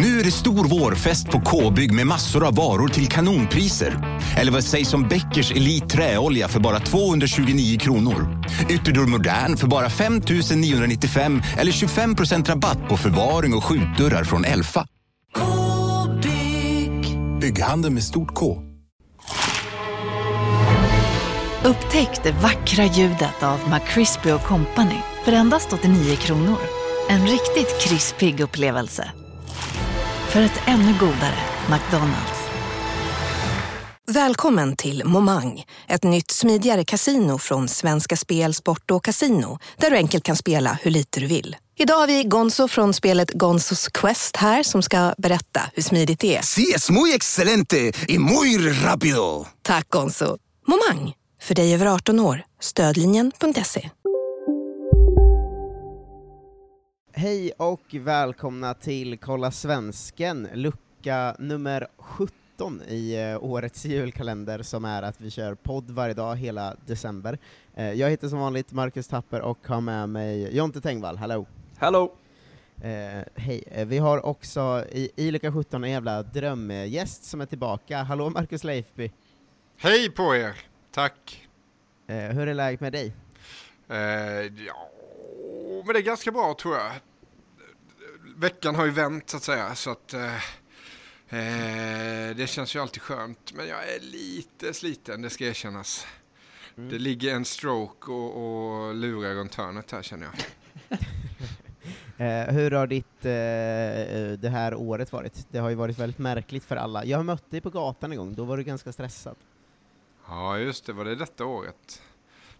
Nu 0.00 0.20
är 0.20 0.24
det 0.24 0.30
stor 0.30 0.64
vårfest 0.64 1.26
på 1.30 1.40
K-bygg 1.40 1.92
med 1.92 2.06
massor 2.06 2.46
av 2.46 2.54
varor 2.54 2.88
till 2.88 3.08
kanonpriser. 3.08 4.20
Eller 4.36 4.52
vad 4.52 4.64
sägs 4.64 4.94
om 4.94 5.08
Bäckers 5.08 5.52
Elite 5.52 5.86
Träolja 5.86 6.48
för 6.48 6.60
bara 6.60 6.80
229 6.80 7.78
kronor? 7.78 8.44
Ytterdörr 8.68 9.06
Modern 9.06 9.56
för 9.56 9.66
bara 9.66 9.90
5 9.90 10.22
995 10.56 11.42
eller 11.58 11.72
25% 11.72 12.46
rabatt 12.46 12.88
på 12.88 12.96
förvaring 12.96 13.54
och 13.54 13.64
skjutdörrar 13.64 14.24
från 14.24 14.44
Elfa. 14.44 14.86
K-bygg. 15.36 17.18
Bygghandeln 17.40 17.94
med 17.94 18.02
stort 18.02 18.34
K. 18.34 18.62
Upptäck 21.64 22.22
det 22.22 22.32
vackra 22.32 22.84
ljudet 22.84 23.42
av 23.42 23.58
McCrispy 23.70 24.30
Company 24.30 24.98
för 25.24 25.32
endast 25.32 25.72
89 25.72 26.16
kronor. 26.16 26.58
En 27.08 27.26
riktigt 27.26 27.80
krispig 27.80 28.40
upplevelse. 28.40 29.12
För 30.28 30.42
ett 30.42 30.60
ännu 30.66 30.94
godare 31.00 31.38
McDonalds. 31.70 32.38
Välkommen 34.06 34.76
till 34.76 35.04
Momang, 35.04 35.64
ett 35.88 36.02
nytt 36.02 36.30
smidigare 36.30 36.84
kasino 36.84 37.38
från 37.38 37.68
Svenska 37.68 38.16
Spel, 38.16 38.54
Sport 38.54 38.90
och 38.90 39.04
Casino 39.04 39.58
där 39.76 39.90
du 39.90 39.96
enkelt 39.96 40.24
kan 40.24 40.36
spela 40.36 40.78
hur 40.82 40.90
lite 40.90 41.20
du 41.20 41.26
vill. 41.26 41.56
Idag 41.78 41.94
har 41.94 42.06
vi 42.06 42.24
Gonzo 42.24 42.68
från 42.68 42.94
spelet 42.94 43.30
Gonzos 43.30 43.88
Quest 43.88 44.36
här 44.36 44.62
som 44.62 44.82
ska 44.82 45.14
berätta 45.18 45.60
hur 45.74 45.82
smidigt 45.82 46.20
det 46.20 46.36
är. 46.36 46.42
Sí, 46.42 46.72
es 46.74 46.90
muy 46.90 47.12
excelente 47.14 47.92
y 48.08 48.18
muy 48.18 48.58
rápido. 48.72 49.46
Tack 49.62 49.88
Gonzo. 49.88 50.36
Momang, 50.66 51.12
för 51.42 51.54
dig 51.54 51.74
över 51.74 51.86
18 51.86 52.20
år. 52.20 52.42
Stödlinjen.se. 52.60 53.90
Hej 57.18 57.52
och 57.56 57.80
välkomna 57.90 58.74
till 58.74 59.18
Kolla 59.18 59.50
Svensken, 59.50 60.48
lucka 60.54 61.36
nummer 61.38 61.88
17 61.98 62.82
i 62.88 63.14
eh, 63.14 63.44
årets 63.44 63.84
julkalender 63.84 64.62
som 64.62 64.84
är 64.84 65.02
att 65.02 65.20
vi 65.20 65.30
kör 65.30 65.54
podd 65.54 65.90
varje 65.90 66.14
dag 66.14 66.36
hela 66.36 66.76
december. 66.86 67.38
Eh, 67.74 67.92
jag 67.92 68.10
heter 68.10 68.28
som 68.28 68.38
vanligt 68.38 68.72
Marcus 68.72 69.08
Tapper 69.08 69.40
och 69.40 69.68
har 69.68 69.80
med 69.80 70.08
mig 70.08 70.56
Jonte 70.56 70.80
Tengvall, 70.80 71.16
hallå! 71.16 71.46
Hallå! 71.78 72.14
Eh, 72.82 73.24
hej, 73.34 73.64
eh, 73.70 73.86
vi 73.86 73.98
har 73.98 74.26
också 74.26 74.84
i, 74.92 75.10
i 75.16 75.30
lucka 75.30 75.52
17 75.52 75.84
en 75.84 75.90
jävla 75.90 76.22
drömgäst 76.22 77.24
som 77.24 77.40
är 77.40 77.46
tillbaka, 77.46 78.02
hallå 78.02 78.30
Marcus 78.30 78.64
Leifby! 78.64 79.12
Hej 79.76 80.10
på 80.10 80.36
er! 80.36 80.56
Tack! 80.90 81.48
Eh, 82.06 82.16
hur 82.16 82.48
är 82.48 82.54
läget 82.54 82.80
med 82.80 82.92
dig? 82.92 83.12
Eh, 83.88 83.96
ja, 84.66 84.90
men 85.84 85.92
det 85.92 85.98
är 85.98 86.02
ganska 86.02 86.30
bra 86.30 86.54
tror 86.54 86.74
jag. 86.74 86.92
Veckan 88.40 88.74
har 88.74 88.84
ju 88.84 88.90
vänt 88.90 89.30
så 89.30 89.36
att 89.36 89.42
säga, 89.42 89.74
så 89.74 89.90
att 89.90 90.14
eh, 90.14 90.34
eh, 91.28 92.36
det 92.36 92.48
känns 92.48 92.76
ju 92.76 92.80
alltid 92.80 93.02
skönt. 93.02 93.52
Men 93.54 93.68
jag 93.68 93.88
är 93.94 94.00
lite 94.00 94.74
sliten, 94.74 95.22
det 95.22 95.30
ska 95.30 95.44
erkännas. 95.44 96.06
Mm. 96.76 96.90
Det 96.90 96.98
ligger 96.98 97.34
en 97.34 97.44
stroke 97.44 98.12
och, 98.12 98.36
och 98.36 98.94
lurar 98.94 99.34
runt 99.34 99.54
hörnet 99.54 99.90
här 99.90 100.02
känner 100.02 100.26
jag. 100.26 100.98
Eh, 102.20 102.54
hur 102.54 102.70
har 102.70 102.86
ditt, 102.86 103.24
eh, 103.24 103.32
eh, 103.32 104.32
det 104.38 104.48
här 104.48 104.74
året 104.74 105.12
varit? 105.12 105.46
Det 105.50 105.58
har 105.58 105.68
ju 105.68 105.74
varit 105.74 105.98
väldigt 105.98 106.18
märkligt 106.18 106.64
för 106.64 106.76
alla. 106.76 107.04
Jag 107.04 107.18
har 107.18 107.24
mött 107.24 107.50
dig 107.50 107.60
på 107.60 107.70
gatan 107.70 108.12
en 108.12 108.18
gång, 108.18 108.34
då 108.34 108.44
var 108.44 108.56
du 108.56 108.62
ganska 108.62 108.92
stressad. 108.92 109.36
Ja, 110.28 110.58
just 110.58 110.86
det, 110.86 110.92
var 110.92 111.04
det 111.04 111.14
detta 111.14 111.44
året? 111.44 112.02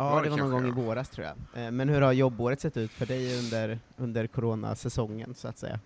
Ja, 0.00 0.10
Var 0.10 0.22
det 0.22 0.26
det 0.26 0.30
var 0.30 0.38
någon 0.38 0.50
gång 0.50 0.62
kanske, 0.62 0.80
i 0.82 0.84
våras 0.84 1.08
tror 1.08 1.26
jag. 1.26 1.64
Eh, 1.64 1.70
Men 1.70 1.88
hur 1.88 2.00
har 2.00 2.12
jobbåret 2.12 2.60
sett 2.60 2.76
ut 2.76 2.90
för 2.90 3.06
dig 3.06 3.38
under, 3.38 3.78
under 3.96 4.26
coronasäsongen, 4.26 5.34
så 5.34 5.48
att 5.48 5.58
säga? 5.58 5.80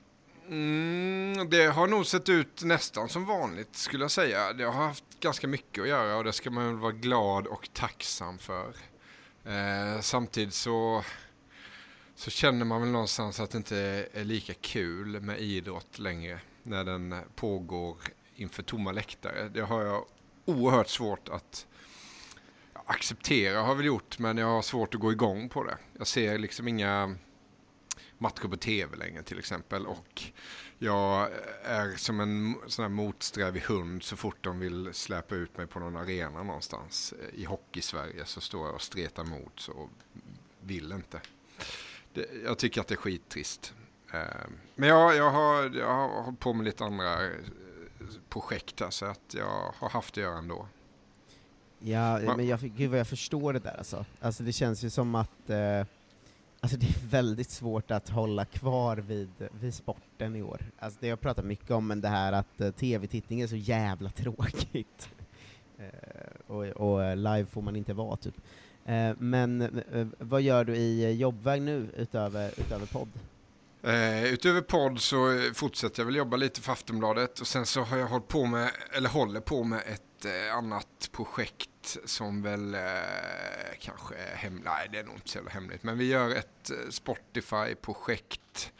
Mm, 0.48 1.50
det 1.50 1.66
har 1.66 1.86
nog 1.86 2.06
sett 2.06 2.28
ut 2.28 2.62
nästan 2.64 3.08
som 3.08 3.24
vanligt 3.26 3.76
skulle 3.76 4.04
jag 4.04 4.10
säga. 4.10 4.52
Jag 4.58 4.72
har 4.72 4.86
haft 4.86 5.04
ganska 5.20 5.48
mycket 5.48 5.82
att 5.82 5.88
göra 5.88 6.16
och 6.16 6.24
det 6.24 6.32
ska 6.32 6.50
man 6.50 6.80
vara 6.80 6.92
glad 6.92 7.46
och 7.46 7.68
tacksam 7.72 8.38
för. 8.38 8.68
Eh, 9.44 10.00
samtidigt 10.00 10.54
så, 10.54 11.04
så 12.14 12.30
känner 12.30 12.64
man 12.64 12.80
väl 12.80 12.90
någonstans 12.90 13.40
att 13.40 13.50
det 13.50 13.58
inte 13.58 14.06
är 14.12 14.24
lika 14.24 14.54
kul 14.54 15.20
med 15.20 15.40
idrott 15.40 15.98
längre 15.98 16.40
när 16.62 16.84
den 16.84 17.14
pågår 17.34 17.96
inför 18.36 18.62
tomma 18.62 18.92
läktare. 18.92 19.48
Det 19.48 19.60
har 19.60 19.82
jag 19.82 20.04
oerhört 20.44 20.88
svårt 20.88 21.28
att 21.28 21.66
acceptera 22.86 23.60
har 23.60 23.68
jag 23.68 23.74
väl 23.74 23.86
gjort 23.86 24.18
men 24.18 24.38
jag 24.38 24.46
har 24.46 24.62
svårt 24.62 24.94
att 24.94 25.00
gå 25.00 25.12
igång 25.12 25.48
på 25.48 25.64
det. 25.64 25.78
Jag 25.98 26.06
ser 26.06 26.38
liksom 26.38 26.68
inga 26.68 27.16
matcher 28.18 28.48
på 28.48 28.56
tv 28.56 28.96
längre 28.96 29.22
till 29.22 29.38
exempel 29.38 29.86
och 29.86 30.22
jag 30.78 31.28
är 31.62 31.96
som 31.96 32.20
en 32.20 32.56
sån 32.66 32.82
här 32.82 32.90
motsträvig 32.90 33.60
hund 33.60 34.02
så 34.02 34.16
fort 34.16 34.36
de 34.40 34.58
vill 34.58 34.94
släpa 34.94 35.34
ut 35.34 35.56
mig 35.56 35.66
på 35.66 35.80
någon 35.80 35.96
arena 35.96 36.42
någonstans. 36.42 37.14
Eh, 37.20 37.40
I 37.40 37.44
hockey-Sverige 37.44 38.24
så 38.24 38.40
står 38.40 38.66
jag 38.66 38.74
och 38.74 38.82
stretar 38.82 39.22
emot 39.22 39.60
så 39.60 39.88
vill 40.60 40.92
inte. 40.92 41.20
Det, 42.14 42.26
jag 42.44 42.58
tycker 42.58 42.80
att 42.80 42.88
det 42.88 42.94
är 42.94 42.96
skittrist. 42.96 43.74
Eh, 44.12 44.20
men 44.74 44.88
jag, 44.88 45.16
jag, 45.16 45.30
har, 45.30 45.76
jag 45.76 45.94
har 45.94 46.22
hållit 46.22 46.40
på 46.40 46.52
med 46.52 46.64
lite 46.64 46.84
andra 46.84 47.24
eh, 47.24 47.30
projekt 48.28 48.80
här 48.80 48.90
så 48.90 49.06
att 49.06 49.34
jag 49.34 49.74
har 49.76 49.88
haft 49.88 50.14
att 50.14 50.22
göra 50.22 50.38
ändå. 50.38 50.68
Ja, 51.84 52.20
Va- 52.26 52.36
men 52.36 52.46
jag, 52.46 52.60
gud 52.60 52.90
vad 52.90 52.98
jag 53.00 53.06
förstår 53.06 53.52
det 53.52 53.58
där 53.58 53.74
alltså. 53.78 54.04
Alltså 54.20 54.42
det 54.42 54.52
känns 54.52 54.84
ju 54.84 54.90
som 54.90 55.14
att 55.14 55.50
eh, 55.50 55.86
Alltså 56.60 56.76
det 56.80 56.86
är 56.86 57.06
väldigt 57.08 57.50
svårt 57.50 57.90
att 57.90 58.08
hålla 58.08 58.44
kvar 58.44 58.96
vid, 58.96 59.30
vid 59.60 59.74
sporten 59.74 60.36
i 60.36 60.42
år. 60.42 60.60
Alltså 60.78 60.98
det 61.00 61.06
har 61.06 61.10
jag 61.10 61.20
pratat 61.20 61.44
mycket 61.44 61.70
om, 61.70 61.86
men 61.86 62.00
det 62.00 62.08
här 62.08 62.32
att 62.32 62.60
eh, 62.60 62.70
tv-tittning 62.70 63.40
är 63.40 63.46
så 63.46 63.56
jävla 63.56 64.10
tråkigt. 64.16 65.08
Eh, 65.78 65.84
och, 66.46 66.64
och 66.66 67.16
live 67.16 67.46
får 67.46 67.62
man 67.62 67.76
inte 67.76 67.94
vara, 67.94 68.16
typ. 68.16 68.34
Eh, 68.84 69.12
men 69.18 69.62
eh, 69.92 70.06
vad 70.18 70.42
gör 70.42 70.64
du 70.64 70.76
i 70.76 71.04
eh, 71.04 71.10
jobbväg 71.10 71.62
nu, 71.62 71.86
utöver, 71.96 72.50
utöver 72.56 72.86
podd? 72.86 73.08
Eh, 73.84 74.24
utöver 74.24 74.60
podd 74.60 75.00
så 75.00 75.30
eh, 75.30 75.52
fortsätter 75.52 76.00
jag 76.00 76.06
väl 76.06 76.16
jobba 76.16 76.36
lite 76.36 76.60
för 76.60 76.72
Aftonbladet. 76.72 77.40
Och 77.40 77.46
sen 77.46 77.66
så 77.66 77.80
har 77.82 77.96
jag 77.96 78.06
hållit 78.06 78.28
på 78.28 78.46
med, 78.46 78.70
eller 78.92 79.08
håller 79.08 79.40
på 79.40 79.64
med 79.64 79.82
ett 79.86 80.24
eh, 80.24 80.56
annat 80.56 81.08
projekt 81.12 81.96
som 82.04 82.42
väl 82.42 82.74
eh, 82.74 82.80
kanske 83.80 84.14
är 84.14 84.36
hemligt, 84.36 84.64
nej 84.64 84.88
det 84.92 84.98
är 84.98 85.04
nog 85.04 85.14
inte 85.14 85.28
så 85.28 85.38
jävla 85.38 85.50
hemligt, 85.50 85.82
men 85.82 85.98
vi 85.98 86.04
gör 86.04 86.30
ett 86.30 86.70
eh, 86.70 86.90
Spotify-projekt 86.90 88.72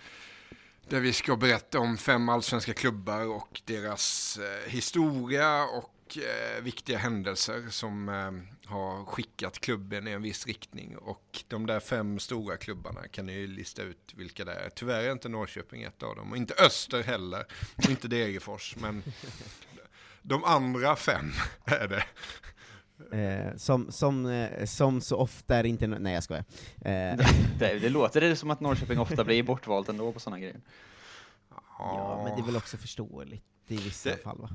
där 0.89 1.01
vi 1.01 1.13
ska 1.13 1.37
berätta 1.37 1.79
om 1.79 1.97
fem 1.97 2.29
allsvenska 2.29 2.75
klubbar 2.75 3.27
och 3.27 3.63
deras 3.65 4.39
eh, 4.39 4.71
historia 4.71 5.65
och 5.65 5.95
eh, 6.17 6.63
viktiga 6.63 6.99
händelser 6.99 7.63
som 7.71 8.09
eh, 8.09 8.33
har 8.71 9.05
skickat 9.05 9.59
klubben 9.59 10.09
i 10.09 10.11
en 10.11 10.23
viss 10.23 10.47
riktning. 10.47 10.97
Och 10.97 11.45
de 11.49 11.67
där 11.67 11.81
fem 11.81 12.19
stora 12.19 12.57
klubbarna 12.57 13.09
kan 13.09 13.27
ni 13.27 13.33
ju 13.33 13.47
lista 13.47 13.83
ut 13.83 14.13
vilka 14.17 14.45
det 14.45 14.53
är. 14.55 14.71
Tyvärr 14.71 15.05
är 15.05 15.13
inte 15.13 15.29
Norrköping 15.29 15.83
ett 15.83 16.03
av 16.03 16.17
dem 16.17 16.31
och 16.31 16.37
inte 16.37 16.55
Öster 16.55 17.03
heller 17.03 17.45
och 17.77 17.91
inte 17.91 18.09
Degerfors. 18.09 18.77
Men 18.81 19.03
de 20.23 20.45
andra 20.45 20.97
fem 20.97 21.33
är 21.65 21.89
det. 21.89 22.05
Eh, 23.13 23.57
som, 23.57 23.93
som, 23.93 24.27
eh, 24.27 24.65
som 24.65 25.01
så 25.01 25.17
ofta 25.17 25.57
är 25.57 25.65
inte... 25.67 25.87
Nej, 25.87 26.15
jag 26.15 26.23
skojar. 26.23 26.45
Eh, 26.77 27.17
Det, 27.59 27.79
det 27.79 27.89
låter 27.89 28.21
det 28.21 28.37
som 28.37 28.51
att 28.51 28.61
Norrköping 28.61 28.99
ofta 28.99 29.25
blir 29.25 29.43
bortvalt 29.43 29.89
ändå 29.89 30.13
på 30.13 30.21
sådana 30.21 30.39
grejer. 30.39 30.61
ja, 31.79 32.23
men 32.25 32.37
det 32.37 32.43
är 32.43 32.47
väl 32.47 32.57
också 32.57 32.77
förståeligt 32.77 33.45
i 33.75 33.77
vissa 33.85 34.11
Det- 34.11 34.17
fall, 34.19 34.39
va? 34.39 34.49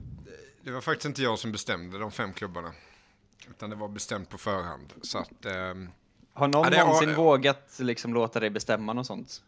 Det 0.61 0.71
var 0.71 0.81
faktiskt 0.81 1.05
inte 1.05 1.21
jag 1.21 1.39
som 1.39 1.51
bestämde 1.51 1.97
de 1.99 2.11
fem 2.11 2.33
klubbarna. 2.33 2.71
Utan 3.49 3.69
det 3.69 3.75
var 3.75 3.87
bestämt 3.87 4.29
på 4.29 4.37
förhand. 4.37 4.93
Så 5.01 5.17
att, 5.17 5.45
ehm, 5.45 5.89
Har 6.33 6.47
någon 6.47 6.63
Ja, 6.63 6.69
det 6.69 6.77
har- 6.77 6.85
någonsin 6.85 7.15
vågat 7.15 7.75
liksom 7.79 8.13
låta 8.13 8.39
dig 8.39 8.49
bestämma 8.49 8.93
något 8.93 9.07
sånt? 9.07 9.41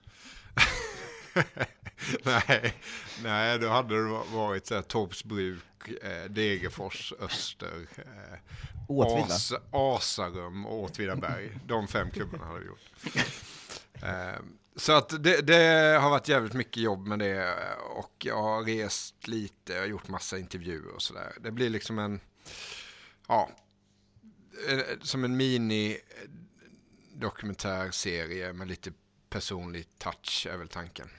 nej, 2.24 2.74
nej, 3.24 3.59
då 3.59 3.67
hade 3.67 3.96
det 3.96 4.22
varit 4.34 4.67
så 4.67 4.76
här, 4.76 4.82
Torps 4.82 5.23
bruk, 5.23 5.88
eh, 6.03 6.29
Degerfors, 6.29 7.14
Öster, 7.20 7.88
eh? 7.97 8.40
As, 9.26 9.53
Asarum 9.72 10.66
och 10.66 10.84
Åtvidaberg. 10.84 11.58
De 11.66 11.88
fem 11.88 12.11
klubbarna 12.11 12.46
hade 12.46 12.59
det 12.59 12.66
gjort. 12.66 13.16
Eh, 14.02 14.40
så 14.79 14.91
att 14.91 15.23
det, 15.23 15.41
det 15.41 15.97
har 16.02 16.09
varit 16.09 16.28
jävligt 16.28 16.53
mycket 16.53 16.84
jobb 16.84 17.08
med 17.08 17.20
det 17.20 17.55
och 17.96 18.26
jag 18.26 18.41
har 18.41 18.64
rest 18.64 19.28
lite, 19.28 19.76
har 19.76 19.85
gjort 19.85 20.08
massa 20.08 20.37
intervjuer 20.37 20.96
och 20.96 21.02
sådär. 21.02 21.34
Det 21.41 21.52
blir 21.52 21.70
liksom 21.70 21.99
en, 21.99 22.20
ja, 23.28 23.49
som 25.02 25.23
en 25.23 25.37
mini 25.37 25.97
dokumentärserie 27.14 28.53
med 28.53 28.67
lite 28.67 28.91
personlig 29.29 29.85
touch 29.97 30.47
är 30.52 30.58
väl 30.58 30.67
tanken. 30.67 31.09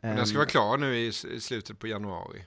Men 0.00 0.16
den 0.16 0.26
ska 0.26 0.38
vara 0.38 0.48
klar 0.48 0.78
nu 0.78 0.96
i, 0.96 1.06
i 1.06 1.40
slutet 1.40 1.78
på 1.78 1.86
januari. 1.86 2.44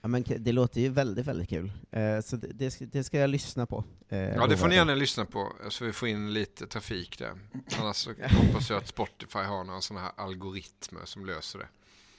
Ja, 0.00 0.08
men 0.08 0.24
det 0.38 0.52
låter 0.52 0.80
ju 0.80 0.88
väldigt, 0.88 1.26
väldigt 1.26 1.48
kul. 1.48 1.72
Eh, 1.90 2.20
så 2.20 2.36
det, 2.36 2.48
det, 2.52 2.70
ska, 2.70 2.84
det 2.84 3.04
ska 3.04 3.18
jag 3.18 3.30
lyssna 3.30 3.66
på. 3.66 3.84
Eh, 4.12 4.34
Ja, 4.34 4.46
det 4.46 4.56
får 4.56 4.68
ni 4.68 4.74
gärna 4.74 4.94
lyssna 4.94 5.24
på, 5.24 5.52
så 5.68 5.84
vi 5.84 5.92
får 5.92 6.08
in 6.08 6.32
lite 6.32 6.66
trafik 6.66 7.18
där. 7.18 7.32
Annars 7.80 7.96
så 7.96 8.10
hoppas 8.30 8.70
jag 8.70 8.76
att 8.78 8.88
Spotify 8.88 9.38
har 9.38 9.64
några 9.64 9.80
sådana 9.80 10.06
här 10.06 10.24
algoritmer 10.24 11.00
som 11.04 11.26
löser 11.26 11.58
det. 11.58 11.66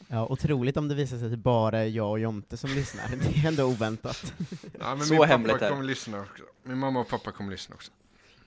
Ja, 0.07 0.27
otroligt 0.29 0.77
om 0.77 0.87
det 0.87 0.95
visar 0.95 1.17
sig 1.17 1.25
att 1.25 1.31
det 1.31 1.37
bara 1.37 1.79
är 1.79 1.85
jag 1.87 2.09
och 2.11 2.19
Jonte 2.19 2.57
som 2.57 2.69
lyssnar. 2.69 3.03
Det 3.09 3.39
är 3.39 3.47
ändå 3.47 3.63
oväntat. 3.65 4.33
Ja, 4.79 4.95
men 4.95 5.05
Så 5.05 5.13
min 5.13 5.23
hemligt 5.23 5.51
pappa 5.51 5.65
är 5.65 5.69
det. 5.69 5.75
kommer 5.75 5.87
lyssna 5.87 6.19
också. 6.19 6.43
Min 6.63 6.77
mamma 6.77 6.99
och 6.99 7.07
pappa 7.07 7.31
kommer 7.31 7.51
lyssna 7.51 7.75
också. 7.75 7.91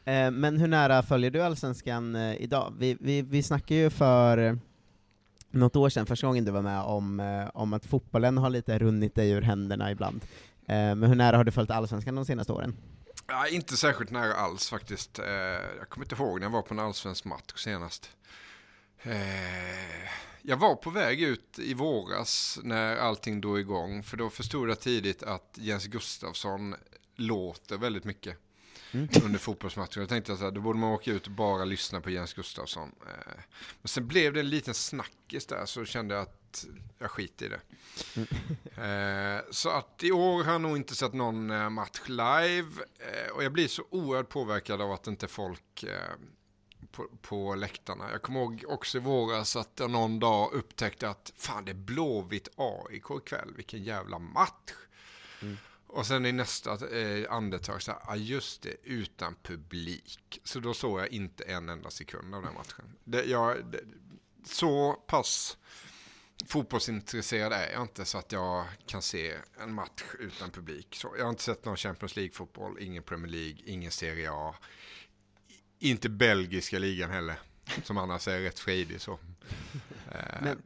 Eh, 0.05 0.31
Men 0.31 0.59
hur 0.61 0.69
nära 0.69 1.03
följer 1.03 1.31
du 1.31 1.43
Allsvenskan 1.43 2.17
eh, 2.17 2.37
idag? 2.37 2.73
Vi, 2.79 2.97
vi, 3.01 3.23
vi 3.23 3.43
snackade 3.43 3.81
ju 3.81 3.91
för 3.91 4.59
något 5.51 5.77
år 5.77 5.89
sedan, 5.89 6.07
första 6.07 6.27
gången 6.27 6.45
du 6.45 6.51
var 6.51 6.63
med, 6.63 6.81
om, 6.83 7.21
eh, 7.21 7.49
om 7.55 7.73
att 7.73 7.87
fotbollen 7.87 8.39
har 8.39 8.51
lite 8.51 8.79
runnit 8.79 9.15
dig 9.15 9.31
ur 9.31 9.43
händerna 9.43 9.91
ibland. 9.91 10.21
Men 10.69 11.03
hur 11.03 11.15
nära 11.15 11.37
har 11.37 11.45
du 11.45 11.53
följt 11.53 11.71
Allsvenskan 11.71 12.15
de 12.15 12.25
senaste 12.25 12.53
åren? 12.53 12.77
Ja, 13.26 13.49
inte 13.49 13.76
särskilt 13.76 14.11
nära 14.11 14.34
alls 14.34 14.70
faktiskt. 14.70 15.19
Eh, 15.19 15.26
jag 15.78 15.88
kommer 15.88 16.05
inte 16.05 16.14
ihåg 16.14 16.40
när 16.40 16.46
jag 16.46 16.52
var 16.52 16.62
på 16.62 16.75
en 16.75 16.81
allsvensk 16.81 17.25
match 17.25 17.52
senast. 17.56 18.11
Eh, 19.02 20.08
jag 20.43 20.56
var 20.56 20.75
på 20.76 20.90
väg 20.90 21.23
ut 21.23 21.58
i 21.58 21.75
våras 21.75 22.58
när 22.62 22.96
allting 22.96 23.40
drog 23.40 23.58
igång. 23.61 24.02
För 24.02 24.17
då 24.17 24.31
förstod 24.31 24.70
jag 24.70 24.81
tidigt 24.81 25.23
att 25.23 25.50
Jens 25.55 25.87
Gustafsson 25.87 26.75
låter 27.17 27.76
väldigt 27.76 28.05
mycket 28.05 28.38
Mm. 28.93 29.08
under 29.25 29.38
fotbollsmatcher. 29.38 30.00
Jag 30.00 30.08
tänkte 30.08 30.32
att 30.32 30.55
då 30.55 30.61
borde 30.61 30.78
man 30.78 30.90
åka 30.90 31.11
ut 31.12 31.26
och 31.26 31.32
bara 31.32 31.64
lyssna 31.64 32.00
på 32.00 32.11
Jens 32.11 32.34
Gustafsson. 32.34 32.94
Eh, 33.06 33.32
men 33.82 33.88
sen 33.88 34.06
blev 34.06 34.32
det 34.32 34.40
en 34.40 34.49
liten 34.50 34.75
snackis 34.75 35.46
där 35.46 35.67
så 35.67 35.84
kände 35.84 36.14
jag 36.14 36.23
att 36.23 36.46
jag 36.99 37.11
skiter 37.11 37.47
i 37.47 37.49
det. 37.49 37.61
Eh, 38.82 39.41
så 39.50 39.70
att 39.70 40.05
i 40.05 40.12
år 40.12 40.44
har 40.44 40.53
jag 40.53 40.61
nog 40.61 40.76
inte 40.76 40.94
sett 40.94 41.12
någon 41.12 41.50
eh, 41.50 41.70
match 41.70 42.00
live. 42.06 42.85
Eh, 42.99 43.31
och 43.35 43.44
jag 43.44 43.53
blir 43.53 43.69
så 43.69 43.85
oerhört 43.91 44.29
påverkad 44.29 44.81
av 44.81 44.93
att 44.93 45.06
inte 45.06 45.29
folk 45.29 45.82
eh, 45.82 46.14
på, 46.93 47.08
på 47.23 47.55
läktarna. 47.55 48.11
Jag 48.11 48.23
kommer 48.23 48.41
ihåg 48.41 48.64
också 48.69 48.99
i 48.99 49.00
våras 49.00 49.56
att 49.56 49.70
jag 49.79 49.91
någon 49.91 50.20
dag 50.20 50.53
upptäckte 50.53 51.08
att 51.08 51.32
fan 51.37 51.64
det 51.64 51.73
är 51.73 51.75
Blåvitt 51.75 52.49
AIK 52.56 53.11
ikväll. 53.11 53.52
Vilken 53.56 53.85
jävla 53.85 54.19
match. 54.19 54.73
Och 55.87 56.06
sen 56.06 56.26
i 56.26 56.32
nästa 56.32 56.99
eh, 56.99 57.32
andetag 57.32 57.82
så 57.82 57.93
här, 57.93 58.00
ah, 58.05 58.17
just 58.17 58.62
det, 58.62 58.76
utan 58.82 59.35
publik. 59.43 60.41
Så 60.44 60.61
då 60.61 60.75
såg 60.75 61.00
jag 61.00 61.09
inte 61.09 61.44
en 61.44 61.69
enda 61.69 61.91
sekund 61.91 62.35
av 62.35 62.43
den 62.43 62.55
matchen. 62.55 62.85
Det, 63.05 63.25
jag, 63.25 63.64
det, 63.64 63.81
så 64.44 64.93
pass 64.93 65.56
fotbollsintresserad 66.47 67.53
är 67.53 67.73
jag 67.73 67.83
inte 67.83 68.05
så 68.05 68.19
att 68.19 68.33
jag 68.33 68.65
kan 68.87 69.03
se 69.03 69.35
en 69.62 69.75
match 69.75 70.03
utan 70.21 70.50
publik. 70.50 70.94
Så 70.94 71.15
jag 71.19 71.25
har 71.25 71.31
inte 71.31 71.43
sett 71.43 71.65
någon 71.65 71.77
Champions 71.77 72.17
League-fotboll, 72.17 72.79
ingen 72.81 73.03
Premier 73.03 73.33
League, 73.33 73.56
ingen 73.65 73.91
Serie 73.91 74.31
A. 74.33 74.55
Inte 75.79 76.09
belgiska 76.09 76.79
ligan 76.79 77.11
heller, 77.11 77.37
som 77.85 77.99
annars 77.99 78.29
är 78.29 78.41
rätt 78.41 78.59
fredig 78.59 79.00
så. 79.00 79.12
Eh, 80.12 80.41
Men- 80.43 80.62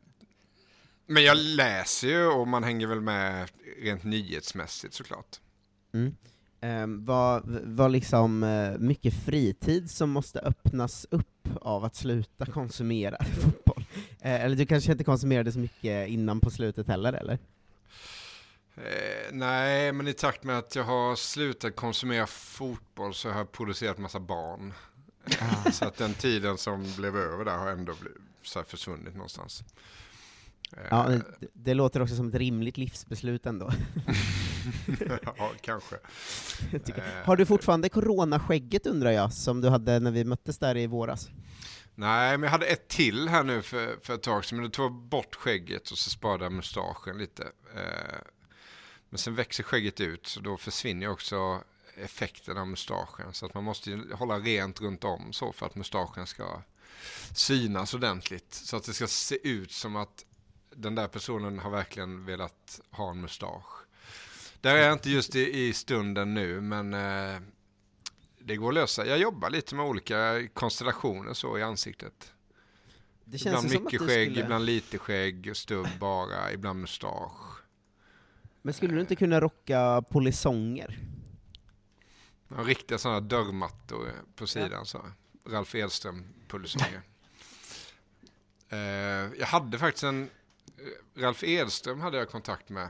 Men 1.07 1.23
jag 1.25 1.37
läser 1.37 2.09
ju 2.09 2.27
och 2.27 2.49
man 2.49 2.65
hänger 2.65 2.87
väl 2.87 3.01
med 3.01 3.51
rent 3.83 4.05
nyhetsmässigt 4.05 4.95
såklart. 4.95 5.41
Mm. 5.95 6.17
Um, 6.63 7.05
vad, 7.05 7.43
vad 7.65 7.91
liksom 7.93 8.43
eh, 8.43 8.79
mycket 8.79 9.15
fritid 9.25 9.91
som 9.91 10.11
måste 10.11 10.41
öppnas 10.41 11.07
upp 11.11 11.49
av 11.61 11.85
att 11.85 11.97
sluta 11.97 12.47
konsumera 12.47 13.25
fotboll? 13.25 13.60
Eh, 14.23 14.45
eller 14.45 14.57
du 14.57 14.67
kanske 14.67 14.93
inte 14.93 15.05
konsumerade 15.05 15.53
så 15.53 15.59
mycket 15.59 16.09
innan 16.09 16.41
på 16.41 16.51
slutet 16.51 16.89
heller, 16.89 17.13
eller? 17.13 17.39
Eh, 18.77 19.33
nej, 19.33 19.93
men 19.93 20.09
i 20.09 20.13
takt 20.13 20.45
med 20.45 20.59
att 20.59 20.75
jag 20.77 20.85
har 20.85 21.17
slutat 21.17 21.77
konsumera 21.77 22.27
fotboll 22.27 23.15
så 23.15 23.29
har 23.31 23.39
jag 23.39 23.53
producerat 23.53 23.99
massa 23.99 24.21
barn. 24.21 24.73
Eh, 25.27 25.71
Så 25.73 25.85
att 25.85 25.97
den 25.97 26.15
tiden 26.15 26.59
som 26.59 26.87
blev 26.97 27.17
över 27.17 27.45
där 27.45 27.57
har 27.59 27.71
ändå 27.71 27.93
blivit, 28.01 28.69
försvunnit 28.69 29.15
någonstans. 29.15 29.63
Eh, 30.77 30.83
Ja, 30.91 31.09
det, 31.09 31.47
det 31.53 31.75
låter 31.75 32.03
också 32.03 32.17
som 32.17 32.29
ett 32.29 32.35
rimligt 32.35 32.77
livsbeslut 32.79 33.47
ändå. 33.47 33.71
ja, 35.37 35.51
kanske. 35.61 35.97
Eh, 36.73 37.03
Har 37.25 37.37
du 37.37 37.47
fortfarande 37.47 37.89
coronaskägget 37.89 38.87
undrar 38.87 39.11
jag, 39.11 39.33
som 39.33 39.61
du 39.61 39.69
hade 39.69 40.01
när 40.01 40.11
vi 40.11 40.25
möttes 40.25 40.59
där 40.59 40.77
i 40.77 40.87
våras? 40.87 41.29
Nej, 42.01 42.39
men 42.39 42.43
jag 42.43 42.51
hade 42.51 42.67
ett 42.67 42.89
till 42.89 43.29
här 43.29 43.45
nu 43.45 43.63
för, 43.63 43.99
för 44.03 44.15
ett 44.15 44.23
tag 44.23 44.45
sedan. 44.45 44.59
Men 44.59 44.65
då 44.65 44.71
tog 44.71 44.85
jag 44.85 44.93
bort 44.93 45.35
skägget 45.35 45.91
och 45.91 45.99
så 45.99 46.11
sparade 46.11 46.45
jag 46.45 46.53
mustaschen 46.53 47.19
lite. 47.19 47.43
Eh, 47.77 48.19
men 49.09 49.19
sen 49.19 49.35
växer 49.35 49.63
skägget 49.63 50.01
ut 50.01 50.27
så 50.27 50.41
då 50.41 50.57
försvinner 50.57 51.09
också 51.09 51.63
effekten 51.95 52.59
av 52.59 52.69
mustaschen. 52.69 53.33
Så 53.33 53.47
att 53.47 53.55
man 53.55 53.65
måste 53.65 53.91
ju 53.91 54.13
hålla 54.13 54.39
rent 54.39 54.81
runt 54.81 55.05
om 55.05 55.33
så 55.33 55.53
för 55.53 55.67
att 55.67 55.75
mustaschen 55.75 56.27
ska 56.27 56.63
synas 57.35 57.95
ordentligt. 57.95 58.55
Så 58.55 58.77
att 58.77 58.85
det 58.85 58.93
ska 58.93 59.07
se 59.07 59.49
ut 59.49 59.73
som 59.73 59.97
att 59.97 60.25
den 60.75 60.95
där 60.95 61.09
personen 61.09 61.59
har 61.59 61.71
verkligen 61.71 62.25
velat 62.25 62.81
ha 62.91 63.11
en 63.11 63.21
mustasch. 63.21 63.85
Där 64.61 64.77
är 64.77 64.83
jag 64.83 64.93
inte 64.93 65.11
just 65.11 65.37
i, 65.37 65.59
i 65.59 65.73
stunden 65.73 66.35
nu, 66.35 66.61
men 66.61 66.95
eh, 66.95 67.41
det 68.45 68.57
går 68.57 68.69
att 68.69 68.75
lösa. 68.75 69.07
Jag 69.07 69.19
jobbar 69.19 69.51
lite 69.51 69.75
med 69.75 69.87
olika 69.87 70.49
konstellationer 70.55 71.35
så 71.35 71.59
i 71.59 71.63
ansiktet. 71.63 72.33
Det 73.25 73.39
känns 73.39 73.47
Ibland 73.47 73.71
som 73.71 73.85
mycket 73.85 74.01
skägg, 74.01 74.31
skulle... 74.31 74.45
ibland 74.45 74.65
lite 74.65 74.99
skägg, 74.99 75.51
stubb 75.55 75.89
bara, 76.01 76.53
ibland 76.53 76.81
mustasch. 76.81 77.61
Men 78.63 78.75
skulle 78.75 78.95
du 78.95 79.01
inte 79.01 79.17
kunna 79.17 79.41
rocka 79.41 80.03
polisonger? 80.11 80.99
Ja, 82.49 82.57
riktiga 82.57 82.99
sådana 82.99 83.21
dörrmattor 83.21 84.13
på 84.37 84.47
sidan. 84.47 84.87
Så. 84.87 85.05
Ralf 85.47 85.75
Edström 85.75 86.25
pulsonger. 86.49 87.03
eh, 88.69 88.79
jag 89.39 89.47
hade 89.47 89.79
faktiskt 89.79 90.05
en... 90.05 90.23
eh, 90.79 91.21
Ralf 91.21 91.45
Edström 91.45 92.01
hade 92.01 92.19
jag 92.19 92.31
kontakt 92.31 92.69
med 92.69 92.89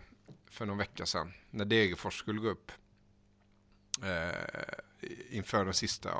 för 0.51 0.67
någon 0.67 0.79
vecka 0.79 1.07
sedan. 1.07 1.33
När 1.51 1.65
Degerfors 1.65 2.19
skulle 2.19 2.41
gå 2.41 2.49
upp. 2.49 2.73
Eh, 4.03 4.85
inför 5.31 5.65
den 5.65 5.75
sista 5.75 6.11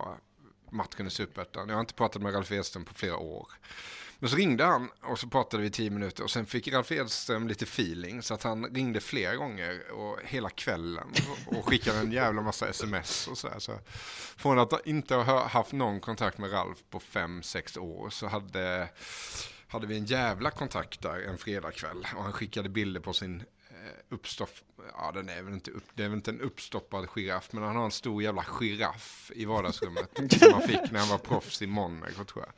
matchen 0.71 1.07
i 1.07 1.11
Superettan. 1.11 1.69
Jag 1.69 1.77
har 1.77 1.81
inte 1.81 1.95
pratat 1.95 2.23
med 2.23 2.35
Ralf 2.35 2.53
Edström 2.53 2.85
på 2.85 2.95
flera 2.95 3.17
år. 3.17 3.49
Men 4.19 4.31
så 4.31 4.37
ringde 4.37 4.65
han 4.65 4.91
och 5.03 5.19
så 5.19 5.29
pratade 5.29 5.61
vi 5.61 5.69
i 5.69 5.71
tio 5.71 5.91
minuter 5.91 6.25
och 6.25 6.31
sen 6.31 6.47
fick 6.47 6.69
Ralf 6.69 6.93
Edström 6.93 7.49
lite 7.49 7.65
feeling 7.65 8.23
så 8.23 8.35
att 8.35 8.43
han 8.43 8.65
ringde 8.65 9.01
flera 9.01 9.37
gånger 9.37 9.91
och 9.91 10.19
hela 10.25 10.51
kvällen 10.51 11.13
och, 11.47 11.69
skickade 11.69 11.99
en 11.99 12.13
jävla 12.13 12.43
massa 12.43 12.69
sms 12.69 13.29
och 13.29 13.39
sådär. 13.39 13.59
Så 13.59 13.79
från 14.37 14.59
att 14.59 14.87
inte 14.87 15.15
ha 15.15 15.47
haft 15.47 15.73
någon 15.73 16.01
kontakt 16.01 16.39
med 16.39 16.53
Ralf 16.53 16.79
på 16.91 17.01
fem, 17.01 17.43
sex 17.43 17.77
år 17.77 18.11
så 18.11 18.27
hade, 18.27 18.89
hade 19.69 19.87
vi 19.87 19.97
en 19.97 20.05
jävla 20.05 20.51
kontakt 20.51 21.03
där 21.03 21.23
en 21.23 21.39
fredagkväll 21.39 22.07
och 22.17 22.23
han 22.23 22.33
skickade 22.33 22.69
bilder 22.69 23.01
på 23.01 23.13
sin 23.13 23.43
uppstopp, 24.09 24.51
ja 24.97 25.13
den 25.15 25.29
är 25.29 25.43
väl 25.43 25.55
inte, 25.55 25.71
upp, 25.71 25.85
det 25.95 26.05
är 26.05 26.09
väl 26.09 26.17
inte 26.17 26.31
en 26.31 26.41
uppstoppad 26.41 27.09
giraff 27.15 27.53
men 27.53 27.63
han 27.63 27.77
har 27.77 27.85
en 27.85 27.91
stor 27.91 28.23
jävla 28.23 28.45
giraff 28.45 29.33
i 29.35 29.45
vardagsrummet 29.45 30.11
som 30.39 30.53
han 30.53 30.63
fick 30.63 30.91
när 30.91 31.01
han 31.01 31.09
var 31.09 31.19
proffs 31.19 31.63
i 31.63 31.67
Monaco 31.67 32.25
tror 32.25 32.45
jag. 32.45 32.53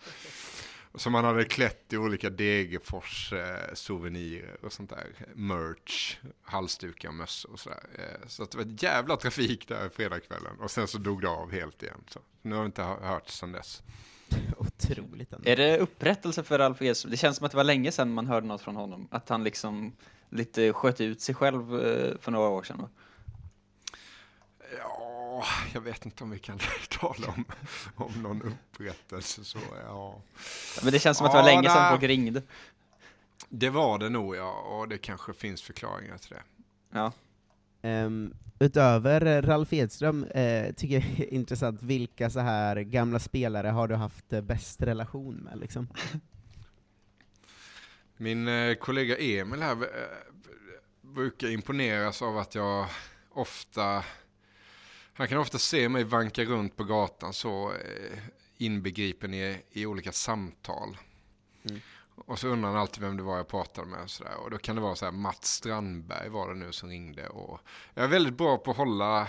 Som 0.94 1.14
han 1.14 1.24
hade 1.24 1.44
klätt 1.44 1.92
i 1.92 1.96
olika 1.96 2.30
Degerfors 2.30 3.32
eh, 3.32 3.74
souvenirer 3.74 4.56
och 4.64 4.72
sånt 4.72 4.90
där. 4.90 5.06
Merch, 5.34 6.16
halsdukar, 6.42 7.10
mössor 7.12 7.52
och 7.52 7.60
sådär. 7.60 7.82
Eh, 7.94 8.28
så 8.28 8.44
det 8.44 8.54
var 8.56 8.64
ett 8.64 8.82
jävla 8.82 9.16
trafik 9.16 9.68
där 9.68 9.88
fredagskvällen. 9.88 10.60
Och 10.60 10.70
sen 10.70 10.88
så 10.88 10.98
dog 10.98 11.22
det 11.22 11.28
av 11.28 11.52
helt 11.52 11.82
igen. 11.82 12.04
Så 12.08 12.20
nu 12.42 12.54
har 12.54 12.62
vi 12.62 12.66
inte 12.66 12.82
hö- 12.82 13.06
hört 13.06 13.28
sedan 13.28 13.52
dess. 13.52 13.82
Otroligt 14.56 15.32
ändå. 15.32 15.50
Är 15.50 15.56
det 15.56 15.78
upprättelse 15.78 16.42
för 16.42 16.58
Ralf 16.58 16.82
Edström? 16.82 17.10
Det 17.10 17.16
känns 17.16 17.36
som 17.36 17.46
att 17.46 17.52
det 17.52 17.56
var 17.56 17.64
länge 17.64 17.92
sedan 17.92 18.14
man 18.14 18.26
hörde 18.26 18.46
något 18.46 18.62
från 18.62 18.76
honom. 18.76 19.08
Att 19.10 19.28
han 19.28 19.44
liksom 19.44 19.92
lite 20.32 20.72
sköt 20.72 21.00
ut 21.00 21.20
sig 21.20 21.34
själv 21.34 21.86
eh, 21.86 22.18
för 22.20 22.32
några 22.32 22.48
år 22.48 22.62
sedan. 22.62 22.88
Ja, 24.78 25.44
jag 25.74 25.80
vet 25.80 26.04
inte 26.04 26.24
om 26.24 26.30
vi 26.30 26.38
kan 26.38 26.58
tala 27.00 27.28
om, 27.28 27.44
om 27.96 28.22
någon 28.22 28.42
upprättelse 28.42 29.44
så. 29.44 29.58
Ja. 29.86 30.20
Men 30.82 30.92
det 30.92 30.98
känns 30.98 31.18
som 31.18 31.26
att 31.26 31.32
det 31.32 31.38
var 31.38 31.48
Ja, 31.48 31.54
länge 31.54 31.68
sedan 31.68 31.90
folk 31.90 32.02
ringde. 32.02 32.42
Det 33.48 33.70
var 33.70 33.98
det 33.98 34.08
nog 34.08 34.36
ja, 34.36 34.52
och 34.52 34.88
det 34.88 34.98
kanske 34.98 35.32
finns 35.32 35.62
förklaringar 35.62 36.18
till 36.18 36.30
det. 36.30 36.42
Ja. 36.98 37.12
Ehm, 37.82 38.34
utöver 38.58 39.26
eh, 39.26 39.42
Ralf 39.42 39.72
Edström, 39.72 40.24
eh, 40.24 40.72
tycker 40.74 40.94
jag 40.94 41.04
är 41.18 41.34
intressant, 41.34 41.82
vilka 41.82 42.30
så 42.30 42.40
här 42.40 42.76
gamla 42.76 43.18
spelare 43.18 43.68
har 43.68 43.88
du 43.88 43.94
haft 43.94 44.28
bäst 44.28 44.82
relation 44.82 45.34
med 45.34 45.58
liksom? 45.58 45.88
Min 48.22 48.48
eh, 48.48 48.74
kollega 48.74 49.16
Emil 49.18 49.62
här 49.62 49.72
eh, 49.72 49.88
brukar 51.00 51.48
imponeras 51.48 52.22
av 52.22 52.38
att 52.38 52.54
jag 52.54 52.86
ofta, 53.30 54.04
han 55.12 55.28
kan 55.28 55.38
ofta 55.38 55.58
se 55.58 55.88
mig 55.88 56.04
vanka 56.04 56.44
runt 56.44 56.76
på 56.76 56.84
gatan 56.84 57.32
så 57.32 57.70
eh, 57.72 58.18
inbegripen 58.56 59.34
i, 59.34 59.62
i 59.70 59.86
olika 59.86 60.12
samtal. 60.12 60.98
Mm. 61.68 61.80
Och 62.14 62.38
så 62.38 62.48
undrar 62.48 62.70
han 62.70 62.78
alltid 62.78 63.02
vem 63.02 63.16
det 63.16 63.22
var 63.22 63.36
jag 63.36 63.48
pratade 63.48 63.86
med 63.86 64.02
och 64.02 64.10
sådär. 64.10 64.36
Och 64.36 64.50
då 64.50 64.58
kan 64.58 64.76
det 64.76 64.82
vara 64.82 64.94
så 64.94 65.04
här, 65.04 65.12
Mats 65.12 65.46
Strandberg 65.46 66.28
var 66.28 66.48
det 66.48 66.54
nu 66.54 66.72
som 66.72 66.88
ringde. 66.88 67.28
Och 67.28 67.60
jag 67.94 68.04
är 68.04 68.08
väldigt 68.08 68.34
bra 68.34 68.58
på 68.58 68.70
att 68.70 68.76
hålla, 68.76 69.28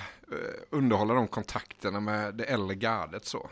underhålla 0.70 1.14
de 1.14 1.28
kontakterna 1.28 2.00
med 2.00 2.36
det 2.36 2.44
äldre 2.44 2.76
gardet 2.76 3.26
så. 3.26 3.50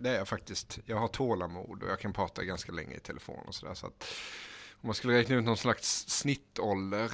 Det 0.00 0.10
är 0.10 0.14
jag 0.14 0.28
faktiskt. 0.28 0.78
Jag 0.86 0.96
har 0.96 1.08
tålamod 1.08 1.82
och 1.82 1.90
jag 1.90 2.00
kan 2.00 2.12
prata 2.12 2.44
ganska 2.44 2.72
länge 2.72 2.94
i 2.94 3.00
telefon 3.00 3.44
och 3.46 3.54
sådär. 3.54 3.74
Så 3.74 3.86
att, 3.86 4.04
om 4.70 4.86
man 4.86 4.94
skulle 4.94 5.18
räkna 5.18 5.36
ut 5.36 5.44
någon 5.44 5.56
slags 5.56 6.08
snittålder 6.08 7.12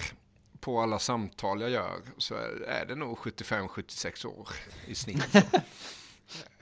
på 0.60 0.80
alla 0.80 0.98
samtal 0.98 1.60
jag 1.60 1.70
gör 1.70 2.00
så 2.18 2.34
är, 2.68 2.86
det 2.88 2.94
nog 2.94 3.18
75-76 3.18 4.26
år 4.26 4.48
i 4.86 4.94
snitt. 4.94 5.32
Så. 5.32 5.38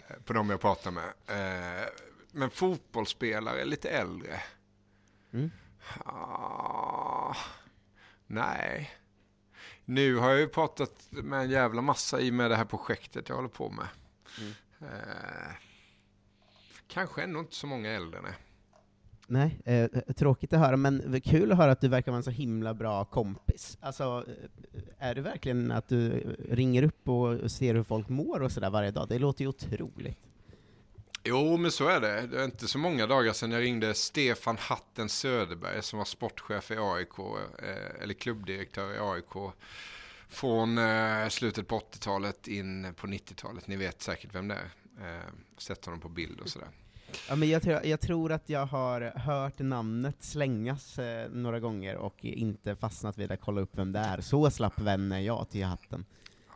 Eh, 0.09 0.17
på 0.25 0.33
de 0.33 0.51
jag 0.51 0.61
pratar 0.61 0.91
med. 0.91 1.05
Eh, 1.27 1.89
men 2.33 2.51
fotbollsspelare 2.51 3.61
är 3.61 3.65
lite 3.65 3.89
äldre. 3.89 4.43
Mm. 5.33 5.51
Ah, 6.05 7.37
nej. 8.27 8.95
Nu 9.85 10.17
har 10.17 10.31
jag 10.31 10.41
ju 10.41 10.49
pratat 10.49 10.93
med 11.11 11.41
en 11.41 11.51
jävla 11.51 11.83
massa 11.83 12.21
i 12.21 12.31
med 12.31 12.51
det 12.51 12.57
här 12.57 12.65
projektet 12.65 13.29
jag 13.29 13.37
håller 13.37 13.49
på 13.49 13.71
med. 13.71 13.87
Mm. 14.39 14.53
Eh, 14.81 15.53
kanske 16.89 17.23
ändå 17.23 17.41
inte 17.41 17.55
så 17.55 17.67
många 17.67 17.91
äldre, 17.91 18.21
nej. 18.23 18.33
Nej, 19.27 19.61
eh, 19.65 20.15
tråkigt 20.15 20.53
att 20.53 20.61
höra, 20.61 20.77
men 20.77 21.21
kul 21.21 21.53
att 21.53 21.59
höra 21.59 21.73
att 21.73 21.81
du 21.81 21.89
verkar 21.89 22.13
vara 22.13 22.17
en 22.17 22.23
så 22.23 22.31
himla 22.31 22.75
bra 22.75 23.05
kompis. 23.05 23.79
Alltså, 23.81 24.25
eh, 24.73 24.81
är 24.99 25.15
det 25.15 25.21
verkligen 25.21 25.71
att 25.71 25.89
du 25.89 26.21
ringer 26.51 26.83
upp 26.83 27.09
och 27.09 27.51
ser 27.51 27.75
hur 27.75 27.83
folk 27.83 28.09
mår 28.09 28.41
och 28.41 28.53
sådär 28.53 28.71
varje 28.71 28.91
dag? 28.91 29.09
Det 29.09 29.19
låter 29.19 29.43
ju 29.43 29.49
otroligt. 29.49 30.19
Jo, 31.27 31.57
men 31.57 31.71
så 31.71 31.89
är 31.89 32.01
det. 32.01 32.27
Det 32.27 32.41
är 32.41 32.45
inte 32.45 32.69
så 32.69 32.79
många 32.79 33.07
dagar 33.07 33.33
sedan 33.33 33.51
jag 33.51 33.63
ringde 33.63 33.95
Stefan 33.95 34.57
Hatten 34.61 35.09
Söderberg 35.09 35.83
som 35.83 35.99
var 35.99 36.07
sportchef 36.07 36.71
i 36.71 36.77
AIK, 36.79 37.19
eh, 37.59 38.03
eller 38.03 38.15
klubbdirektör 38.15 38.95
i 38.95 38.99
AIK, 38.99 39.53
från 40.29 40.79
eh, 40.79 41.29
slutet 41.29 41.69
på 41.69 41.79
80-talet 41.79 42.49
in 42.49 42.95
på 42.97 43.07
90-talet. 43.07 43.67
Ni 43.67 43.77
vet 43.77 44.03
säkert 44.03 44.35
vem 44.35 44.49
det 44.49 44.55
är. 44.55 44.71
Eh, 45.01 45.33
sett 45.59 45.85
honom 45.85 46.01
på 46.01 46.09
bild 46.09 46.41
och 46.41 46.49
sådär. 46.49 46.69
Ja, 47.29 47.37
men 47.37 47.49
jag, 47.49 47.63
tror, 47.63 47.81
jag 47.85 48.01
tror 48.01 48.33
att 48.33 48.49
jag 48.49 48.67
har 48.67 49.01
hört 49.01 49.59
namnet 49.59 50.17
slängas 50.21 50.99
eh, 50.99 51.31
några 51.31 51.61
gånger 51.61 51.97
och 51.97 52.25
inte 52.25 52.77
fastnat 52.77 53.19
vid 53.19 53.33
att 53.33 53.41
kolla 53.41 53.61
upp 53.61 53.79
vem 53.79 53.93
det 53.93 53.99
är. 53.99 54.21
Så 54.21 54.51
slapp 54.51 54.81
vän 54.81 55.13
är 55.13 55.21
jag 55.21 55.51
till 55.51 55.65
hatten. 55.65 56.05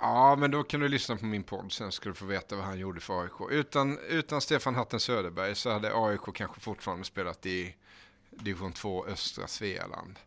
Ja, 0.00 0.36
men 0.36 0.50
då 0.50 0.62
kan 0.62 0.80
du 0.80 0.88
lyssna 0.88 1.16
på 1.16 1.26
min 1.26 1.42
podd, 1.42 1.72
sen 1.72 1.92
ska 1.92 2.08
du 2.08 2.14
få 2.14 2.24
veta 2.24 2.56
vad 2.56 2.64
han 2.64 2.78
gjorde 2.78 3.00
för 3.00 3.22
AIK. 3.22 3.50
Utan, 3.50 3.98
utan 3.98 4.40
Stefan 4.40 4.74
Hatten 4.74 5.00
Söderberg 5.00 5.54
så 5.54 5.70
hade 5.70 5.90
AIK 5.94 6.34
kanske 6.34 6.60
fortfarande 6.60 7.04
spelat 7.04 7.46
i 7.46 7.74
division 8.30 8.72
2 8.72 9.06
östra 9.06 9.46
Svealand. 9.46 10.18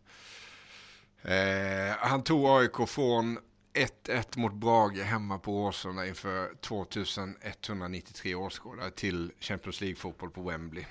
Eh, 1.22 1.96
han 1.98 2.22
tog 2.22 2.46
AIK 2.46 2.88
från 2.88 3.38
1-1 3.74 4.38
mot 4.38 4.52
Brage 4.54 4.98
hemma 5.02 5.38
på 5.38 5.64
Åsarna 5.64 6.06
inför 6.06 6.54
2193 6.60 8.34
åskådare 8.34 8.90
till 8.90 9.32
Champions 9.40 9.80
League-fotboll 9.80 10.30
på 10.30 10.42
Wembley. 10.42 10.84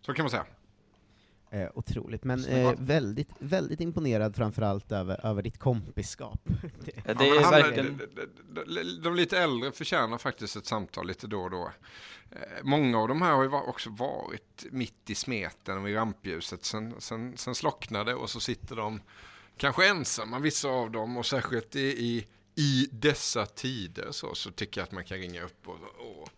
Så 0.00 0.14
kan 0.14 0.22
man 0.22 0.30
säga. 0.30 0.46
Eh, 1.50 1.68
otroligt, 1.74 2.24
men 2.24 2.44
eh, 2.44 2.72
väldigt, 2.78 3.28
väldigt 3.38 3.80
imponerad 3.80 4.36
framförallt 4.36 4.92
över, 4.92 5.26
över 5.26 5.42
ditt 5.42 5.58
kompisskap. 5.58 6.40
Det 6.44 6.92
Ja, 7.04 7.12
är 7.12 7.34
men 7.34 7.44
han- 7.44 7.52
verkligen... 7.52 7.96
de, 7.96 8.26
de, 8.54 8.74
de, 8.74 9.00
de 9.02 9.14
lite 9.14 9.38
äldre 9.38 9.72
förtjänar 9.72 10.18
faktiskt 10.18 10.56
ett 10.56 10.66
samtal 10.66 11.06
lite 11.06 11.26
då 11.26 11.40
och 11.42 11.50
då. 11.50 11.70
Eh, 12.30 12.38
många 12.62 12.98
av 12.98 13.08
de 13.08 13.22
här 13.22 13.32
har 13.32 13.42
ju 13.42 13.50
också 13.52 13.90
varit 13.90 14.66
mitt 14.70 15.10
i 15.10 15.14
smeten 15.14 15.78
och 15.82 15.90
i 15.90 15.94
rampljuset. 15.94 16.64
Sen, 16.64 16.94
sen, 16.98 17.36
sen 17.36 17.54
slocknade 17.54 18.14
och 18.14 18.30
så 18.30 18.40
sitter 18.40 18.76
de 18.76 19.00
kanske 19.62 19.88
ensamma, 19.88 20.38
vissa 20.38 20.68
av 20.68 20.90
dem, 20.90 21.16
och 21.16 21.26
särskilt 21.26 21.76
i, 21.76 21.80
i, 21.80 22.26
i 22.62 22.88
dessa 22.92 23.46
tider 23.46 24.08
så, 24.10 24.34
så 24.34 24.50
tycker 24.50 24.80
jag 24.80 24.86
att 24.86 24.92
man 24.92 25.04
kan 25.04 25.18
ringa 25.18 25.42
upp 25.42 25.68
och, 25.68 25.74
och 25.74 26.28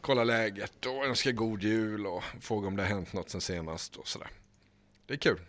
kolla 0.00 0.24
läget 0.24 0.86
och 0.86 1.06
önska 1.06 1.32
god 1.32 1.62
jul 1.62 2.06
och 2.06 2.22
fråga 2.40 2.68
om 2.68 2.76
det 2.76 2.82
har 2.82 2.88
hänt 2.88 3.12
något 3.12 3.30
sen 3.30 3.40
senast 3.40 3.96
och 3.96 4.08
sådär. 4.08 4.28
Det 5.06 5.14
är 5.14 5.18
kul. 5.18 5.40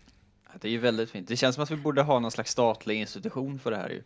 Det 0.61 0.67
är 0.67 0.71
ju 0.71 0.77
väldigt 0.77 1.11
fint. 1.11 1.27
Det 1.27 1.37
känns 1.37 1.55
som 1.55 1.63
att 1.63 1.71
vi 1.71 1.75
borde 1.75 2.01
ha 2.01 2.19
någon 2.19 2.31
slags 2.31 2.51
statlig 2.51 2.95
institution 2.95 3.59
för 3.59 3.71
det 3.71 3.77
här 3.77 3.89
ju. 3.89 4.03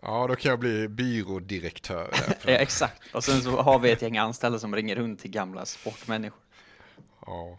Ja, 0.00 0.26
då 0.26 0.36
kan 0.36 0.50
jag 0.50 0.58
bli 0.58 0.88
byrådirektör. 0.88 2.14
Ja, 2.44 2.52
exakt. 2.52 3.14
Och 3.14 3.24
sen 3.24 3.42
så 3.42 3.62
har 3.62 3.78
vi 3.78 3.90
ett 3.90 4.02
gäng 4.02 4.18
anställda 4.18 4.58
som 4.58 4.76
ringer 4.76 4.96
runt 4.96 5.20
till 5.20 5.30
gamla 5.30 5.66
sportmänniskor. 5.66 6.40
Ja. 7.26 7.58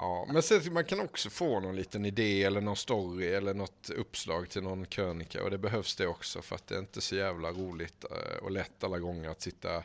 Ja, 0.00 0.26
men 0.32 0.42
sen, 0.42 0.72
man 0.72 0.84
kan 0.84 1.00
också 1.00 1.30
få 1.30 1.60
någon 1.60 1.76
liten 1.76 2.04
idé 2.04 2.42
eller 2.42 2.60
någon 2.60 2.76
story 2.76 3.26
eller 3.26 3.54
något 3.54 3.90
uppslag 3.90 4.50
till 4.50 4.62
någon 4.62 4.86
krönika 4.86 5.44
och 5.44 5.50
det 5.50 5.58
behövs 5.58 5.96
det 5.96 6.06
också 6.06 6.42
för 6.42 6.56
att 6.56 6.66
det 6.66 6.74
är 6.74 6.78
inte 6.78 7.00
så 7.00 7.16
jävla 7.16 7.50
roligt 7.50 8.04
eh, 8.04 8.44
och 8.44 8.50
lätt 8.50 8.84
alla 8.84 8.98
gånger 8.98 9.30
att 9.30 9.42
sitta 9.42 9.82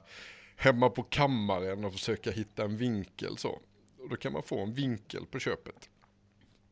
hemma 0.56 0.90
på 0.90 1.04
kammaren 1.04 1.86
och 1.86 1.94
försöka 1.94 2.32
hitta 2.32 2.64
en 2.64 2.78
vinkel 2.78 3.38
så. 3.38 3.60
Och 4.00 4.10
då 4.10 4.16
kan 4.16 4.34
man 4.34 4.44
få 4.44 4.64
en 4.64 4.74
vinkel 4.74 5.26
på 5.26 5.40
köpet. 5.40 5.90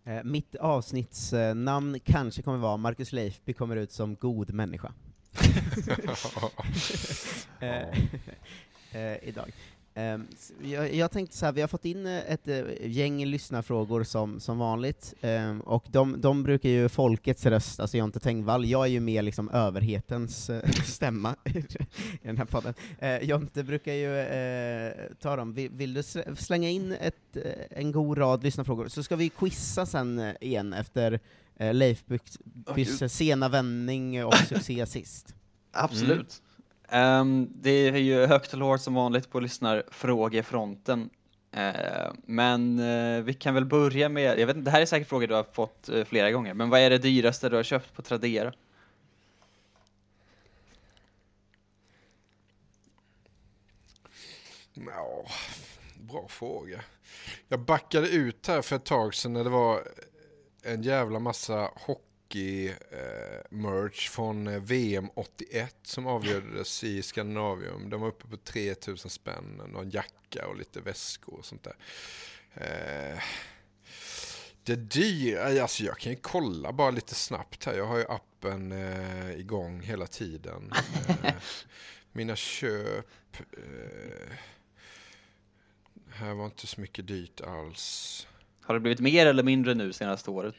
Eh, 0.03 0.23
mitt 0.23 0.55
avsnittsnamn 0.55 2.00
kanske 2.00 2.41
kommer 2.41 2.57
vara 2.57 2.77
Marcus 2.77 3.12
Leifby 3.12 3.53
kommer 3.53 3.75
ut 3.75 3.91
som 3.91 4.15
god 4.15 4.53
människa. 4.53 4.93
Eh, 7.63 7.88
eh, 8.91 9.17
idag. 9.23 9.51
Ehm, 9.95 10.27
jag, 10.62 10.93
jag 10.95 11.12
tänkte 11.12 11.38
så 11.38 11.45
här, 11.45 11.53
vi 11.53 11.62
har 11.62 11.67
fått 11.67 11.85
in 11.85 12.05
eh, 12.05 12.31
ett 12.31 12.47
eh, 12.47 12.62
gäng 12.81 13.25
lyssnarfrågor 13.25 14.03
som, 14.03 14.39
som 14.39 14.57
vanligt, 14.57 15.13
ehm, 15.21 15.62
och 15.62 15.85
de, 15.91 16.21
de 16.21 16.43
brukar 16.43 16.69
ju 16.69 16.89
folkets 16.89 17.45
röst, 17.45 17.79
alltså 17.79 17.97
Jonte 17.97 18.19
Tengvall, 18.19 18.65
jag 18.65 18.83
är 18.85 18.89
ju 18.89 19.00
mer 19.00 19.21
liksom 19.21 19.50
överhetens 19.50 20.50
eh, 20.50 20.69
stämma 20.85 21.35
i 21.45 21.63
den 22.27 22.38
här 22.38 22.45
podden. 22.45 22.73
Eh, 23.00 23.17
Jonte 23.17 23.63
brukar 23.63 23.93
ju 23.93 24.25
ta 25.19 25.35
dem. 25.35 25.53
Vill, 25.53 25.69
vill 25.71 25.93
du 25.93 26.01
sl- 26.01 26.35
slänga 26.35 26.69
in 26.69 26.91
ett, 26.91 27.38
en 27.69 27.91
god 27.91 28.17
rad 28.17 28.43
lyssnarfrågor, 28.43 28.88
så 28.88 29.03
ska 29.03 29.15
vi 29.15 29.29
quizza 29.29 29.85
sen 29.85 30.33
igen 30.41 30.73
efter 30.73 31.19
Leif 31.73 32.03
Bys 32.75 33.00
gud. 33.00 33.12
sena 33.12 33.50
vändning 33.50 34.25
och 34.25 34.33
succé 34.35 34.85
sist. 34.85 35.35
Absolut. 35.71 36.41
Um, 36.92 37.50
det 37.56 37.70
är 37.70 37.96
ju 37.96 38.25
högt 38.25 38.54
och 38.54 38.60
lågt 38.60 38.82
som 38.82 38.94
vanligt 38.94 39.30
på 39.32 39.40
lyssnarfrågefronten. 39.40 41.10
Uh, 41.58 42.13
men 42.25 42.80
uh, 42.80 43.24
vi 43.24 43.34
kan 43.34 43.54
väl 43.54 43.66
börja 43.66 44.10
med, 44.10 44.40
jag 44.40 44.48
vet 44.48 44.56
inte, 44.56 44.66
det 44.66 44.72
här 44.72 44.82
är 44.82 44.86
säkert 44.86 45.10
frågor 45.10 45.28
du 45.28 45.34
har 45.34 45.46
fått 45.54 45.90
uh, 45.94 46.04
flera 46.04 46.32
gånger, 46.32 46.54
men 46.54 46.70
vad 46.70 46.80
är 46.80 46.90
det 46.90 46.98
dyraste 46.98 47.50
du 47.50 47.56
har 47.56 47.63
köpt 47.63 47.94
på 47.94 48.02
Tradera? 48.02 48.54
Ja, 54.74 55.25
bra 55.96 56.28
fråga. 56.28 56.84
Jag 57.48 57.60
backade 57.60 58.08
ut 58.10 58.48
här 58.48 58.62
för 58.62 58.75
ett 58.75 58.86
tag 58.86 59.16
sedan 59.16 59.34
när 59.34 59.44
det 59.44 59.50
var 59.50 59.84
en 60.63 60.84
jävla 60.84 61.20
massa 61.20 61.70
hockey 61.75 62.12
hockey-merch 62.34 64.10
från 64.10 64.48
eh, 64.48 64.60
VM 64.60 65.10
81 65.16 65.75
som 65.84 66.08
avgjordes 66.08 66.84
i 66.84 67.02
Skandinavium. 67.02 67.90
De 67.90 68.02
var 68.02 68.08
uppe 68.08 68.28
på 68.28 68.38
3000 68.38 69.12
spänn, 69.12 69.62
någon 69.68 69.90
jacka 69.90 70.48
och 70.48 70.58
lite 70.58 70.82
väskor 70.82 71.40
och 71.40 71.46
sånt 71.46 71.63
där. 71.63 71.75
Eh, 72.54 73.20
det 74.63 74.75
dyra, 74.75 75.62
alltså 75.62 75.84
jag 75.84 75.98
kan 75.98 76.12
ju 76.12 76.18
kolla 76.22 76.74
bara 76.74 76.92
lite 76.92 77.16
snabbt 77.16 77.66
här. 77.66 77.74
Jag 77.74 77.86
har 77.86 77.98
ju 77.98 78.06
appen 78.08 78.72
eh, 78.72 79.32
igång 79.32 79.82
hela 79.82 80.08
tiden. 80.08 80.74
Eh, 81.24 81.34
mina 82.12 82.36
köp. 82.36 83.08
Eh, 83.38 84.38
här 86.10 86.34
var 86.34 86.46
inte 86.46 86.68
så 86.68 86.82
mycket 86.82 87.08
dyrt 87.08 87.42
alls. 87.42 88.28
Har 88.63 88.74
det 88.74 88.79
blivit 88.79 89.00
mer 89.00 89.25
eller 89.25 89.43
mindre 89.43 89.74
nu 89.74 89.93
senaste 89.93 90.29
året? 90.32 90.55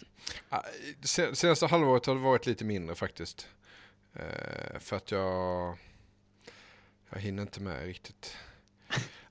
Ah, 0.48 0.62
Sen- 1.04 1.36
Senaste 1.36 1.66
halvåret 1.66 2.06
har 2.06 2.14
det 2.14 2.20
varit 2.20 2.46
lite 2.46 2.64
mindre 2.64 2.94
faktiskt. 2.94 3.48
Eh, 4.14 4.78
för 4.78 4.96
att 4.96 5.10
jag... 5.10 5.78
Jag 7.10 7.20
hinner 7.20 7.42
inte 7.42 7.60
med 7.60 7.84
riktigt. 7.86 8.36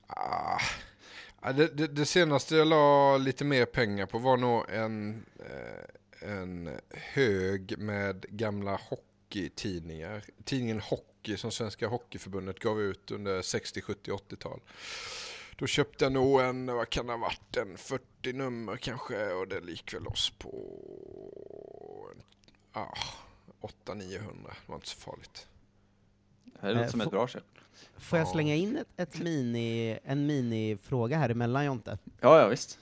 Ah, 0.06 0.58
ah 1.40 1.52
det, 1.52 1.66
det, 1.76 1.86
det 1.86 2.06
senaste 2.06 2.56
jag 2.56 2.66
la 2.68 3.16
lite 3.16 3.44
mer 3.44 3.64
pengar 3.64 4.06
på 4.06 4.18
var 4.18 4.36
nog 4.36 4.70
en, 4.70 5.24
eh, 5.38 6.30
en 6.30 6.70
hög 6.90 7.78
med 7.78 8.26
gamla 8.28 8.80
hockeytidningar. 8.82 10.22
Tidningen 10.44 10.80
Hockey 10.80 11.36
som 11.36 11.50
Svenska 11.50 11.86
Hockeyförbundet 11.88 12.58
gav 12.60 12.80
ut 12.80 13.10
under 13.10 13.42
60, 13.42 13.80
70, 13.82 14.10
80-tal. 14.10 14.60
Då 15.56 15.66
köpte 15.66 16.04
jag 16.04 16.12
nog 16.12 16.40
en, 16.40 16.66
vad 16.66 16.90
kan 16.90 17.06
det 17.06 17.12
ha 17.12 17.18
varit, 17.20 17.56
en 17.56 17.76
40 17.78 18.32
nummer 18.32 18.76
kanske 18.76 19.32
och 19.32 19.48
det 19.48 19.70
gick 19.70 19.94
väl 19.94 20.02
loss 20.02 20.30
på 20.38 20.50
ah, 22.72 22.94
800-900. 23.86 23.98
Det 24.46 24.52
var 24.66 24.74
inte 24.74 24.88
så 24.88 24.96
farligt. 24.96 25.46
Det 26.60 26.68
låter 26.72 26.82
Eh, 26.84 26.88
som 26.90 27.00
ett 27.00 27.10
bra 27.10 27.28
köp. 27.28 27.44
Får 27.96 28.18
jag 28.18 28.28
Ja. 28.28 28.32
slänga 28.32 28.54
in 28.54 28.76
ett, 28.76 28.88
ett 28.96 29.18
mini, 29.22 29.98
en 30.04 30.26
minifråga 30.26 31.18
här 31.18 31.28
emellan 31.28 31.64
Jonte? 31.64 31.98
Ja, 32.20 32.40
ja 32.40 32.48
visst. 32.48 32.78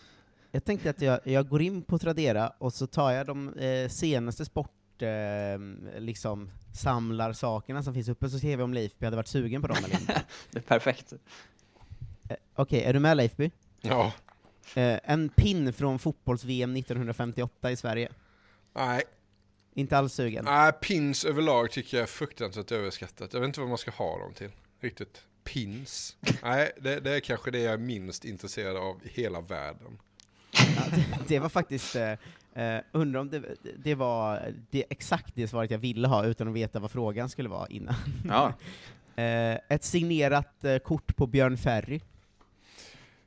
Jag 0.51 0.65
tänkte 0.65 0.91
att 0.91 1.01
jag, 1.01 1.21
jag 1.25 1.49
går 1.49 1.63
in 1.63 1.83
på 1.83 1.99
Tradera 1.99 2.53
och 2.59 2.73
så 2.73 2.87
tar 2.87 3.11
jag 3.13 3.27
de 3.27 3.55
eh, 3.59 3.89
senaste 3.89 4.45
sport 4.45 5.03
eh, 5.03 5.59
liksom 6.01 6.51
samlarsakerna 6.75 7.83
som 7.83 7.95
finns 7.95 8.09
uppe, 8.09 8.31
så 8.31 8.39
ser 8.39 8.57
vi 8.57 8.63
om 8.63 8.75
Leifby 8.75 9.05
hade 9.07 9.17
varit 9.17 9.27
sugen 9.29 9.63
på 9.63 9.69
dem 9.69 9.77
eller 9.85 10.01
inte. 10.01 10.23
Det 10.51 10.59
är 10.59 10.63
perfekt. 10.63 11.13
Okej, 12.55 12.83
är 12.85 12.93
du 12.93 12.99
med 13.01 13.17
Leifby? 13.17 13.51
Ja, 13.81 14.13
Eh, 14.75 14.99
en 15.05 15.29
pin 15.29 15.73
från 15.73 15.99
fotbolls-VM 15.99 16.77
1958 16.77 17.71
i 17.71 17.77
Sverige. 17.77 18.09
Nej, 18.75 19.03
Inte 19.75 19.99
alls 19.99 20.13
sugen. 20.15 20.45
nej, 20.45 20.73
pins 20.73 21.25
överlag 21.25 21.71
tycker 21.71 21.97
jag 21.97 22.03
är 22.03 22.07
fruktansvärt 22.07 22.73
överskattat. 22.73 23.33
Jag 23.33 23.41
vet 23.41 23.47
inte 23.47 23.61
vad 23.61 23.69
man 23.69 23.79
ska 23.79 23.91
ha 23.91 24.19
dem 24.19 24.33
till. 24.35 24.51
Riktigt. 24.81 25.23
Pins. 25.45 26.17
Nej, 26.43 26.71
det, 26.81 27.01
det 27.01 27.11
är 27.17 27.21
kanske 27.21 27.51
det 27.51 27.59
jag 27.59 27.73
är 27.73 27.79
minst 27.79 28.25
intresserad 28.25 28.77
av 28.77 29.01
i 29.05 29.09
hela 29.09 29.41
världen. 29.41 29.99
Ja, 30.53 30.83
det, 30.97 31.05
det 31.29 31.39
var 31.39 31.49
faktiskt, 31.49 31.97
eh, 31.97 32.13
eh, 32.65 32.81
undrar 32.93 33.21
om 33.21 33.31
det, 33.31 33.43
det 33.85 33.95
var 33.95 34.53
det, 34.71 34.85
exakt 34.91 35.35
det 35.35 35.49
svaret 35.49 35.71
jag 35.71 35.79
ville 35.79 36.09
ha, 36.09 36.25
utan 36.27 36.49
att 36.49 36.55
veta 36.55 36.79
vad 36.81 36.91
frågan 36.91 37.29
skulle 37.29 37.49
vara 37.49 37.67
innan. 37.69 37.95
Ja, 38.29 38.53
Eh, 39.17 39.59
ett 39.69 39.85
signerat 39.85 40.65
eh, 40.65 40.79
kort 40.79 41.17
på 41.17 41.27
Björn 41.27 41.57
Ferry. 41.59 42.01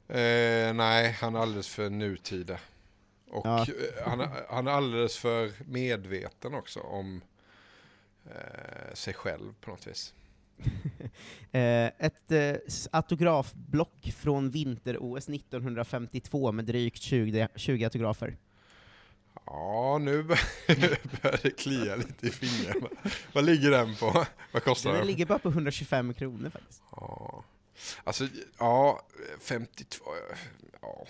Eh, 0.08 0.74
nej, 0.74 1.12
han 1.12 1.36
är 1.36 1.40
alldeles 1.40 1.68
för 1.68 1.90
nutida. 1.90 2.60
Och 3.30 3.46
Ja. 3.46 3.62
eh, 3.62 4.08
han, 4.10 4.30
han 4.50 4.68
är 4.68 4.72
alldeles 4.72 5.18
för 5.18 5.52
medveten 5.68 6.54
också 6.54 6.80
om 6.80 7.22
eh, 8.26 8.94
sig 8.94 9.14
själv 9.14 9.54
på 9.62 9.72
något 9.72 9.88
vis. 9.88 10.14
Eh, 11.52 11.86
ett 11.98 12.32
eh, 12.32 12.56
autografblock 12.92 14.14
från 14.18 14.50
vinter-OS 14.52 15.30
1952 15.30 16.52
med 16.52 16.66
drygt 16.66 17.02
20, 17.02 17.48
20 17.56 17.84
autografer. 17.84 18.38
Ja, 19.46 19.98
nu 20.02 20.24
bör- 20.24 20.40
börjar 21.22 21.40
det 21.44 21.50
klia 21.52 21.96
lite 21.96 22.28
i 22.28 22.30
fingrarna. 22.30 22.88
Vad 23.34 23.46
ligger 23.46 23.72
den 23.72 23.96
på? 23.96 24.26
Vad 24.52 24.64
kostar 24.64 24.90
Den 24.90 24.98
den? 25.00 25.08
ligger 25.08 25.26
bara 25.26 25.40
på 25.40 25.50
125 25.50 26.14
kronor 26.14 26.50
faktiskt. 26.50 26.84
Ja. 26.92 27.44
Alltså, 28.04 28.28
ja, 28.60 29.02
52, 29.40 30.06
ja. 30.82 31.08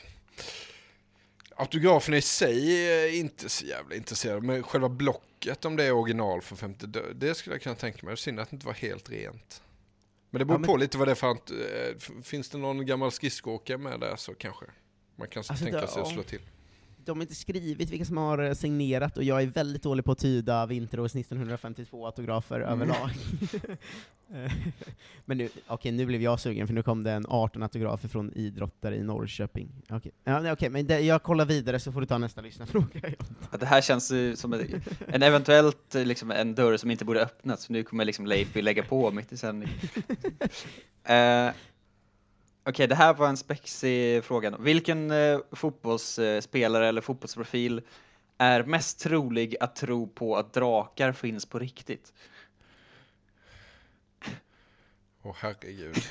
Autografen 1.55 2.13
i 2.13 2.21
sig 2.21 2.87
är 2.87 3.07
inte 3.15 3.49
så 3.49 3.65
jävla 3.65 3.95
intresserad, 3.95 4.43
men 4.43 4.63
själva 4.63 4.89
blocket, 4.89 5.65
om 5.65 5.75
det 5.75 5.83
är 5.83 5.91
original 5.91 6.41
från 6.41 6.57
50, 6.57 6.87
det- 7.15 7.35
skulle 7.35 7.55
jag 7.55 7.61
kunna 7.61 7.75
tänka 7.75 8.05
mig. 8.05 8.17
Synd 8.17 8.39
att 8.39 8.49
det 8.49 8.53
inte 8.55 8.65
var 8.65 8.73
helt 8.73 9.09
rent. 9.09 9.61
Men 10.29 10.39
det 10.39 10.45
beror 10.45 10.55
Ja, 10.55 10.59
men- 10.59 10.67
på 10.67 10.77
lite 10.77 10.97
vad 10.97 11.07
det 11.07 11.11
är 11.11 11.15
för, 11.15 11.31
att, 11.31 11.51
eh, 11.51 12.21
finns 12.23 12.49
det 12.49 12.57
någon 12.57 12.85
gammal 12.85 13.11
skridskoåkare 13.11 13.77
med 13.77 13.99
där 13.99 14.15
så 14.15 14.33
kanske 14.35 14.65
man 15.15 15.27
kan 15.27 15.39
Alltså, 15.39 15.53
tänka 15.65 15.87
sig 15.87 16.01
att 16.01 16.07
slå 16.07 16.23
till. 16.23 16.41
De 17.05 17.17
har 17.17 17.21
inte 17.21 17.35
skrivit 17.35 17.89
vilka 17.89 18.05
som 18.05 18.17
har 18.17 18.37
eh, 18.37 18.53
signerat, 18.53 19.17
och 19.17 19.23
jag 19.23 19.41
är 19.41 19.47
väldigt 19.47 19.83
dålig 19.83 20.05
på 20.05 20.11
att 20.11 20.17
tyda 20.19 20.65
vinter-OS 20.65 21.15
1952 21.15 22.05
autografer 22.05 22.55
Mm. 22.61 22.69
överlag. 22.69 23.09
Men 25.25 25.37
nu, 25.37 25.49
okej, 25.67 25.91
nu 25.91 26.05
blev 26.05 26.21
jag 26.21 26.39
sugen, 26.39 26.67
för 26.67 26.73
nu 26.73 26.83
kom 26.83 27.03
det 27.03 27.11
en 27.11 27.25
18 27.29 27.63
autografer 27.63 28.07
från 28.07 28.31
idrottare 28.33 28.95
i 28.95 29.03
Norrköping. 29.03 29.69
Okej, 29.89 30.11
ja, 30.23 30.39
nej, 30.41 30.51
okej, 30.51 30.69
men 30.69 30.87
det, 30.87 30.99
jag 30.99 31.23
kollar 31.23 31.45
vidare 31.45 31.79
så 31.79 31.91
får 31.91 32.01
du 32.01 32.07
ta 32.07 32.17
nästa 32.17 32.41
lyssnarfråga. 32.41 32.87
att 33.49 33.59
det 33.59 33.65
här 33.65 33.81
känns 33.81 34.11
ju 34.11 34.35
som 34.35 34.53
en, 34.53 34.81
en 35.07 35.23
eventuellt 35.23 35.95
eh, 35.95 36.05
liksom 36.05 36.31
en 36.31 36.55
dörr 36.55 36.77
som 36.77 36.91
inte 36.91 37.05
borde 37.05 37.21
öppnats, 37.21 37.65
för 37.65 37.73
nu 37.73 37.83
kommer 37.83 38.05
liksom 38.05 38.25
Leifby 38.25 38.61
lägga 38.61 38.83
på 38.83 39.11
mitt 39.11 39.31
i 39.31 39.37
sändning. 39.37 39.69
Eh, 41.07 41.49
Okej, 42.67 42.87
det 42.87 42.95
här 42.95 43.13
var 43.13 43.27
en 43.27 43.37
spexig 43.37 44.23
fråga. 44.23 44.57
Vilken 44.59 45.11
eh, 45.11 45.39
fotbollsspelare 45.51 46.87
eller 46.87 47.01
fotbollsprofil 47.01 47.81
är 48.37 48.63
mest 48.63 48.99
trolig 48.99 49.55
att 49.59 49.75
tro 49.75 50.07
på 50.07 50.35
att 50.37 50.53
drakar 50.53 51.11
finns 51.11 51.45
på 51.45 51.59
riktigt? 51.59 52.13
Åh 55.23 55.35
herregud. 55.39 55.95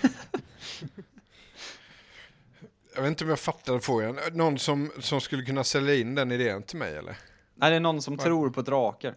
jag 2.94 3.02
vet 3.02 3.08
inte 3.08 3.24
om 3.24 3.30
jag 3.30 3.40
fattar 3.40 3.72
den 3.72 3.82
frågan. 3.82 4.18
Någon 4.32 4.58
som, 4.58 4.92
som 4.98 5.20
skulle 5.20 5.42
kunna 5.42 5.64
sälja 5.64 5.94
in 5.94 6.14
den 6.14 6.32
idén 6.32 6.62
till 6.62 6.78
mig 6.78 6.96
eller? 6.96 7.16
Nej, 7.54 7.70
det 7.70 7.76
är 7.76 7.80
någon 7.80 8.02
som 8.02 8.18
tror 8.18 8.50
på 8.50 8.62
drakar. 8.62 9.14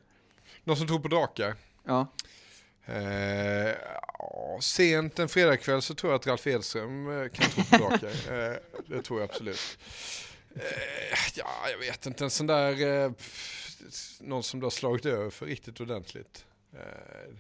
Någon 0.64 0.78
som 0.78 0.88
tror 0.88 1.00
på 1.00 1.08
drakar? 1.08 1.56
Ja. 1.84 2.08
Eh, 2.88 3.76
sent 4.60 5.20
en 5.20 5.30
fredagkväll 5.30 5.82
så 5.82 5.94
tror 5.96 6.12
jag 6.12 6.20
att 6.20 6.28
Ralf 6.28 6.48
Edström 6.48 7.22
eh, 7.22 7.30
kan 7.30 7.50
tro 7.50 7.64
på 7.64 7.78
drakar. 7.78 8.08
eh, 8.52 8.58
det 8.88 9.02
tror 9.02 9.20
jag 9.20 9.30
absolut. 9.30 9.78
Eh, 10.56 10.62
ja, 11.36 11.70
jag 11.72 11.78
vet 11.78 12.06
inte. 12.06 12.24
En 12.24 12.30
sån 12.30 12.48
där... 12.48 13.06
Eh, 13.06 13.12
någon 14.20 14.44
som 14.44 14.60
du 14.60 14.66
har 14.66 14.72
slagit 14.72 15.06
över 15.06 15.30
för 15.30 15.46
riktigt 15.46 15.82
ordentligt. 15.82 16.46
Eh, 16.74 17.34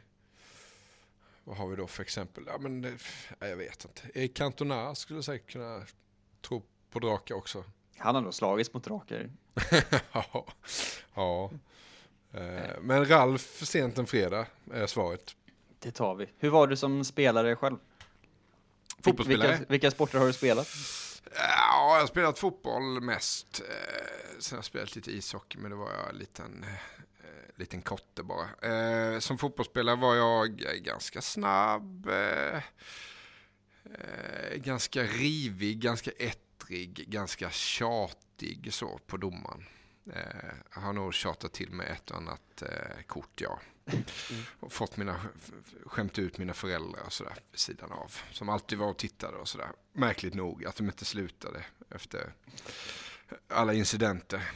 vad 1.43 1.57
har 1.57 1.67
vi 1.67 1.75
då 1.75 1.87
för 1.87 2.03
exempel? 2.03 2.43
Ja, 2.47 2.57
men, 2.57 2.99
ja, 3.39 3.47
jag 3.47 3.57
vet 3.57 3.85
inte. 3.85 4.19
Erik 4.19 4.33
Cantona 4.33 4.95
skulle 4.95 5.23
säkert 5.23 5.51
kunna 5.51 5.85
tro 6.41 6.63
på 6.91 6.99
drakar 6.99 7.35
också. 7.35 7.63
Han 7.97 8.15
har 8.15 8.21
nog 8.21 8.33
slagits 8.33 8.73
mot 8.73 8.83
drakar. 8.83 9.29
ja. 10.11 10.45
ja. 11.13 11.51
Eh, 12.37 12.75
men 12.81 13.05
Ralf 13.05 13.65
sent 13.65 13.97
en 13.97 14.07
fredag 14.07 14.45
är 14.73 14.87
svaret. 14.87 15.35
Det 15.79 15.91
tar 15.91 16.15
vi. 16.15 16.29
Hur 16.37 16.49
var 16.49 16.67
du 16.67 16.75
som 16.77 17.05
spelare 17.05 17.55
själv? 17.55 17.77
Fotbollsspelare? 19.01 19.51
Vilka, 19.51 19.65
vilka 19.69 19.91
sporter 19.91 20.19
har 20.19 20.27
du 20.27 20.33
spelat? 20.33 20.67
Ja, 21.35 21.93
jag 21.93 21.99
har 21.99 22.07
spelat 22.07 22.39
fotboll 22.39 23.01
mest. 23.01 23.61
Eh, 23.69 24.39
sen 24.39 24.55
har 24.55 24.57
jag 24.57 24.65
spelat 24.65 24.95
lite 24.95 25.11
ishockey, 25.11 25.57
men 25.57 25.71
det 25.71 25.77
var 25.77 25.91
jag 25.93 26.09
en 26.09 26.17
liten, 26.17 26.63
eh, 26.63 27.55
liten 27.55 27.81
kotte 27.81 28.23
bara. 28.23 29.21
Som 29.21 29.37
fotbollsspelare 29.37 29.95
var 29.95 30.15
jag 30.15 30.49
ganska 30.81 31.21
snabb, 31.21 32.09
ganska 34.55 35.03
rivig, 35.03 35.79
ganska 35.79 36.11
ettrig, 36.11 37.05
ganska 37.07 37.49
tjatig 37.49 38.73
så 38.73 38.99
på 39.07 39.17
domaren. 39.17 39.65
Eh, 40.13 40.81
har 40.81 40.93
nog 40.93 41.13
tjatat 41.13 41.53
till 41.53 41.71
mig 41.71 41.87
ett 41.87 42.11
och 42.11 42.17
annat 42.17 42.61
eh, 42.61 43.01
kort, 43.07 43.41
ja. 43.41 43.59
Och 44.59 44.73
fått 44.73 44.97
mina, 44.97 45.19
skämt 45.85 46.19
ut 46.19 46.37
mina 46.37 46.53
föräldrar 46.53 47.03
och 47.05 47.13
sådär 47.13 47.33
vid 47.51 47.59
sidan 47.59 47.91
av. 47.91 48.15
Som 48.31 48.49
alltid 48.49 48.77
var 48.77 48.87
och 48.87 48.97
tittade 48.97 49.37
och 49.37 49.47
sådär. 49.47 49.67
Märkligt 49.93 50.33
nog 50.33 50.65
att 50.65 50.75
de 50.75 50.85
inte 50.85 51.05
slutade 51.05 51.65
efter 51.89 52.33
alla 53.47 53.73
incidenter. 53.73 54.51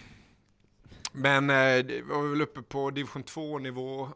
Men 1.11 1.49
eh, 1.49 1.85
det 1.85 2.01
var 2.01 2.29
väl 2.29 2.41
uppe 2.41 2.61
på 2.61 2.91
division 2.91 3.23
2 3.23 3.59
nivå. 3.59 4.09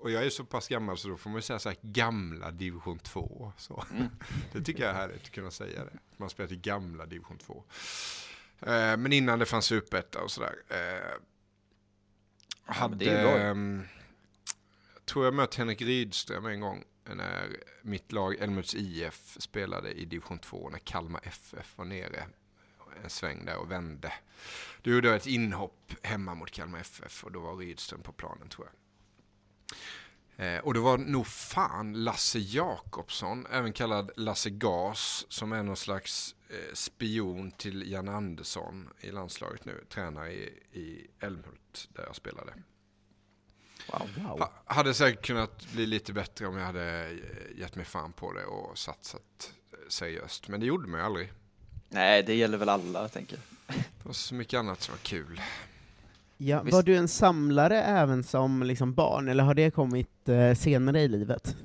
Och 0.00 0.10
jag 0.10 0.24
är 0.24 0.30
så 0.30 0.44
pass 0.44 0.68
gammal 0.68 0.98
så 0.98 1.08
då 1.08 1.16
får 1.16 1.30
man 1.30 1.38
ju 1.38 1.42
säga 1.42 1.58
så 1.58 1.68
här 1.68 1.78
gamla 1.82 2.50
division 2.50 2.98
2. 2.98 3.52
Så. 3.56 3.84
Det 4.52 4.62
tycker 4.62 4.82
jag 4.82 4.90
är 4.90 4.94
härligt 4.94 5.22
att 5.22 5.30
kunna 5.30 5.50
säga 5.50 5.84
det. 5.84 5.98
Man 6.16 6.30
spelar 6.30 6.52
i 6.52 6.56
gamla 6.56 7.06
division 7.06 7.38
2. 7.38 7.64
Eh, 8.66 8.96
men 8.96 9.12
innan 9.12 9.38
det 9.38 9.46
fanns 9.46 9.64
superetta 9.64 10.22
och 10.22 10.30
sådär. 10.30 10.54
Eh, 10.68 11.20
ju 13.04 13.22
bra. 13.22 13.38
ehm, 13.38 13.88
jag 14.94 15.04
tror 15.04 15.24
jag 15.24 15.34
mött 15.34 15.54
Henrik 15.54 15.82
Rydström 15.82 16.46
en 16.46 16.60
gång 16.60 16.84
när 17.04 17.56
mitt 17.82 18.12
lag 18.12 18.34
Älmhults 18.34 18.74
IF 18.74 19.36
spelade 19.38 19.92
i 19.92 20.04
division 20.04 20.38
2 20.38 20.70
när 20.70 20.78
Kalmar 20.78 21.20
FF 21.24 21.78
var 21.78 21.84
nere 21.84 22.26
en 23.04 23.10
sväng 23.10 23.44
där 23.44 23.56
och 23.56 23.70
vände. 23.70 24.12
Då 24.82 24.90
gjorde 24.90 25.08
jag 25.08 25.16
ett 25.16 25.26
inhopp 25.26 25.92
hemma 26.02 26.34
mot 26.34 26.50
Kalmar 26.50 26.80
FF 26.80 27.24
och 27.24 27.32
då 27.32 27.40
var 27.40 27.56
Rydström 27.56 28.02
på 28.02 28.12
planen 28.12 28.48
tror 28.48 28.66
jag. 28.66 28.74
Eh, 30.36 30.60
och 30.60 30.74
det 30.74 30.80
var 30.80 30.98
nog 30.98 31.26
fan 31.26 32.04
Lasse 32.04 32.38
Jakobsson, 32.38 33.46
även 33.50 33.72
kallad 33.72 34.10
Lasse 34.16 34.50
Gas, 34.50 35.26
som 35.28 35.52
är 35.52 35.62
någon 35.62 35.76
slags 35.76 36.34
spion 36.72 37.50
till 37.50 37.92
Jan 37.92 38.08
Andersson 38.08 38.88
i 39.00 39.10
landslaget 39.10 39.64
nu, 39.64 39.84
tränare 39.88 40.32
i, 40.32 40.52
i 40.72 41.06
Älmhult 41.20 41.88
där 41.94 42.04
jag 42.06 42.16
spelade. 42.16 42.52
Wow. 43.92 44.26
Ha, 44.26 44.52
hade 44.64 44.94
säkert 44.94 45.26
kunnat 45.26 45.72
bli 45.72 45.86
lite 45.86 46.12
bättre 46.12 46.46
om 46.46 46.56
jag 46.56 46.66
hade 46.66 47.10
eh, 47.10 47.60
gett 47.60 47.76
mig 47.76 47.84
fan 47.84 48.12
på 48.12 48.32
det 48.32 48.44
och 48.44 48.78
satsat 48.78 49.52
eh, 49.72 49.78
seriöst. 49.88 50.48
Men 50.48 50.60
det 50.60 50.66
gjorde 50.66 50.88
man 50.88 51.00
ju 51.00 51.06
aldrig. 51.06 51.32
Nej, 51.88 52.22
det 52.22 52.34
gäller 52.34 52.58
väl 52.58 52.68
alla, 52.68 53.08
tänker 53.08 53.36
jag. 53.36 53.76
Det 53.76 54.08
var 54.08 54.12
så 54.12 54.34
mycket 54.34 54.58
annat 54.58 54.82
som 54.82 54.92
var 54.92 54.98
kul. 54.98 55.40
Ja, 56.36 56.62
Visst. 56.62 56.72
var 56.72 56.82
du 56.82 56.96
en 56.96 57.08
samlare 57.08 57.82
även 57.82 58.24
som 58.24 58.62
liksom 58.62 58.94
barn, 58.94 59.28
eller 59.28 59.44
har 59.44 59.54
det 59.54 59.70
kommit 59.70 60.28
eh, 60.28 60.54
senare 60.54 61.00
i 61.00 61.08
livet? 61.08 61.56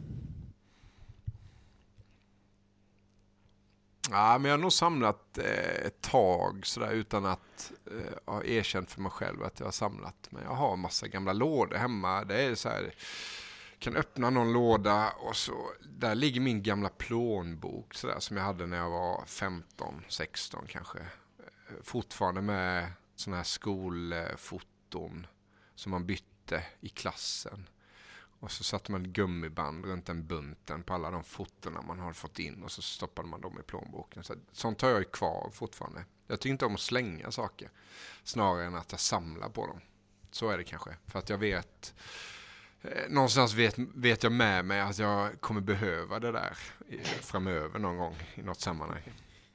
Ja, 4.11 4.37
men 4.37 4.49
jag 4.49 4.57
har 4.57 4.61
nog 4.61 4.73
samlat 4.73 5.37
eh, 5.37 5.85
ett 5.85 6.01
tag 6.01 6.65
sådär 6.65 6.91
utan 6.91 7.25
att 7.25 7.71
eh, 7.85 8.33
ha 8.33 8.43
erkänt 8.43 8.91
för 8.91 9.01
mig 9.01 9.11
själv 9.11 9.43
att 9.43 9.59
jag 9.59 9.67
har 9.67 9.71
samlat. 9.71 10.27
Men 10.29 10.43
jag 10.43 10.51
har 10.51 10.75
massa 10.75 11.07
gamla 11.07 11.33
lådor 11.33 11.75
hemma. 11.75 12.23
Det 12.23 12.41
är 12.41 12.55
så 12.55 12.69
här, 12.69 12.93
kan 13.79 13.95
öppna 13.95 14.29
någon 14.29 14.53
låda 14.53 15.09
och 15.09 15.35
så 15.35 15.71
där 15.81 16.15
ligger 16.15 16.41
min 16.41 16.63
gamla 16.63 16.89
plånbok 16.89 17.93
sådär 17.93 18.19
som 18.19 18.37
jag 18.37 18.43
hade 18.43 18.65
när 18.65 18.77
jag 18.77 18.89
var 18.89 19.25
15, 19.25 20.03
16 20.07 20.65
kanske. 20.67 20.99
Eh, 20.99 21.75
fortfarande 21.83 22.41
med 22.41 22.91
sådana 23.15 23.37
här 23.37 23.43
skolfoton 23.43 25.27
som 25.75 25.91
man 25.91 26.05
bytte 26.05 26.63
i 26.79 26.89
klassen. 26.89 27.69
Och 28.39 28.52
så 28.52 28.63
satte 28.63 28.91
man 28.91 29.02
ett 29.02 29.08
gummiband 29.08 29.86
runt 29.86 30.06
den 30.06 30.28
bunten 30.28 30.84
på 30.84 30.93
alla 30.93 31.12
de 31.12 31.23
fotona 31.23 31.82
man 31.82 32.00
hade 32.00 32.13
fått 32.13 32.39
in 32.39 32.63
och 32.63 32.71
så 32.71 32.82
stoppade 32.82 33.28
man 33.28 33.41
dem 33.41 33.60
i 33.60 33.63
plånboken. 33.63 34.23
Så 34.23 34.36
sånt 34.52 34.82
har 34.82 34.89
jag 34.89 35.00
ju 35.00 35.06
kvar 35.06 35.50
fortfarande. 35.54 36.06
Jag 36.28 36.39
tycker 36.39 36.52
inte 36.52 36.65
om 36.65 36.73
att 36.73 36.80
slänga 36.80 37.32
saker 37.32 37.69
snarare 38.23 38.65
än 38.65 38.76
att 38.76 38.91
jag 38.91 39.00
samlar 39.00 39.50
på 39.50 39.67
dem. 39.67 39.82
Så 40.32 40.50
är 40.50 40.58
det 40.58 40.63
kanske. 40.63 40.89
För 41.06 41.19
att 41.19 41.30
jag 41.30 41.38
vet, 41.38 41.93
eh, 42.82 43.10
någonstans 43.10 43.54
vet, 43.54 43.76
vet 43.78 44.23
jag 44.23 44.32
med 44.32 44.65
mig 44.65 44.80
att 44.80 45.00
jag 45.00 45.41
kommer 45.41 45.62
behöva 45.62 46.19
det 46.19 46.32
där 46.32 46.58
eh, 46.89 47.02
framöver 47.04 47.80
någon 47.80 47.97
gång 47.97 48.15
i 48.36 48.41
något 48.41 48.62
sammanhang. 48.62 49.02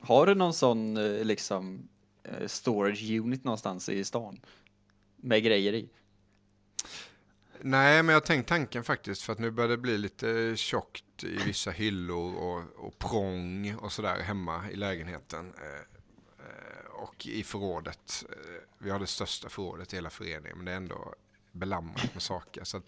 Har 0.00 0.26
du 0.26 0.34
någon 0.34 0.54
sån 0.54 0.96
eh, 0.96 1.24
liksom 1.24 1.88
eh, 2.22 2.46
storage 2.46 3.10
unit 3.10 3.44
någonstans 3.44 3.88
i 3.88 4.04
stan? 4.04 4.40
Med 5.16 5.42
grejer 5.42 5.72
i? 5.72 5.90
Nej, 7.64 8.02
men 8.02 8.08
jag 8.08 8.20
har 8.20 8.26
tänkt 8.26 8.48
tanken 8.48 8.84
faktiskt 8.84 9.22
för 9.22 9.32
att 9.32 9.38
nu 9.38 9.50
börjar 9.50 9.68
det 9.68 9.76
bli 9.76 9.98
lite 9.98 10.56
tjockt 10.56 11.24
i 11.24 11.36
vissa 11.46 11.70
hyllor 11.70 12.34
och, 12.34 12.86
och 12.86 12.98
prång 12.98 13.74
och 13.74 13.92
sådär 13.92 14.20
hemma 14.20 14.70
i 14.70 14.76
lägenheten. 14.76 15.52
Och 16.92 17.26
i 17.26 17.42
förrådet. 17.42 18.24
Vi 18.78 18.90
har 18.90 18.98
det 18.98 19.06
största 19.06 19.48
förrådet 19.48 19.92
i 19.92 19.96
hela 19.96 20.10
föreningen 20.10 20.56
men 20.56 20.64
det 20.64 20.72
är 20.72 20.76
ändå 20.76 21.14
belamrat 21.52 22.14
med 22.14 22.22
saker. 22.22 22.64
Så 22.64 22.82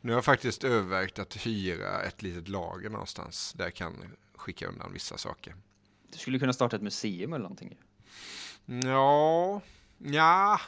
nu 0.00 0.12
har 0.12 0.16
jag 0.16 0.24
faktiskt 0.24 0.64
övervägt 0.64 1.18
att 1.18 1.46
hyra 1.46 2.02
ett 2.02 2.22
litet 2.22 2.48
lager 2.48 2.90
någonstans 2.90 3.52
där 3.52 3.64
jag 3.64 3.74
kan 3.74 4.16
skicka 4.34 4.66
undan 4.66 4.92
vissa 4.92 5.18
saker. 5.18 5.56
Du 6.12 6.18
skulle 6.18 6.38
kunna 6.38 6.52
starta 6.52 6.76
ett 6.76 6.82
museum 6.82 7.32
eller 7.32 7.42
någonting. 7.42 7.78
Ja, 8.66 9.60
ja, 9.98 10.60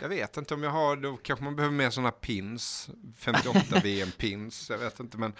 jag 0.00 0.08
vet 0.08 0.36
inte 0.36 0.54
om 0.54 0.62
jag 0.62 0.70
har, 0.70 0.96
då 0.96 1.16
kanske 1.16 1.44
man 1.44 1.56
behöver 1.56 1.76
mer 1.76 1.90
sådana 1.90 2.10
pins, 2.10 2.90
58 3.16 3.80
VM-pins, 3.82 4.70
jag 4.70 4.78
vet 4.78 5.00
inte 5.00 5.18
men 5.18 5.32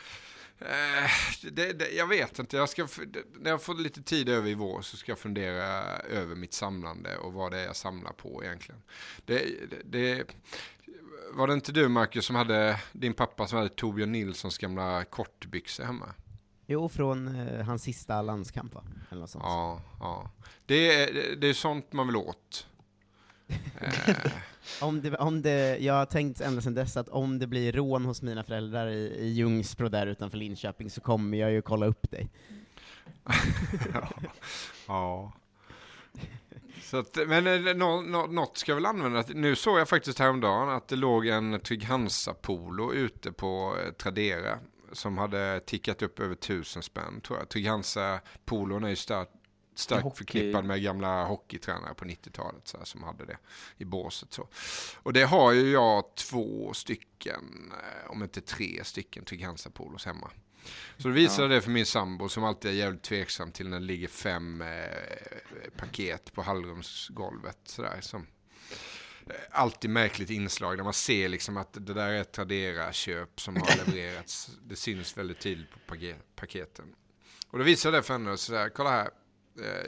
eh, 0.59 1.11
det, 1.52 1.72
det, 1.72 1.90
jag 1.90 2.06
vet 2.06 2.38
inte, 2.38 2.56
jag 2.56 2.68
ska, 2.68 2.88
när 3.40 3.50
jag 3.50 3.62
får 3.62 3.74
lite 3.74 4.02
tid 4.02 4.28
över 4.28 4.48
i 4.48 4.54
vår 4.54 4.82
så 4.82 4.96
ska 4.96 5.12
jag 5.12 5.18
fundera 5.18 5.66
över 5.96 6.35
mitt 6.35 6.54
samlande 6.54 7.16
och 7.16 7.32
vad 7.32 7.52
det 7.52 7.61
är 7.61 7.64
jag 7.64 7.76
samlar 7.76 8.12
på 8.12 8.44
egentligen. 8.44 8.82
Det, 9.24 9.44
det, 9.85 10.24
var 11.32 11.46
det 11.46 11.54
inte 11.54 11.72
du 11.72 11.88
Marcus 11.88 12.26
som 12.26 12.37
hade, 12.37 12.80
din 12.92 13.14
pappa 13.14 13.46
som 13.46 13.59
hade 13.59 13.70
Torbjörn 13.70 14.12
Nilssons 14.12 14.59
gamla 14.59 15.04
kortbyxor 15.04 15.85
hemma? 15.85 16.14
Jo, 16.66 16.88
från 16.88 17.37
eh, 17.37 17.64
hans 17.64 17.82
sista 17.82 18.22
landskamp 18.22 18.74
va? 18.74 18.85
Eller 19.11 19.20
något 19.20 19.30
sånt. 19.30 19.44
Ja, 19.44 19.82
ja. 20.00 20.30
Det 20.66 21.02
är, 21.02 21.37
det 21.37 21.46
är 21.46 21.54
sånt 21.54 21.92
man 21.92 22.06
vill 22.06 22.16
åt. 22.16 22.66
om 24.80 25.02
det, 25.02 25.16
om 25.16 25.42
det, 25.42 25.78
jag 25.78 25.94
har 25.94 26.06
tänkt 26.06 26.40
ända 26.40 26.62
sedan 26.62 26.74
dess 26.74 26.96
att 26.96 27.09
om 27.09 27.38
det 27.38 27.46
blir 27.46 27.72
rån 27.72 28.04
hos 28.04 28.22
mina 28.22 28.44
föräldrar 28.44 28.87
i, 28.88 29.16
i 29.18 29.28
Ljungsbro 29.28 29.88
där 29.88 30.06
utanför 30.06 30.38
Linköping 30.38 30.90
så 30.90 31.00
kommer 31.00 31.38
jag 31.38 31.52
ju 31.52 31.62
kolla 31.62 31.87
upp 31.87 32.11
dig. 32.11 32.30
ja. 33.92 34.09
ja. 34.87 35.32
Så 36.82 36.96
att, 36.96 37.18
men 37.26 37.46
eh, 37.46 37.74
nå, 37.74 38.00
nå, 38.00 38.26
något 38.26 38.59
ska 38.59 38.72
jag 38.72 38.76
väl 38.76 38.87
använda. 38.87 39.24
Nu 39.28 39.56
såg 39.56 39.78
jag 39.78 39.88
faktiskt 39.88 40.18
häromdagen 40.18 40.68
att 40.68 40.88
det 40.88 40.96
låg 40.96 41.26
en 41.26 41.61
Trygg 41.61 41.85
Hansa-polo 41.85 42.92
ute 42.92 43.32
på 43.32 43.76
eh, 43.85 43.92
Tradera 43.92 44.59
som 44.92 45.18
hade 45.18 45.61
tickat 45.61 46.02
upp 46.02 46.20
över 46.20 46.35
tusen 46.35 46.82
spänn 46.82 47.20
tror 47.20 47.38
jag. 47.38 47.48
Trygg 47.48 47.66
Hansa-polon 47.66 48.85
är 48.85 48.88
ju 48.88 48.96
starkt 48.96 49.36
starkt 49.78 50.02
Hockey. 50.02 50.16
förknippad 50.16 50.64
med 50.64 50.82
gamla 50.82 51.24
hockeytränare 51.24 51.94
på 51.94 52.04
90-talet 52.04 52.68
så 52.68 52.78
här, 52.78 52.84
som 52.84 53.02
hade 53.02 53.24
det 53.26 53.38
i 53.76 53.84
båset. 53.84 54.32
Så. 54.32 54.48
Och 55.02 55.12
det 55.12 55.22
har 55.22 55.52
ju 55.52 55.70
jag 55.70 56.14
två 56.14 56.72
stycken, 56.72 57.72
eh, 57.72 58.10
om 58.10 58.22
inte 58.22 58.40
tre 58.40 58.84
stycken 58.84 59.24
Trygg 59.24 59.44
Hansa-polos 59.44 60.06
hemma. 60.06 60.30
Så 60.96 61.08
då 61.08 61.14
visade 61.14 61.48
ja. 61.48 61.54
det 61.54 61.62
för 61.62 61.70
min 61.70 61.86
sambo 61.86 62.28
som 62.28 62.44
alltid 62.44 62.70
är 62.70 62.74
jävligt 62.74 63.02
tveksam 63.02 63.52
till 63.52 63.68
när 63.68 63.80
det 63.80 63.86
ligger 63.86 64.08
fem 64.08 64.62
eh, 64.62 65.70
paket 65.76 66.32
på 66.32 66.42
hallrumsgolvet. 66.42 67.58
Sådär, 67.64 68.00
som, 68.00 68.26
eh, 69.26 69.34
alltid 69.50 69.90
märkligt 69.90 70.30
inslag 70.30 70.76
där 70.76 70.84
man 70.84 70.92
ser 70.92 71.28
liksom 71.28 71.56
att 71.56 71.72
det 71.72 71.94
där 71.94 72.08
är 72.08 72.20
ett 72.20 72.32
Tradera-köp 72.32 73.40
som 73.40 73.56
har 73.56 73.76
levererats. 73.86 74.50
Det 74.64 74.76
syns 74.76 75.16
väldigt 75.16 75.40
tydligt 75.40 75.70
på 75.70 75.96
paketen. 76.34 76.94
Och 77.50 77.58
då 77.58 77.64
visade 77.64 77.96
det 77.96 78.02
för 78.02 78.14
henne, 78.14 78.36
så 78.36 78.52
där, 78.52 78.68
kolla 78.68 78.90
här, 78.90 79.10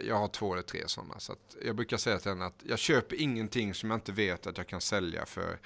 jag 0.06 0.16
har 0.16 0.28
två 0.28 0.52
eller 0.52 0.62
tre 0.62 0.80
sådana. 0.86 1.18
Så 1.18 1.34
jag 1.64 1.76
brukar 1.76 1.96
säga 1.96 2.18
till 2.18 2.30
henne 2.30 2.44
att 2.44 2.62
jag 2.66 2.78
köper 2.78 3.20
ingenting 3.20 3.74
som 3.74 3.90
jag 3.90 3.96
inte 3.96 4.12
vet 4.12 4.46
att 4.46 4.58
jag 4.58 4.66
kan 4.66 4.80
sälja 4.80 5.26
för 5.26 5.58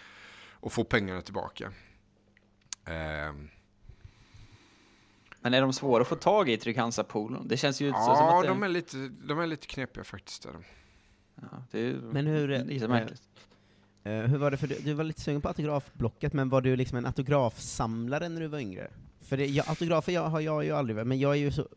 att 0.60 0.72
få 0.72 0.84
pengarna 0.84 1.22
tillbaka. 1.22 1.72
Um, 2.86 3.50
men 5.40 5.54
är 5.54 5.60
de 5.60 5.72
svåra 5.72 6.02
att 6.02 6.08
få 6.08 6.16
tag 6.16 6.48
i, 6.50 6.56
Trygg-Hansa-polon? 6.56 7.48
Det 7.48 7.56
känns 7.56 7.80
ju 7.80 7.86
ja, 7.86 8.06
så 8.06 8.16
som 8.16 8.26
att 8.26 8.42
det... 8.42 8.48
de 8.48 8.62
är 8.62 8.68
lite, 8.68 8.96
de 9.24 9.38
är 9.38 9.46
lite 9.46 9.66
knepiga 9.66 10.04
faktiskt. 10.04 10.42
Där. 10.42 10.52
Ja, 11.34 11.64
det 11.70 11.80
är 11.80 11.94
men 11.94 12.26
hur, 12.26 12.64
lite 12.64 12.88
märkligt. 12.88 13.22
Uh, 14.06 14.12
hur 14.12 14.38
var 14.38 14.50
det, 14.50 14.56
för 14.56 14.66
du, 14.66 14.74
du, 14.74 14.92
var 14.92 15.04
lite 15.04 15.20
sugen 15.20 15.40
på 15.40 15.48
autografblocket, 15.48 16.32
men 16.32 16.48
var 16.48 16.60
du 16.60 16.76
liksom 16.76 16.98
en 16.98 17.06
autografsamlare 17.06 18.28
när 18.28 18.40
du 18.40 18.46
var 18.46 18.58
yngre? 18.58 18.90
För 19.20 19.36
det, 19.36 19.46
jag, 19.46 19.68
autografer 19.68 20.12
jag, 20.12 20.28
har 20.28 20.40
jag 20.40 20.64
ju 20.64 20.72
aldrig 20.72 20.96
varit, 20.96 21.06
men 21.06 21.20
jag 21.20 21.32
är 21.32 21.40
ju 21.40 21.52
så, 21.52 21.68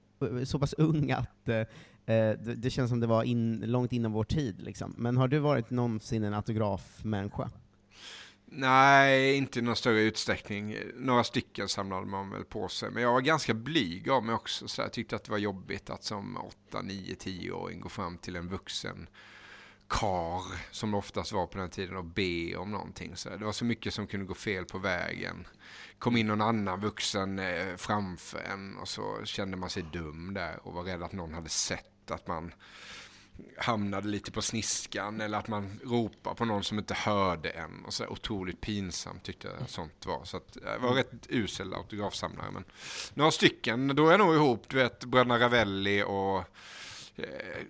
så 0.45 0.59
pass 0.59 0.73
ung 0.73 1.11
att 1.11 1.49
uh, 1.49 1.61
Eh, 2.05 2.15
det, 2.15 2.55
det, 2.55 2.69
känns 2.69 2.89
som 2.89 2.99
det 2.99 3.07
var 3.07 3.23
in, 3.23 3.63
långt 3.65 3.93
innan 3.93 4.11
vår 4.11 4.23
tid. 4.23 4.61
Liksom. 4.61 4.95
Men 4.97 5.17
har 5.17 5.27
du 5.27 5.39
varit 5.39 5.69
någonsin 5.69 6.23
en 6.23 6.33
autografmänniska? 6.33 7.51
Nej, 8.45 9.35
inte 9.35 9.59
i 9.59 9.61
någon 9.61 9.75
större 9.75 10.01
utsträckning. 10.01 10.75
Några 10.95 11.23
stycken 11.23 11.67
samlade 11.67 12.05
man 12.05 12.29
väl 12.29 12.43
på 12.43 12.67
sig. 12.67 12.91
Men 12.91 13.03
jag 13.03 13.13
var 13.13 13.21
ganska 13.21 13.53
blyg 13.53 14.09
av 14.09 14.23
mig 14.23 14.35
också. 14.35 14.67
Så 14.67 14.81
jag 14.81 14.93
tyckte 14.93 15.15
att 15.15 15.23
det 15.23 15.31
var 15.31 15.37
jobbigt 15.37 15.89
att 15.89 16.03
som 16.03 16.37
8, 16.37 16.81
9, 16.81 17.13
10-åring 17.13 17.81
gå 17.81 17.89
fram 17.89 18.17
till 18.17 18.35
en 18.35 18.47
vuxen 18.47 19.07
kar 19.89 20.43
som 20.71 20.91
det 20.91 20.97
oftast 20.97 21.31
var 21.31 21.47
på 21.47 21.57
den 21.57 21.69
tiden 21.69 21.95
och 21.95 22.05
be 22.05 22.55
om 22.55 22.71
någonting. 22.71 23.15
Så 23.15 23.29
det 23.29 23.45
var 23.45 23.51
så 23.51 23.65
mycket 23.65 23.93
som 23.93 24.07
kunde 24.07 24.25
gå 24.25 24.33
fel 24.33 24.65
på 24.65 24.77
vägen. 24.77 25.47
Kom 25.99 26.17
in 26.17 26.27
någon 26.27 26.41
annan 26.41 26.81
vuxen 26.81 27.39
eh, 27.39 27.75
framför 27.77 28.39
en 28.39 28.77
och 28.77 28.87
så 28.87 29.21
kände 29.23 29.57
man 29.57 29.69
sig 29.69 29.85
dum 29.93 30.33
där 30.33 30.67
och 30.67 30.73
var 30.73 30.83
rädd 30.83 31.03
att 31.03 31.13
någon 31.13 31.33
hade 31.33 31.49
sett 31.49 31.94
att 32.11 32.27
man 32.27 32.53
hamnade 33.57 34.07
lite 34.07 34.31
på 34.31 34.41
sniskan 34.41 35.21
eller 35.21 35.37
att 35.37 35.47
man 35.47 35.79
ropar 35.83 36.33
på 36.33 36.45
någon 36.45 36.63
som 36.63 36.77
inte 36.77 36.93
hörde 36.93 37.49
en. 37.49 37.85
Och 37.85 37.93
så 37.93 38.07
otroligt 38.07 38.61
pinsamt 38.61 39.23
tyckte 39.23 39.47
jag 39.47 39.69
sånt 39.69 40.05
var. 40.05 40.25
Så 40.25 40.37
att 40.37 40.57
jag 40.63 40.79
var 40.79 40.93
rätt 40.93 41.11
usel 41.29 41.73
autografsamlare. 41.73 42.51
Men 42.51 42.63
några 43.13 43.31
stycken, 43.31 43.95
då 43.95 44.07
är 44.07 44.11
jag 44.11 44.19
nog 44.19 44.35
ihop, 44.35 44.69
du 44.69 44.77
vet, 44.77 45.05
bröderna 45.05 45.39
Ravelli 45.39 46.03
och 46.03 46.37
eh, 47.15 47.25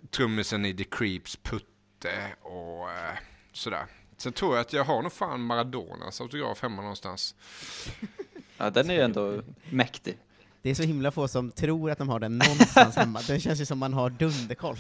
trummisen 0.10 0.66
i 0.66 0.74
The 0.74 0.84
Creeps, 0.84 1.36
Putte 1.36 2.36
och 2.42 2.92
eh, 2.92 3.18
sådär. 3.52 3.86
Sen 4.18 4.34
tror 4.34 4.56
jag 4.56 4.62
att 4.62 4.74
jag 4.74 4.84
har 4.84 5.02
nog 5.02 5.14
fan 5.14 5.42
Maradonas 5.42 6.22
autograf 6.22 6.62
hemma 6.62 6.82
någonstans. 6.82 7.36
Ja, 8.58 8.70
den 8.70 8.90
är 8.90 8.94
ju 8.94 9.02
ändå 9.02 9.42
mäktig. 9.70 10.18
Det 10.66 10.72
är 10.72 10.76
så 10.76 10.84
himla 10.84 11.12
få 11.12 11.28
som 11.28 11.52
tror 11.52 11.92
att 11.92 11.98
de 11.98 12.10
har 12.10 12.20
den 12.20 12.38
någonstans 12.38 12.96
hemma. 12.96 13.22
Den 13.28 13.40
känns 13.40 13.62
ju 13.62 13.66
som 13.66 13.80
man 13.80 13.94
har 13.94 14.10
dunderkoll. 14.10 14.78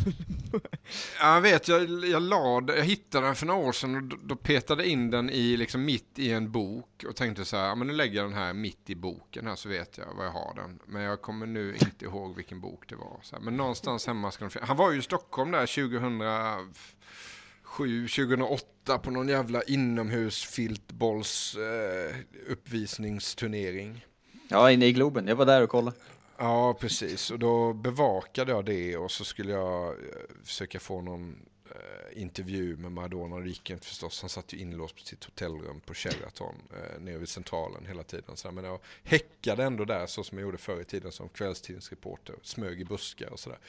jag 1.19 1.41
vet, 1.41 1.67
jag, 1.67 2.05
jag, 2.05 2.21
lad, 2.21 2.71
jag 2.77 2.83
hittade 2.83 3.25
den 3.25 3.35
för 3.35 3.45
några 3.45 3.59
år 3.59 3.71
sedan 3.71 3.95
och 3.95 4.03
då, 4.03 4.17
då 4.23 4.35
petade 4.35 4.87
in 4.87 5.11
den 5.11 5.29
i, 5.29 5.57
liksom 5.57 5.85
mitt 5.85 6.19
i 6.19 6.31
en 6.31 6.51
bok 6.51 7.05
och 7.09 7.15
tänkte 7.15 7.45
så 7.45 7.57
här, 7.57 7.75
men 7.75 7.87
nu 7.87 7.93
lägger 7.93 8.15
jag 8.15 8.25
den 8.25 8.37
här 8.37 8.53
mitt 8.53 8.89
i 8.89 8.95
boken 8.95 9.47
här 9.47 9.55
så 9.55 9.69
vet 9.69 9.97
jag 9.97 10.13
var 10.17 10.23
jag 10.23 10.31
har 10.31 10.53
den. 10.55 10.79
Men 10.85 11.01
jag 11.01 11.21
kommer 11.21 11.45
nu 11.45 11.75
inte 11.81 12.05
ihåg 12.05 12.35
vilken 12.35 12.61
bok 12.61 12.89
det 12.89 12.95
var. 12.95 13.19
Så 13.21 13.35
här, 13.35 13.43
men 13.43 13.57
någonstans 13.57 14.07
hemma 14.07 14.31
ska 14.31 14.43
den 14.43 14.51
finnas. 14.51 14.67
Han 14.67 14.77
var 14.77 14.91
ju 14.91 14.99
i 14.99 15.01
Stockholm 15.01 15.51
där 15.51 15.65
2007, 15.65 18.07
2008 18.07 18.97
på 18.97 19.11
någon 19.11 19.27
jävla 19.27 19.63
inomhusfiltbollsuppvisningsturnering. 19.63 21.55
eh, 21.55 22.15
uppvisningsturnering. 22.51 24.05
Ja, 24.47 24.71
inne 24.71 24.85
i 24.85 24.91
Globen. 24.91 25.27
Jag 25.27 25.35
var 25.35 25.45
där 25.45 25.61
och 25.61 25.69
kollade. 25.69 25.97
Ja, 26.37 26.73
precis. 26.73 27.31
Och 27.31 27.39
då 27.39 27.73
bevakade 27.73 28.51
jag 28.51 28.65
det 28.65 28.97
och 28.97 29.11
så 29.11 29.25
skulle 29.25 29.51
jag 29.51 29.87
eh, 29.87 29.95
försöka 30.43 30.79
få 30.79 31.01
någon 31.01 31.35
eh, 31.69 32.21
intervju 32.21 32.77
med 32.77 32.91
Maradona. 32.91 33.39
Det 33.39 33.49
gick 33.49 33.69
inte 33.69 33.87
förstås. 33.87 34.21
Han 34.21 34.29
satt 34.29 34.53
ju 34.53 34.57
inlåst 34.57 34.95
på 34.95 35.01
sitt 35.01 35.23
hotellrum 35.23 35.79
på 35.79 35.93
Sheraton 35.93 36.55
eh, 36.71 37.01
nere 37.01 37.17
vid 37.17 37.29
centralen 37.29 37.85
hela 37.85 38.03
tiden. 38.03 38.37
Så, 38.37 38.51
men 38.51 38.63
jag 38.65 38.79
häckade 39.03 39.63
ändå 39.63 39.85
där 39.85 40.05
så 40.07 40.23
som 40.23 40.37
jag 40.37 40.45
gjorde 40.45 40.57
förr 40.57 40.81
i 40.81 40.85
tiden 40.85 41.11
som 41.11 41.29
kvällstidningsreporter. 41.29 42.35
Smög 42.41 42.81
i 42.81 42.85
buskar 42.85 43.29
och 43.29 43.39
sådär. 43.39 43.59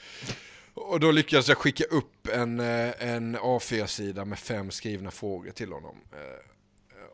Och 0.75 1.01
då 1.01 1.11
lyckades 1.11 1.49
jag 1.49 1.59
skicka 1.59 1.85
upp 1.85 2.29
en, 2.29 2.61
eh, 2.61 2.93
en 2.99 3.37
A4-sida 3.37 4.25
med 4.25 4.39
fem 4.39 4.71
skrivna 4.71 5.11
frågor 5.11 5.51
till 5.51 5.73
honom. 5.73 5.97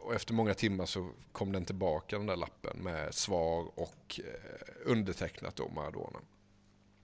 Eh, 0.02 0.06
och 0.06 0.14
efter 0.14 0.34
många 0.34 0.54
timmar 0.54 0.86
så 0.86 1.10
kom 1.32 1.52
den 1.52 1.64
tillbaka 1.64 2.18
den 2.18 2.26
där 2.26 2.36
lappen 2.36 2.76
med 2.76 3.14
svar 3.14 3.70
och 3.74 4.20
eh, 4.24 4.60
undertecknat 4.84 5.56
då 5.56 5.68
Maradona. 5.68 6.18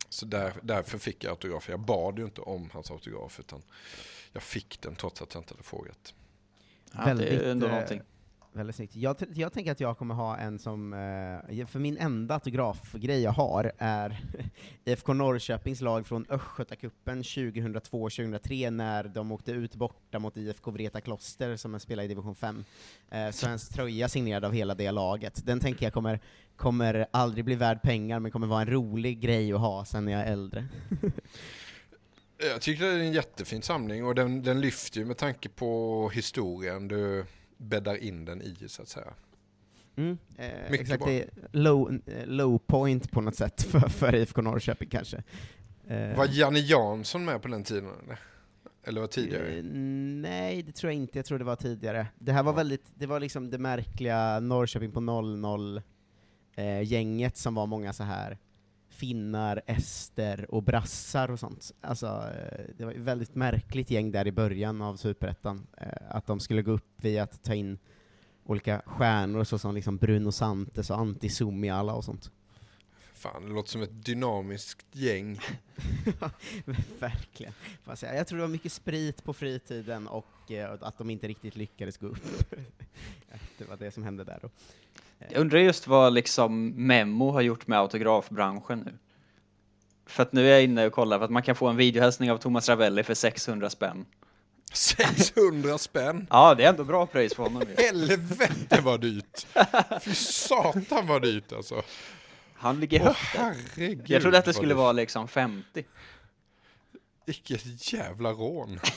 Så 0.09 0.27
där, 0.27 0.53
därför 0.63 0.99
fick 0.99 1.25
jag 1.25 1.31
autografen. 1.31 1.73
Jag 1.73 1.81
bad 1.81 2.19
ju 2.19 2.25
inte 2.25 2.41
om 2.41 2.71
hans 2.73 2.91
autograf 2.91 3.41
utan 3.41 3.63
jag 4.33 4.43
fick 4.43 4.81
den 4.81 4.95
trots 4.95 5.23
att 5.23 5.35
jag 5.35 5.41
inte 5.41 5.55
hade 5.55 5.63
frågat. 5.63 6.15
Ja, 6.93 7.05
väldigt, 7.05 7.29
det 7.29 7.47
är 7.47 7.51
ändå 7.51 7.67
eh, 7.67 7.73
någonting. 7.73 8.03
Väldigt 8.59 8.77
snyggt. 8.77 8.97
Jag, 8.97 9.17
jag 9.35 9.53
tänker 9.53 9.73
att 9.73 9.81
jag 9.81 9.99
kommer 9.99 10.15
ha 10.15 10.37
en 10.37 10.59
som, 10.59 10.93
eh, 10.93 11.67
för 11.67 11.79
min 11.79 11.97
enda 11.97 12.35
autografgrej 12.35 13.23
jag 13.23 13.31
har 13.31 13.73
är 13.79 14.21
IFK 14.85 15.13
Norrköpings 15.13 15.81
lag 15.81 16.07
från 16.07 16.27
Östgötacupen 16.29 17.23
2002-2003 17.23 18.71
när 18.71 19.05
de 19.05 19.33
åkte 19.33 19.53
ut 19.53 19.75
borta 19.75 20.19
mot 20.19 20.37
IFK 20.37 20.71
Vreta 20.71 21.01
Kloster 21.01 21.57
som 21.57 21.81
spelar 21.81 22.03
i 22.03 22.09
division 22.09 22.35
5. 22.35 22.65
Eh, 23.11 23.31
svensk 23.31 23.75
tröja 23.75 24.09
signerad 24.09 24.45
av 24.45 24.53
hela 24.53 24.75
det 24.75 24.91
laget. 24.91 25.47
Den 25.47 25.61
tänker 25.61 25.87
jag 25.87 25.93
kommer, 25.93 26.21
kommer 26.57 27.07
aldrig 27.11 27.45
bli 27.45 27.55
värd 27.55 27.83
pengar, 27.83 28.21
men 28.21 28.31
kommer 28.31 28.47
vara 28.47 28.63
en 28.63 28.71
rolig 28.71 29.21
grej 29.21 29.53
att 29.53 29.61
ha 29.61 29.85
sen 29.85 30.05
när 30.05 30.13
jag 30.13 30.23
är 30.23 30.33
äldre. 30.33 30.67
Jag 32.41 32.61
tycker 32.61 32.85
det 32.85 32.91
är 32.91 32.99
en 32.99 33.13
jättefin 33.13 33.63
samling 33.63 34.05
och 34.05 34.15
den, 34.15 34.43
den 34.43 34.61
lyfter 34.61 34.99
ju 34.99 35.07
med 35.07 35.17
tanke 35.17 35.49
på 35.49 36.11
historien 36.15 36.89
du 36.89 37.25
bäddar 37.59 37.97
in 37.97 38.25
den 38.25 38.43
i 38.43 38.57
så 38.69 38.83
att 38.83 38.89
säga. 38.89 39.15
Mm, 39.97 40.19
eh, 40.37 40.47
Mycket 40.71 40.81
exakt, 40.81 40.99
bra. 41.05 41.09
det 41.13 41.23
är 41.23 41.29
low, 41.53 42.01
eh, 42.07 42.27
low 42.27 42.59
point 42.59 43.11
på 43.11 43.21
något 43.21 43.35
sätt 43.37 43.63
för, 43.63 43.81
för 43.81 44.15
IFK 44.15 44.43
Norrköping 44.43 44.89
kanske. 44.89 45.23
Eh, 45.89 46.17
Var 46.17 46.27
Janne 46.31 46.59
Jansson 46.59 47.25
med 47.25 47.43
på 47.43 47.49
den 47.49 47.65
tiden? 47.65 47.91
Eller, 48.05 48.19
eller 48.85 49.01
var 49.01 49.09
tidigare? 49.09 49.49
Eh, 49.59 49.65
nej, 49.65 50.63
det 50.63 50.73
tror 50.73 50.93
jag 50.93 50.97
inte. 51.03 51.19
Jag 51.19 51.27
tror 51.27 51.39
det 51.39 51.45
var 51.45 51.57
tidigare. 51.57 52.07
Det 52.19 52.33
här 52.33 52.43
var 52.43 52.53
Ja. 52.53 52.57
väldigt, 52.57 52.85
det 52.95 53.07
var 53.07 53.21
liksom 53.21 53.51
det 53.51 53.59
märkliga 53.59 54.41
Norrköping 54.41 54.93
på 54.93 55.01
00 55.01 55.83
eh, 56.57 56.83
gänget 56.83 57.37
som 57.37 57.55
var 57.55 57.67
många 57.67 57.93
så 57.93 58.03
här 58.05 58.39
finnar, 58.99 59.63
ester 59.67 60.55
och 60.55 60.63
brassar 60.63 61.31
och 61.31 61.41
sånt. 61.41 61.73
Alltså, 61.81 62.07
eh, 62.07 62.65
det 62.77 62.85
var 62.85 62.93
ett 62.93 62.99
väldigt 62.99 63.35
märkligt 63.35 63.91
gäng 63.91 64.11
där 64.11 64.27
i 64.27 64.33
början 64.33 64.83
av 64.83 64.97
Superettan, 64.97 65.67
eh, 65.77 65.89
att 66.09 66.27
de 66.27 66.41
skulle 66.41 66.63
gå 66.63 66.71
upp 66.71 66.91
via 66.97 67.23
att 67.23 67.43
ta 67.43 67.55
in 67.55 67.79
olika 68.45 68.83
stjärnor 68.87 69.45
såsom 69.45 69.75
liksom 69.75 69.97
Bruno 69.97 70.33
Santes 70.33 70.91
och 70.91 70.99
Antti 70.99 71.29
Suomiala 71.29 71.95
och 71.95 72.05
sånt. 72.05 72.31
Fan, 73.15 73.47
det 73.47 73.53
låter 73.53 73.71
som 73.71 73.83
ett 73.83 74.05
dynamiskt 74.05 74.87
gäng. 74.93 75.41
Verkligen. 77.01 77.53
Jag 78.01 78.27
tror 78.27 78.37
det 78.37 78.43
var 78.43 78.49
mycket 78.49 78.73
sprit 78.73 79.25
på 79.25 79.33
fritiden 79.33 80.09
och 80.09 80.51
eh, 80.51 80.77
att 80.81 80.99
de 80.99 81.11
inte 81.11 81.29
riktigt 81.29 81.57
lyckades 81.57 81.97
gå 81.97 82.07
upp. 82.07 82.55
det 83.59 83.65
var 83.69 83.77
det 83.77 83.91
som 83.91 84.03
hände 84.03 84.25
där 84.25 84.39
då. 84.43 84.51
Jag 85.19 85.41
undrar 85.41 85.59
just 85.59 85.87
vad 85.87 86.13
liksom 86.13 86.69
Memo 86.87 87.31
har 87.31 87.41
gjort 87.41 87.67
med 87.67 87.79
autografbranschen 87.79 88.79
nu. 88.79 88.99
För 90.07 90.23
att 90.23 90.33
nu 90.33 90.47
är 90.47 90.51
jag 90.51 90.65
inne 90.65 90.87
och 90.87 90.93
kollar 90.93 91.19
för 91.19 91.25
att 91.25 91.31
man 91.31 91.43
kan 91.43 91.57
få 91.57 91.67
en 91.67 91.77
videohälsning 91.77 92.31
av 92.31 92.39
Thomas 92.39 92.69
Ravelli 92.69 93.03
för 93.03 93.15
600 93.15 93.71
spänn. 93.71 94.07
600 94.73 95.79
spänn! 95.79 96.27
Ja, 96.31 96.55
det 96.55 96.65
är 96.65 96.69
ändå 96.69 96.85
bra 96.85 97.07
pris 97.07 97.35
på 97.35 97.43
honom 97.43 97.63
ju. 97.69 97.85
Helvete 97.85 98.81
vad 98.83 99.01
dyrt! 99.01 99.47
Fy 100.03 100.15
satan 100.15 101.07
vad 101.07 101.23
dyrt 101.23 101.53
alltså. 101.53 101.83
Han 102.55 102.81
ligger 102.81 103.03
Åh 103.09 103.13
högt. 103.13 104.11
Jag 104.11 104.23
trodde 104.23 104.39
att 104.39 104.45
det 104.45 104.55
skulle 104.55 104.75
vara 104.75 104.93
liksom 104.93 105.29
50. 105.29 105.85
Vilket 107.27 107.93
jävla 107.93 108.33
rån. 108.33 108.81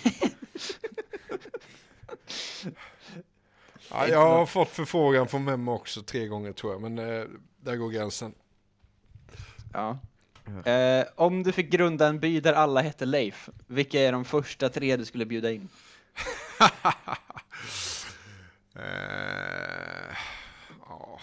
ja, 3.92 4.08
jag 4.08 4.30
har 4.30 4.46
fått 4.46 4.70
förfrågan 4.70 5.28
från 5.28 5.44
Memmo 5.44 5.72
också 5.74 6.02
tre 6.02 6.28
gånger 6.28 6.52
tror 6.52 6.74
jag, 6.74 6.82
men 6.82 7.00
eh, 7.00 7.26
där 7.62 7.76
går 7.76 7.90
gränsen. 7.90 8.34
Ja. 9.74 9.98
Eh, 10.72 11.06
om 11.16 11.44
du 11.44 11.52
fick 11.52 11.70
grunda 11.70 12.08
en 12.08 12.20
by 12.20 12.40
där 12.40 12.54
alla 12.54 12.82
hette 12.82 13.06
Leif, 13.06 13.50
vilka 13.68 14.00
är 14.00 14.12
de 14.12 14.26
första 14.26 14.70
tre 14.70 14.98
du 14.98 15.06
skulle 15.06 15.26
bjuda 15.26 15.52
in? 15.52 15.70
Eh, 18.76 20.16
ja. 20.90 21.20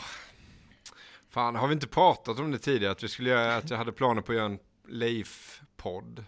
Fan, 1.31 1.57
har 1.57 1.69
vi 1.69 1.75
inte 1.75 1.87
pratat 1.87 2.39
om 2.39 2.51
det 2.51 2.59
tidigare? 2.59 2.93
Att, 2.93 3.03
vi 3.03 3.09
skulle 3.09 3.31
göra, 3.31 3.57
att 3.57 3.71
jag 3.71 3.79
hade 3.79 3.93
planer 3.93 4.23
på 4.23 4.33
att 4.33 4.37
göra 4.37 4.47
en 4.47 4.59
Leif-podd? 4.89 6.25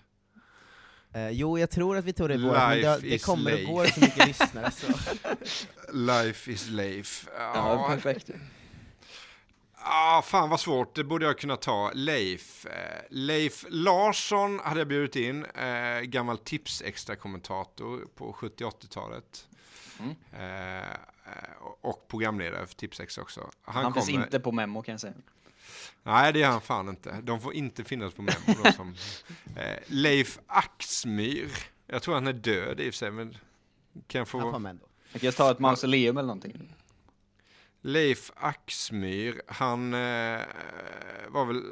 Eh, 1.13 1.31
jo, 1.31 1.59
jag 1.59 1.71
tror 1.71 1.97
att 1.97 2.05
vi 2.05 2.13
tog 2.13 2.29
det 2.29 2.35
i 2.35 2.39
våras, 2.39 2.69
men 2.69 2.79
Life 2.79 3.01
det, 3.01 3.09
det 3.09 3.25
kommer 3.25 3.53
och 3.53 3.57
Leif. 3.59 3.69
går 3.69 3.87
så 3.87 4.01
mycket 4.01 4.27
lyssnare 4.41 4.71
så. 4.71 4.87
Life 5.93 6.51
is 6.51 6.69
Leif. 6.69 7.29
Ja, 7.39 7.53
Ja, 7.55 7.89
perfekt. 7.89 8.31
ah, 9.75 10.23
fan 10.23 10.49
vad 10.51 10.61
svårt, 10.61 10.95
det 10.95 11.05
borde 11.05 11.27
jag 11.27 11.39
kunna 11.39 11.57
ta. 11.57 11.91
Leif. 11.95 12.67
Eh, 12.67 12.73
Leif 13.11 13.65
Larsson 13.69 14.61
hade 14.65 14.81
jag 14.81 14.89
bjudit 14.89 15.17
in, 15.17 15.45
eh, 15.45 16.01
gammal 16.01 16.39
tips 16.39 16.83
extra 16.83 17.17
kommentator 17.17 18.07
på 18.15 18.33
70-80-talet. 18.33 19.47
Mm. 19.99 20.15
Eh, 20.33 20.91
eh, 20.91 20.95
och 21.81 22.09
programledare 22.09 22.67
för 22.67 22.75
Tipsex 22.75 23.19
också. 23.19 23.51
Han, 23.63 23.85
Han, 23.85 23.95
finns 23.95 24.09
inte 24.09 24.41
på 24.41 24.53
Memo 24.53 24.83
kan 24.83 24.93
jag 24.93 25.01
säga. 25.01 25.15
Nej, 26.03 26.33
det 26.33 26.43
är 26.43 26.49
han 26.49 26.61
fan 26.61 26.89
inte. 26.89 27.21
De 27.23 27.41
får 27.41 27.55
inte 27.55 27.85
finnas 27.85 28.15
på 28.15 28.23
Memo. 28.23 28.73
som, 28.77 28.95
eh, 29.57 29.79
Leif 29.87 30.39
Axmyr. 30.47 31.51
Jag 31.87 32.03
tror 32.03 32.15
han 32.15 32.27
är 32.27 32.33
död 32.33 32.81
i 32.81 32.91
och 32.91 32.95
för 32.95 32.99
sig, 32.99 33.11
men 33.11 33.33
kan 34.07 34.19
jag 34.19 34.19
Han 34.19 34.27
får 34.27 34.41
få... 34.41 34.69
ändå. 34.69 34.87
Jag 35.13 35.23
kan 35.23 35.33
ta 35.33 35.51
ett 35.51 35.59
mausoleum 35.59 36.17
eller 36.17 36.27
någonting. 36.27 36.75
Leif 37.81 38.31
Axmyr, 38.37 39.43
han 39.47 39.95
eh, 39.95 40.41
var 41.29 41.45
väl 41.45 41.63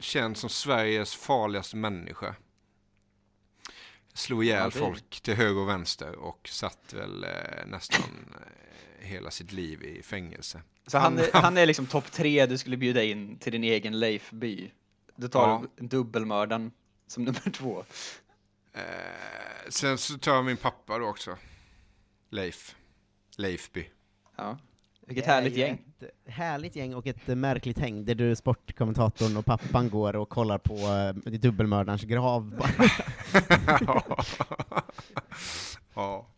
känd 0.00 0.36
som 0.36 0.50
Sveriges 0.50 1.14
farligaste 1.14 1.76
människa. 1.76 2.34
Slog 4.14 4.44
ihjäl 4.44 4.70
folk 4.70 5.20
till 5.20 5.34
höger 5.34 5.60
och 5.60 5.68
vänster 5.68 6.14
och 6.14 6.48
satt 6.48 6.92
väl 6.92 7.24
eh, 7.24 7.66
nästan 7.66 8.34
eh, 8.34 8.67
hela 9.00 9.30
sitt 9.30 9.52
liv 9.52 9.82
i 9.82 10.02
fängelse. 10.02 10.62
Så 10.86 10.98
han, 10.98 11.16
Han- 11.18 11.24
är, 11.24 11.30
han 11.42 11.56
är 11.58 11.66
liksom 11.66 11.86
topp 11.86 12.12
tre 12.12 12.46
du 12.46 12.58
skulle 12.58 12.76
bjuda 12.76 13.02
in 13.02 13.38
till 13.38 13.52
din 13.52 13.64
egen 13.64 14.00
Leif-by. 14.00 14.70
Du 15.16 15.28
tar 15.28 15.48
Ja. 15.48 15.64
dubbelmördaren 15.76 16.70
som 17.06 17.24
nummer 17.24 17.50
två. 17.52 17.84
Eh, 18.72 18.82
sen 19.68 19.98
så 19.98 20.18
tar 20.18 20.34
jag 20.34 20.44
min 20.44 20.56
pappa 20.56 20.98
då 20.98 21.06
också. 21.06 21.36
Leif. 22.30 22.76
Leifby. 23.36 23.88
Ja. 24.36 24.58
Vilket 25.06 25.26
härligt 25.26 25.56
gäng. 25.56 25.78
Ett 26.00 26.10
härligt 26.32 26.76
gäng 26.76 26.94
och 26.94 27.06
ett 27.06 27.28
eh, 27.28 27.34
märkligt 27.36 27.78
häng 27.78 28.04
där 28.04 28.14
du, 28.14 28.36
sportkommentatorn 28.36 29.36
och 29.36 29.44
pappan 29.44 29.90
går 29.90 30.16
och 30.16 30.28
kollar 30.28 30.58
på 30.58 30.74
uh, 30.74 31.12
dubbelmördarens 31.38 32.02
grav. 32.02 32.56
bara. 32.56 32.70
ja. 35.94 36.26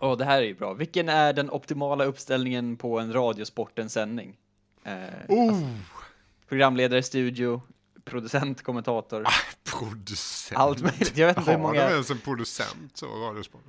Åh, 0.00 0.16
det 0.16 0.24
här 0.24 0.38
är 0.42 0.46
ju 0.46 0.54
bra. 0.54 0.74
Vilken 0.74 1.08
är 1.08 1.32
den 1.32 1.50
optimala 1.50 2.04
uppställningen 2.04 2.76
på 2.76 2.98
en 2.98 3.12
Radiosporten-sändning? 3.12 4.36
Eh, 4.84 4.94
alltså, 5.28 5.66
programledare, 6.48 7.02
studio, 7.02 7.62
producent, 8.04 8.62
kommentator, 8.62 9.24
Producent. 9.78 10.60
allt 10.60 10.82
möjligt. 10.82 11.16
Jag 11.16 11.26
vet 11.26 11.36
inte 11.38 11.50
hur 11.50 11.58
Har 11.58 11.64
de 11.68 11.72
många... 11.78 11.90
ens 11.90 12.10
en 12.10 12.18
producent 12.18 12.96
så? 12.96 13.06
Radiosport? 13.06 13.60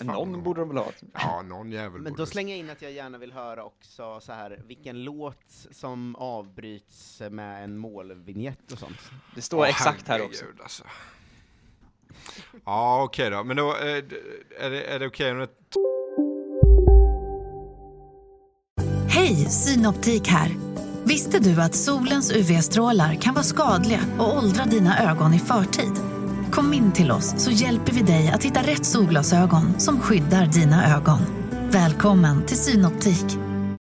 Någon 0.00 0.32
de 0.32 0.42
borde 0.42 0.60
de 0.60 0.68
väl 0.68 0.78
ha? 0.78 0.90
Ja, 1.12 1.42
någon 1.42 1.72
jävel 1.72 2.00
Men 2.00 2.12
borde 2.12 2.22
då 2.22 2.26
slänger 2.26 2.54
jag 2.54 2.58
in 2.58 2.70
att 2.70 2.82
jag 2.82 2.92
gärna 2.92 3.18
vill 3.18 3.32
höra 3.32 3.64
också 3.64 4.20
så 4.20 4.32
här 4.32 4.60
vilken 4.66 5.04
låt 5.04 5.66
som 5.70 6.16
avbryts 6.16 7.22
med 7.30 7.64
en 7.64 7.78
målvinjett 7.78 8.72
och 8.72 8.78
sånt. 8.78 8.98
Det 9.34 9.42
står 9.42 9.58
Åh, 9.58 9.68
exakt 9.68 10.08
här 10.08 10.22
också. 10.24 10.44
Alltså. 10.62 10.84
Ja, 12.64 13.02
okej 13.02 13.30
då. 13.30 13.44
Men 13.44 13.56
då 13.56 13.68
eh, 13.68 14.02
är 14.60 14.70
det, 14.70 14.84
är 14.84 14.98
det 14.98 15.06
okej 15.06 15.32
om. 15.32 15.46
Hej, 19.08 19.34
Synoptik 19.34 20.28
här. 20.28 20.56
Visste 21.04 21.38
du 21.38 21.62
att 21.62 21.74
solens 21.74 22.32
UV-strålar 22.32 23.14
kan 23.14 23.34
vara 23.34 23.44
skadliga 23.44 24.00
och 24.18 24.36
åldra 24.36 24.64
dina 24.64 25.10
ögon 25.10 25.34
i 25.34 25.38
förtid? 25.38 25.92
Kom 26.52 26.72
in 26.72 26.92
till 26.92 27.10
oss 27.10 27.34
så 27.38 27.50
hjälper 27.50 27.92
vi 27.92 28.02
dig 28.02 28.30
att 28.34 28.44
hitta 28.44 28.60
rätt 28.60 28.86
solglasögon 28.86 29.80
som 29.80 30.00
skyddar 30.00 30.46
dina 30.46 30.96
ögon. 30.96 31.20
Välkommen 31.70 32.46
till 32.46 32.56
Synoptik. 32.56 33.45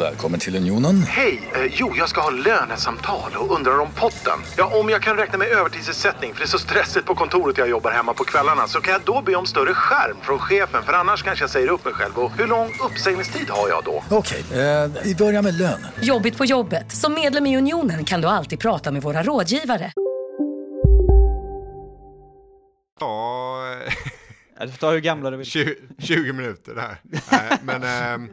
Välkommen 0.00 0.40
till 0.40 0.56
Unionen. 0.56 1.02
Hej! 1.02 1.50
Eh, 1.54 1.72
jo, 1.72 1.92
jag 1.96 2.08
ska 2.08 2.20
ha 2.20 2.30
lönesamtal 2.30 3.36
och 3.36 3.54
undrar 3.56 3.78
om 3.78 3.88
potten. 3.94 4.38
Ja, 4.56 4.80
om 4.80 4.88
jag 4.88 5.02
kan 5.02 5.16
räkna 5.16 5.38
med 5.38 5.48
övertidsersättning 5.48 6.32
för 6.34 6.40
det 6.40 6.44
är 6.44 6.48
så 6.48 6.58
stressigt 6.58 7.06
på 7.06 7.14
kontoret 7.14 7.58
jag 7.58 7.68
jobbar 7.68 7.90
hemma 7.90 8.14
på 8.14 8.24
kvällarna 8.24 8.68
så 8.68 8.80
kan 8.80 8.92
jag 8.92 9.02
då 9.04 9.22
be 9.22 9.34
om 9.34 9.46
större 9.46 9.74
skärm 9.74 10.16
från 10.22 10.38
chefen 10.38 10.82
för 10.82 10.92
annars 10.92 11.22
kanske 11.22 11.42
jag 11.42 11.50
säger 11.50 11.68
upp 11.68 11.84
mig 11.84 11.94
själv. 11.94 12.18
Och 12.18 12.32
hur 12.38 12.46
lång 12.46 12.72
uppsägningstid 12.86 13.50
har 13.50 13.68
jag 13.68 13.84
då? 13.84 14.04
Okej, 14.10 14.44
eh, 14.52 14.90
vi 15.04 15.14
börjar 15.14 15.42
med 15.42 15.54
lön. 15.54 15.86
Jobbigt 16.00 16.38
på 16.38 16.44
jobbet. 16.44 16.92
Som 16.92 17.14
medlem 17.14 17.46
i 17.46 17.56
Unionen 17.56 18.04
kan 18.04 18.20
du 18.20 18.28
alltid 18.28 18.60
prata 18.60 18.90
med 18.92 19.02
våra 19.02 19.22
rådgivare. 19.22 19.92
Ja, 23.00 23.76
Du 24.60 24.68
får 24.68 24.78
ta 24.78 24.90
hur 24.90 25.00
gamla 25.00 25.30
du 25.30 25.36
vill. 25.36 25.46
20, 25.46 25.74
20 25.98 26.32
minuter 26.32 26.74
där. 26.74 26.96
Nej, 27.30 27.58
men 27.62 27.82
eh, 27.82 28.30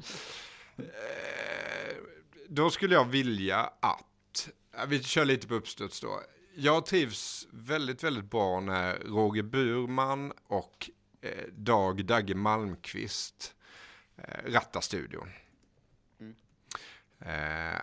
då 2.49 2.69
skulle 2.69 2.95
jag 2.95 3.05
vilja 3.05 3.71
att, 3.79 4.49
vi 4.87 5.03
kör 5.03 5.25
lite 5.25 5.47
på 5.47 5.53
uppstuds 5.53 6.01
då. 6.01 6.21
Jag 6.55 6.85
trivs 6.85 7.47
väldigt, 7.51 8.03
väldigt 8.03 8.31
bra 8.31 8.59
när 8.59 8.95
Roger 8.95 9.43
Burman 9.43 10.33
och 10.47 10.89
eh, 11.21 11.47
Dag 11.51 12.05
Dagge 12.05 12.35
Malmqvist 12.35 13.55
eh, 14.17 14.51
rattar 14.51 14.81
studion. 14.81 15.29
Eh, 17.19 17.81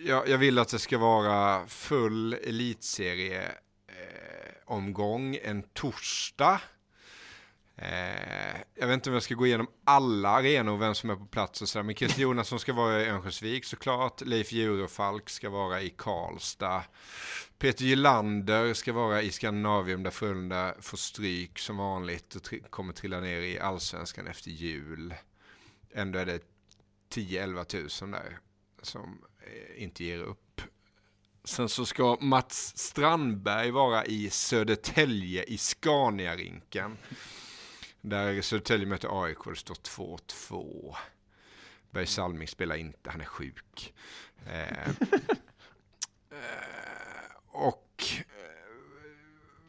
jag, 0.00 0.28
jag 0.28 0.38
vill 0.38 0.58
att 0.58 0.68
det 0.68 0.78
ska 0.78 0.98
vara 0.98 1.66
full 1.66 2.32
elitserie 2.32 3.52
omgång 4.64 5.38
en 5.42 5.62
torsdag. 5.62 6.60
Eh, 7.76 8.60
jag 8.74 8.86
vet 8.86 8.94
inte 8.94 9.10
om 9.10 9.14
jag 9.14 9.22
ska 9.22 9.34
gå 9.34 9.46
igenom 9.46 9.66
alla 9.84 10.28
arenor, 10.28 10.72
och 10.72 10.82
vem 10.82 10.94
som 10.94 11.10
är 11.10 11.16
på 11.16 11.26
plats 11.26 11.62
och 11.62 11.68
sådär. 11.68 11.82
Men 11.82 11.94
Christer 11.94 12.22
Jonasson 12.22 12.60
ska 12.60 12.72
vara 12.72 13.02
i 13.02 13.08
Örnsköldsvik 13.08 13.64
såklart. 13.64 14.20
Leif 14.20 14.50
Falk 14.90 15.30
ska 15.30 15.50
vara 15.50 15.82
i 15.82 15.90
Karlstad. 15.90 16.82
Peter 17.58 17.84
Gylander 17.84 18.74
ska 18.74 18.92
vara 18.92 19.22
i 19.22 19.30
Skandinavium 19.30 20.02
där 20.02 20.10
Frölunda 20.10 20.74
får 20.80 20.96
stryk 20.96 21.58
som 21.58 21.76
vanligt 21.76 22.34
och 22.34 22.42
tri- 22.42 22.68
kommer 22.70 22.92
trilla 22.92 23.20
ner 23.20 23.40
i 23.40 23.60
allsvenskan 23.60 24.26
efter 24.26 24.50
jul. 24.50 25.14
Ändå 25.94 26.18
är 26.18 26.26
det 26.26 26.40
10-11 27.14 27.64
tusen 27.64 28.10
där 28.10 28.38
som 28.82 29.24
eh, 29.40 29.82
inte 29.82 30.04
ger 30.04 30.18
upp. 30.18 30.60
Sen 31.44 31.68
så 31.68 31.86
ska 31.86 32.16
Mats 32.20 32.78
Strandberg 32.78 33.70
vara 33.70 34.04
i 34.04 34.30
Södertälje 34.30 35.42
i 35.42 35.58
Scania-rinken. 35.58 36.96
Där 38.06 38.42
Södertälje 38.42 38.86
möter 38.86 39.22
AIK 39.24 39.46
och 39.46 39.52
det 39.52 39.58
står 39.58 39.74
2-2. 39.74 40.96
Berg 41.90 42.06
Salming 42.06 42.48
spelar 42.48 42.76
inte, 42.76 43.10
han 43.10 43.20
är 43.20 43.24
sjuk. 43.24 43.94
Eh, 44.46 44.88
eh, 44.88 44.94
och 47.46 48.04
eh, 48.18 48.24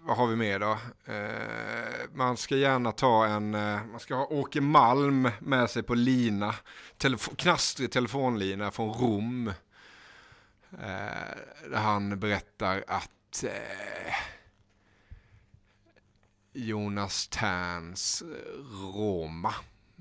vad 0.02 0.18
har 0.18 0.28
vi 0.28 0.36
mer 0.36 0.60
då? 0.60 0.78
Eh, 1.14 2.10
man 2.14 2.38
ska 2.38 2.56
gärna 2.56 2.92
ta 2.92 3.26
en, 3.26 3.56
eh, 3.56 3.86
man 3.86 4.00
ska 4.00 4.16
ha 4.16 4.26
Åke 4.26 4.62
Malm 4.62 5.30
med 5.40 5.70
sig 5.70 5.84
på 5.84 5.94
lina. 5.96 6.56
Telefo- 6.98 7.36
knastrig 7.36 7.92
telefonlina 7.92 8.72
från 8.72 8.94
Rom. 8.94 9.48
Eh, 10.72 11.38
där 11.70 11.78
han 11.78 12.20
berättar 12.20 12.84
att 12.88 13.44
eh, 13.44 14.14
Jonas 16.56 17.28
Terns 17.28 18.22
eh, 18.22 18.28
Roma 18.94 19.54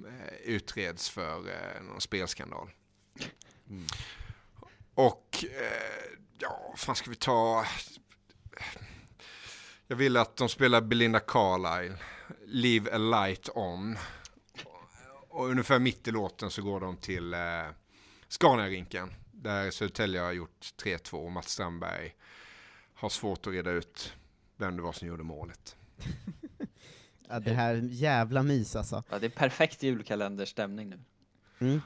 eh, 0.06 0.34
utreds 0.44 1.10
för 1.10 1.48
eh, 1.48 1.82
någon 1.82 2.00
spelskandal. 2.00 2.70
Mm. 3.68 3.86
Och 4.94 5.44
ja, 6.38 6.66
vad 6.68 6.78
fan 6.78 6.96
ska 6.96 7.10
vi 7.10 7.16
ta? 7.16 7.66
Jag 9.86 9.96
vill 9.96 10.16
att 10.16 10.36
de 10.36 10.48
spelar 10.48 10.80
Belinda 10.80 11.20
Carlisle, 11.20 11.98
Leave 12.46 12.94
a 12.94 12.98
light 12.98 13.48
on. 13.54 13.96
Och 15.28 15.48
ungefär 15.48 15.78
mitt 15.78 16.08
i 16.08 16.10
låten 16.10 16.50
så 16.50 16.62
går 16.62 16.80
de 16.80 16.96
till 16.96 17.34
eh, 17.34 17.40
Scania-rinken. 18.28 19.14
Där 19.32 19.70
Södertälje 19.70 20.20
har 20.20 20.32
gjort 20.32 20.74
3-2 20.82 21.24
och 21.24 21.32
Mats 21.32 21.52
Strandberg 21.52 22.14
har 22.94 23.08
svårt 23.08 23.46
att 23.46 23.52
reda 23.52 23.70
ut 23.70 24.14
vem 24.56 24.76
det 24.76 24.82
var 24.82 24.92
som 24.92 25.08
gjorde 25.08 25.22
målet. 25.22 25.76
Ja, 27.28 27.40
det 27.40 27.52
här 27.52 27.74
jävla 27.90 28.42
mys 28.42 28.76
alltså. 28.76 29.02
Ja, 29.10 29.18
det 29.18 29.26
är 29.26 29.30
perfekt 29.30 29.82
julkalenderstämning 29.82 30.88
nu. 30.90 30.98
Mm. 31.58 31.80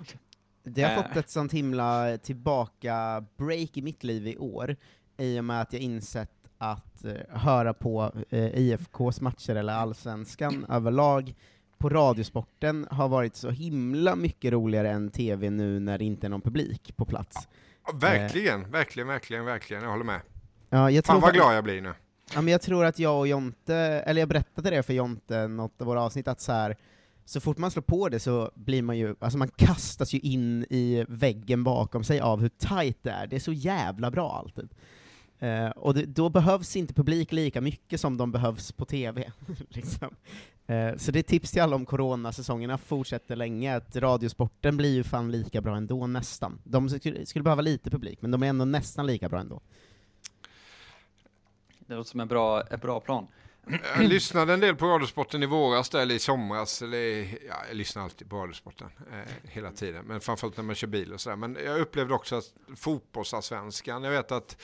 Det 0.63 0.83
har 0.83 0.91
Äh. 0.91 1.03
fått 1.03 1.17
ett 1.17 1.31
sånt 1.31 1.53
himla 1.53 2.19
tillbaka-break 2.19 3.77
i 3.77 3.83
mitt 3.83 4.05
liv 4.05 4.27
i 4.27 4.37
år, 4.37 4.77
i 5.17 5.41
och 5.41 5.45
med 5.45 5.61
att 5.61 5.73
jag 5.73 5.83
insett 5.83 6.31
att 6.59 7.05
eh, 7.05 7.13
höra 7.29 7.75
på 7.75 8.13
eh, 8.31 8.59
IFKs 8.59 9.21
matcher 9.21 9.55
eller 9.57 9.73
allsvenskan 9.73 10.65
överlag 10.69 11.35
på 11.79 11.89
Radiosporten 11.89 12.87
har 12.91 13.09
varit 13.09 13.37
så 13.37 13.51
himla 13.51 14.17
mycket 14.17 14.53
roligare 14.53 14.91
än 14.91 15.11
TV 15.11 15.51
nu 15.51 15.81
när 15.81 15.99
det 15.99 16.05
inte 16.05 16.27
är 16.27 16.29
någon 16.29 16.41
publik 16.41 16.97
på 16.97 17.05
plats. 17.05 17.49
Ja, 17.87 17.93
Verkligen, 17.95 18.71
verkligen, 18.71 19.09
verkligen, 19.09 19.45
verkligen. 19.45 19.83
Jag 19.83 19.91
håller 19.91 20.05
med. 20.05 20.21
Ja, 20.71 20.91
jag 20.91 21.05
Fan 21.05 21.15
tror 21.15 21.21
vad 21.23 21.35
glad 21.35 21.57
jag 21.57 21.65
blir 21.65 21.81
nu. 21.83 21.95
Ja, 22.35 22.41
men 22.43 22.53
jag 22.53 22.63
tror 22.63 22.85
att 22.85 22.99
jag 22.99 23.19
och 23.19 23.29
Jonte, 23.29 23.75
eller 23.77 24.21
jag 24.21 24.29
berättade 24.29 24.71
det 24.71 24.83
för 24.83 24.93
Jonte, 24.93 25.49
något 25.49 25.81
av 25.81 25.87
våra 25.87 26.03
avsnitt, 26.03 26.29
att 26.29 26.41
så 26.41 26.53
här, 26.53 26.77
så 27.25 27.41
fort 27.41 27.59
man 27.59 27.71
slår 27.71 27.83
på 27.83 28.09
det 28.09 28.21
så 28.21 28.51
blir 28.55 28.83
man 28.83 28.99
ju, 28.99 29.15
alltså 29.19 29.39
man 29.39 29.49
kastas 29.49 30.13
ju 30.13 30.19
in 30.19 30.67
i 30.71 31.05
väggen 31.09 31.65
bakom 31.65 32.05
sig 32.05 32.21
av 32.21 32.41
hur 32.41 32.49
tight 32.49 32.99
det 33.03 33.11
är. 33.11 33.27
Det 33.27 33.37
är 33.37 33.41
så 33.41 33.53
jävla 33.53 34.11
bra 34.11 34.33
alltid. 34.33 34.69
Uh, 35.43 35.69
och 35.69 35.95
det, 35.95 36.05
då 36.05 36.29
behövs 36.29 36.77
inte 36.77 36.95
publik 36.95 37.33
lika 37.33 37.61
mycket 37.61 38.01
som 38.01 38.17
de 38.17 38.33
behövs 38.33 38.73
på 38.73 38.85
TV. 38.85 39.33
liksom. 39.69 40.09
uh, 40.71 40.97
så 40.97 41.13
det 41.13 41.19
är 41.19 41.23
tips 41.23 41.51
till 41.51 41.63
alla 41.63 41.77
om 41.77 41.87
coronasäsongerna 41.87 42.79
fortsätter 42.79 43.37
länge, 43.37 43.77
att 43.77 43.97
Radiosporten 43.97 44.77
blir 44.77 44.95
ju 44.95 45.05
fan 45.05 45.31
lika 45.31 45.61
bra 45.61 45.77
ändå, 45.77 46.07
nästan. 46.07 46.61
De 46.65 46.89
skulle, 46.89 47.27
skulle 47.27 47.43
behöva 47.43 47.63
lite 47.63 47.91
publik, 47.91 48.23
men 48.23 48.31
de 48.31 48.43
är 48.43 48.47
ändå 48.47 48.65
nästan 48.65 49.07
lika 49.07 49.29
bra 49.29 49.41
ändå. 49.41 49.61
Det 51.89 51.95
låter 51.95 52.11
som 52.11 52.21
en 52.21 52.29
bra, 52.29 52.63
en 52.71 52.79
bra 52.79 53.01
plan. 53.01 53.27
Jag 53.97 54.05
lyssnade 54.05 54.53
en 54.53 54.61
del 54.61 54.77
på 54.77 54.87
Radiosporten 54.87 55.43
i 55.43 55.47
våras, 55.47 55.89
där, 55.89 56.01
eller 56.01 56.15
i 56.15 56.19
somras, 56.19 56.83
eller 56.83 56.99
ja, 57.49 57.55
jag 57.69 57.77
lyssnar 57.77 58.03
alltid 58.03 58.31
på 58.31 58.37
Radiosporten 58.37 58.89
eh, 59.13 59.51
hela 59.51 59.73
tiden, 59.73 60.05
men 60.05 60.21
framförallt 60.21 60.57
när 60.57 60.65
man 60.65 60.75
kör 60.75 60.87
bil 60.87 61.13
och 61.13 61.21
sådär. 61.21 61.37
Men 61.37 61.59
jag 61.65 61.81
upplevde 61.81 62.15
också 62.15 62.37
att 62.37 62.53
fotbollsallsvenskan, 62.77 64.05
jag 64.05 64.11
vet 64.11 64.33
att 64.33 64.63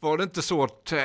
var 0.00 0.18
det 0.18 0.24
inte 0.24 0.42
så 0.42 0.64
att, 0.64 0.92
eh, 0.92 1.00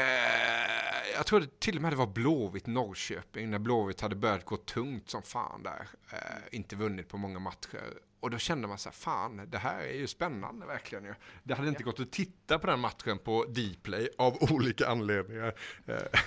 jag 1.15 1.25
tror 1.25 1.39
det 1.39 1.59
till 1.59 1.75
och 1.75 1.81
med 1.81 1.91
det 1.91 1.95
var 1.95 2.07
Blåvitt 2.07 2.67
Norrköping, 2.67 3.49
när 3.49 3.59
Blåvitt 3.59 4.01
hade 4.01 4.15
börjat 4.15 4.45
gå 4.45 4.57
tungt 4.57 5.09
som 5.09 5.21
fan 5.21 5.63
där, 5.63 5.87
eh, 6.11 6.17
inte 6.51 6.75
vunnit 6.75 7.09
på 7.09 7.17
många 7.17 7.39
matcher. 7.39 7.93
Och 8.19 8.31
då 8.31 8.37
kände 8.37 8.67
man 8.67 8.77
så 8.77 8.89
här, 8.89 8.93
fan, 8.93 9.49
det 9.49 9.57
här 9.57 9.79
är 9.81 9.93
ju 9.93 10.07
spännande 10.07 10.65
verkligen 10.65 11.03
ju. 11.03 11.13
Det 11.43 11.53
hade 11.53 11.69
inte 11.69 11.83
gått 11.83 11.99
att 11.99 12.11
titta 12.11 12.59
på 12.59 12.67
den 12.67 12.79
matchen 12.79 13.17
på 13.17 13.45
Dplay 13.45 14.09
av 14.17 14.37
olika 14.51 14.87
anledningar. 14.87 15.53
Eh, 15.85 15.95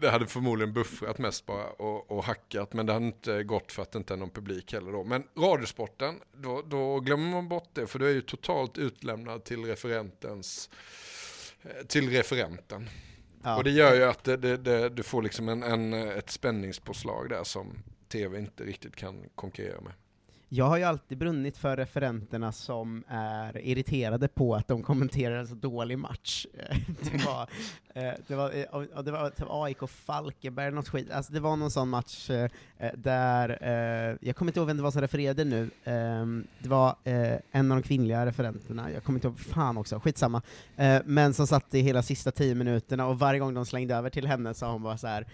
det 0.00 0.10
hade 0.10 0.26
förmodligen 0.26 0.74
buffrat 0.74 1.18
mest 1.18 1.46
bara 1.46 1.66
och, 1.66 2.10
och 2.10 2.24
hackat, 2.24 2.72
men 2.72 2.86
det 2.86 2.92
hade 2.92 3.06
inte 3.06 3.42
gått 3.42 3.72
för 3.72 3.82
att 3.82 3.92
det 3.92 3.98
inte 3.98 4.14
är 4.14 4.18
någon 4.18 4.30
publik 4.30 4.72
heller 4.72 4.92
då. 4.92 5.04
Men 5.04 5.24
Radiosporten, 5.38 6.20
då, 6.32 6.62
då 6.62 7.00
glömmer 7.00 7.30
man 7.30 7.48
bort 7.48 7.70
det, 7.72 7.86
för 7.86 7.98
du 7.98 8.08
är 8.08 8.12
ju 8.12 8.22
totalt 8.22 8.78
utlämnad 8.78 9.44
till 9.44 9.64
referentens, 9.64 10.70
till 11.86 12.10
referenten. 12.10 12.88
Ja. 13.42 13.56
Och 13.56 13.64
det 13.64 13.70
gör 13.70 13.94
ju 13.94 14.04
att 14.04 14.24
det, 14.24 14.36
det, 14.36 14.56
det, 14.56 14.88
du 14.88 15.02
får 15.02 15.22
liksom 15.22 15.48
en, 15.48 15.62
en, 15.62 15.92
ett 15.92 16.30
spänningspåslag 16.30 17.28
där 17.28 17.44
som 17.44 17.82
tv 18.08 18.38
inte 18.38 18.64
riktigt 18.64 18.96
kan 18.96 19.28
konkurrera 19.34 19.80
med. 19.80 19.92
Jag 20.52 20.64
har 20.64 20.76
ju 20.76 20.84
alltid 20.84 21.18
brunnit 21.18 21.56
för 21.56 21.76
referenterna 21.76 22.52
som 22.52 23.04
är 23.08 23.58
irriterade 23.58 24.28
på 24.28 24.54
att 24.54 24.68
de 24.68 24.82
kommenterar 24.82 25.36
en 25.36 25.46
så 25.46 25.54
dålig 25.54 25.98
match. 25.98 26.46
Det 27.12 27.26
var, 27.26 27.48
eh, 27.94 28.12
det 28.26 28.34
var, 28.34 28.50
eh, 28.50 29.02
det 29.02 29.10
var 29.10 29.30
typ 29.30 29.46
AIK 29.50 29.88
Falkenberg, 29.88 30.72
något 30.72 30.88
skit. 30.88 31.10
Alltså 31.10 31.32
det 31.32 31.40
var 31.40 31.56
någon 31.56 31.70
sån 31.70 31.88
match 31.88 32.30
eh, 32.30 32.50
där, 32.94 33.48
jag 34.20 34.36
kommer 34.36 34.50
inte 34.50 34.60
ihåg 34.60 34.66
vem 34.66 34.76
det 34.76 34.82
var 34.82 34.90
som 34.90 35.00
refererade 35.00 35.44
nu, 35.44 35.70
ehm, 35.84 36.46
det 36.58 36.68
var 36.68 36.96
en 37.52 37.72
av 37.72 37.76
de 37.76 37.82
kvinnliga 37.82 38.26
referenterna, 38.26 38.90
jag 38.90 39.04
kommer 39.04 39.16
inte 39.16 39.28
ihåg, 39.28 39.38
fan 39.38 39.78
också, 39.78 40.00
skitsamma, 40.00 40.42
men 41.04 41.34
som 41.34 41.46
satt 41.46 41.74
i 41.74 41.80
hela 41.80 42.02
sista 42.02 42.30
tio 42.30 42.54
minuterna, 42.54 43.06
och 43.06 43.18
varje 43.18 43.40
gång 43.40 43.54
de 43.54 43.66
slängde 43.66 43.94
över 43.94 44.10
till 44.10 44.26
henne 44.26 44.54
sa 44.54 44.72
hon 44.72 44.82
bara 44.82 44.98
så 44.98 45.06
här. 45.06 45.26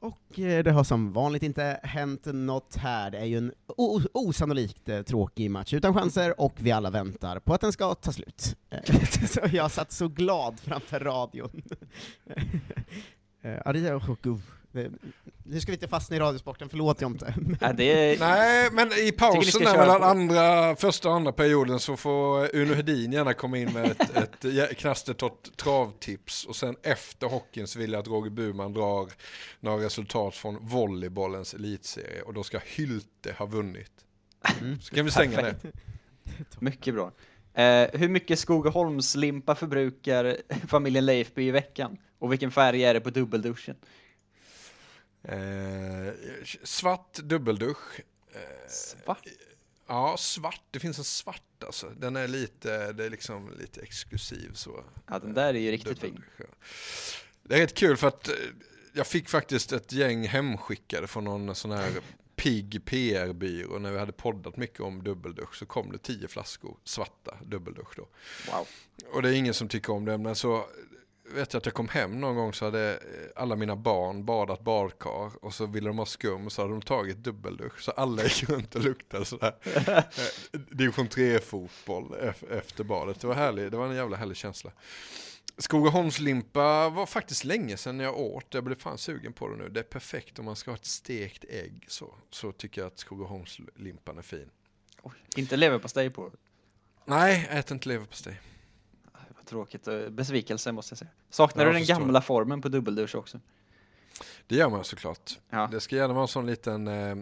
Och 0.00 0.38
eh, 0.38 0.64
det 0.64 0.72
har 0.72 0.84
som 0.84 1.12
vanligt 1.12 1.42
inte 1.42 1.80
hänt 1.82 2.26
något 2.26 2.76
här, 2.76 3.10
det 3.10 3.18
är 3.18 3.24
ju 3.24 3.38
en 3.38 3.52
osannolikt 4.12 4.88
eh, 4.88 5.02
tråkig 5.02 5.50
match 5.50 5.74
utan 5.74 5.94
chanser, 5.94 6.40
och 6.40 6.54
vi 6.56 6.72
alla 6.72 6.90
väntar 6.90 7.38
på 7.38 7.54
att 7.54 7.60
den 7.60 7.72
ska 7.72 7.94
ta 7.94 8.12
slut. 8.12 8.56
Eh, 8.70 8.94
så 9.26 9.40
jag 9.52 9.70
satt 9.70 9.92
så 9.92 10.08
glad 10.08 10.60
framför 10.60 11.00
radion. 11.00 11.62
Ja, 13.42 13.72
det 13.72 13.88
är, 13.88 14.00
nu 14.72 15.60
ska 15.60 15.72
vi 15.72 15.76
inte 15.76 15.88
fastna 15.88 16.16
i 16.16 16.18
radiosporten, 16.18 16.68
förlåt 16.68 17.02
Jonte. 17.02 17.34
Ja, 17.60 17.72
det 17.72 17.84
är, 17.84 18.18
Nej, 18.18 18.68
men 18.72 18.92
i 18.92 19.12
pausen 19.12 19.62
där 19.64 19.78
mellan 19.78 20.00
på. 20.00 20.06
andra, 20.06 20.76
första 20.76 21.08
och 21.08 21.14
andra 21.14 21.32
perioden 21.32 21.80
så 21.80 21.96
får 21.96 22.56
Uno 22.56 22.74
Hedin 22.74 23.12
gärna 23.12 23.34
komma 23.34 23.58
in 23.58 23.72
med 23.72 23.90
ett, 23.90 24.44
ett 24.44 24.76
knastertorrt 24.76 25.56
travtips 25.56 26.44
och 26.44 26.56
sen 26.56 26.76
efter 26.82 27.26
hockeyn 27.26 27.66
så 27.66 27.78
vill 27.78 27.92
jag 27.92 28.00
att 28.00 28.08
Roger 28.08 28.30
Burman 28.30 28.72
drar 28.72 29.08
några 29.60 29.84
resultat 29.84 30.34
från 30.34 30.58
volleybollens 30.60 31.54
elitserie 31.54 32.22
och 32.22 32.34
då 32.34 32.42
ska 32.42 32.58
Hylte 32.64 33.32
ha 33.38 33.46
vunnit. 33.46 33.92
Mm. 34.60 34.80
Så 34.80 34.94
kan 34.94 35.04
vi 35.04 35.10
stänga 35.10 35.42
det. 35.42 35.56
Mycket 36.58 36.94
bra. 36.94 37.12
Eh, 37.54 37.88
hur 37.92 38.08
mycket 38.08 38.38
Skogaholmslimpa 38.38 39.54
förbrukar 39.54 40.36
familjen 40.66 41.06
Leifby 41.06 41.48
i 41.48 41.50
veckan? 41.50 41.96
Och 42.18 42.32
vilken 42.32 42.50
färg 42.50 42.84
är 42.84 42.94
det 42.94 43.00
på 43.00 43.10
dubbelduschen? 43.10 43.76
Eh, 45.22 46.14
svart 46.64 47.14
dubbeldusch. 47.14 48.00
Eh, 48.32 48.68
svart? 48.68 49.26
Ja, 49.86 50.16
svart. 50.18 50.62
Det 50.70 50.80
finns 50.80 50.98
en 50.98 51.04
svart 51.04 51.64
alltså. 51.66 51.92
Den 51.96 52.16
är 52.16 52.28
lite, 52.28 52.92
det 52.92 53.04
är 53.04 53.10
liksom 53.10 53.54
lite 53.58 53.80
exklusiv 53.80 54.50
så. 54.54 54.84
Ja, 55.06 55.18
den 55.18 55.34
där 55.34 55.54
är 55.54 55.58
ju 55.58 55.70
riktigt 55.70 55.98
fin. 55.98 56.24
Det 57.42 57.54
är 57.54 57.58
rätt 57.58 57.74
kul 57.74 57.96
för 57.96 58.08
att 58.08 58.28
eh, 58.28 58.34
jag 58.92 59.06
fick 59.06 59.28
faktiskt 59.28 59.72
ett 59.72 59.92
gäng 59.92 60.28
hemskickade 60.28 61.06
från 61.06 61.24
någon 61.24 61.54
sån 61.54 61.70
här 61.70 61.90
pigg 62.36 62.84
PR-byrå 62.84 63.78
när 63.78 63.92
vi 63.92 63.98
hade 63.98 64.12
poddat 64.12 64.56
mycket 64.56 64.80
om 64.80 65.04
dubbeldusch 65.04 65.56
så 65.56 65.66
kom 65.66 65.92
det 65.92 65.98
tio 65.98 66.28
flaskor 66.28 66.76
svarta 66.84 67.36
dubbeldusch 67.44 67.96
då. 67.96 68.08
Wow. 68.52 68.66
Och 69.12 69.22
det 69.22 69.28
är 69.28 69.32
ingen 69.32 69.54
som 69.54 69.68
tycker 69.68 69.92
om 69.92 70.04
det 70.04 70.18
men 70.18 70.36
så 70.36 70.66
vet 71.34 71.52
jag 71.52 71.60
att 71.60 71.66
jag 71.66 71.74
kom 71.74 71.88
hem 71.88 72.20
någon 72.20 72.36
gång 72.36 72.52
så 72.52 72.64
hade 72.64 73.02
alla 73.36 73.56
mina 73.56 73.76
barn 73.76 74.24
badat 74.24 74.60
badkar 74.60 75.44
och 75.44 75.54
så 75.54 75.66
ville 75.66 75.88
de 75.88 75.98
ha 75.98 76.06
skum 76.06 76.50
så 76.50 76.62
hade 76.62 76.74
de 76.74 76.82
tagit 76.82 77.16
dubbeldusch 77.16 77.82
så 77.82 77.90
alla 77.90 78.22
gick 78.22 78.42
runt 78.48 78.74
och 78.74 78.84
luktade 78.84 79.24
sådär. 79.24 79.54
Division 80.52 81.08
3 81.08 81.38
fotboll 81.38 82.14
efter 82.50 82.84
badet. 82.84 83.20
Det 83.20 83.26
var 83.26 83.34
härligt, 83.34 83.70
det 83.70 83.76
var 83.76 83.86
en 83.86 83.96
jävla 83.96 84.16
härlig 84.16 84.36
känsla. 84.36 84.72
Skogaholmslimpa 85.58 86.88
var 86.88 87.06
faktiskt 87.06 87.44
länge 87.44 87.76
sedan 87.76 88.00
jag 88.00 88.18
åt. 88.18 88.54
Jag 88.54 88.64
blev 88.64 88.76
fan 88.76 88.98
sugen 88.98 89.32
på 89.32 89.48
det 89.48 89.56
nu. 89.56 89.68
Det 89.68 89.80
är 89.80 89.84
perfekt 89.84 90.38
om 90.38 90.44
man 90.44 90.56
ska 90.56 90.70
ha 90.70 90.76
ett 90.76 90.84
stekt 90.84 91.44
ägg 91.48 91.84
så, 91.88 92.14
så 92.30 92.52
tycker 92.52 92.80
jag 92.80 92.86
att 92.86 92.98
Skogaholmslimpan 92.98 94.18
är 94.18 94.22
fin. 94.22 94.50
Oj, 95.02 95.12
inte 95.36 95.56
leverpastej 95.56 96.10
på? 96.10 96.30
Nej, 97.04 97.46
jag 97.50 97.58
äter 97.58 97.74
inte 97.74 97.88
leverpastej. 97.88 98.40
Tråkigt. 99.50 99.88
Besvikelse 100.10 100.72
måste 100.72 100.92
jag 100.92 100.98
säga. 100.98 101.10
Saknar 101.30 101.64
jag 101.64 101.74
du 101.74 101.78
den 101.78 101.86
gamla 101.86 102.20
formen 102.20 102.62
på 102.62 102.68
dubbeldusch 102.68 103.14
också? 103.14 103.40
Det 104.46 104.56
gör 104.56 104.70
man 104.70 104.84
såklart. 104.84 105.38
Ja. 105.50 105.68
Det 105.72 105.80
ska 105.80 105.96
gärna 105.96 106.14
vara 106.14 106.22
en 106.22 106.28
sån 106.28 106.46
liten 106.46 106.88
eh, 106.88 107.16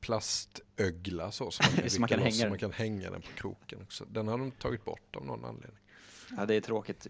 plastögla 0.00 1.30
så, 1.30 1.50
som 1.50 1.66
man 1.76 1.80
kan, 1.80 1.90
så 1.90 2.00
man 2.00 2.08
kan, 2.08 2.18
hänga, 2.18 2.32
så 2.32 2.48
man 2.48 2.58
kan 2.58 2.72
hänga 2.72 3.10
den 3.10 3.22
på 3.22 3.28
kroken 3.28 3.82
också. 3.82 4.04
Den 4.04 4.28
har 4.28 4.38
de 4.38 4.50
tagit 4.50 4.84
bort 4.84 5.16
av 5.16 5.26
någon 5.26 5.44
anledning. 5.44 5.78
Ja, 6.36 6.46
det 6.46 6.54
är 6.54 6.60
tråkigt. 6.60 7.06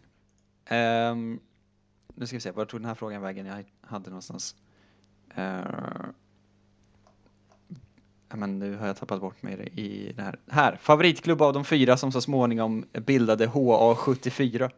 Um, 0.71 1.41
nu 2.15 2.27
ska 2.27 2.37
vi 2.37 2.41
se, 2.41 2.51
var 2.51 2.65
tog 2.65 2.81
den 2.81 2.89
här 2.89 2.95
frågan 2.95 3.23
vägen 3.23 3.47
jag 3.47 3.65
hade 3.81 4.11
någonstans? 4.11 4.57
Uh, 5.39 6.07
men 8.37 8.59
nu 8.59 8.77
har 8.77 8.87
jag 8.87 8.97
tappat 8.97 9.21
bort 9.21 9.43
mig 9.43 9.73
i 9.77 10.13
det 10.17 10.23
här. 10.23 10.39
Här, 10.51 10.77
favoritklubb 10.77 11.43
av 11.43 11.53
de 11.53 11.65
fyra 11.65 11.97
som 11.97 12.13
så 12.13 12.21
småningom 12.21 12.87
bildade 12.93 13.47
HA74. 13.47 14.71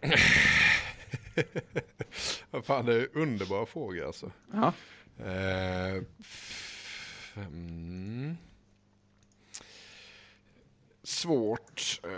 Vad 2.50 2.64
fan, 2.64 2.86
det 2.86 2.94
är 2.94 3.00
en 3.00 3.08
underbar 3.22 3.66
fråga 3.66 4.06
alltså. 4.06 4.30
Ja. 4.52 4.72
Uh, 5.20 6.02
mm 7.36 8.36
svårt. 11.10 12.00
Eh, 12.04 12.10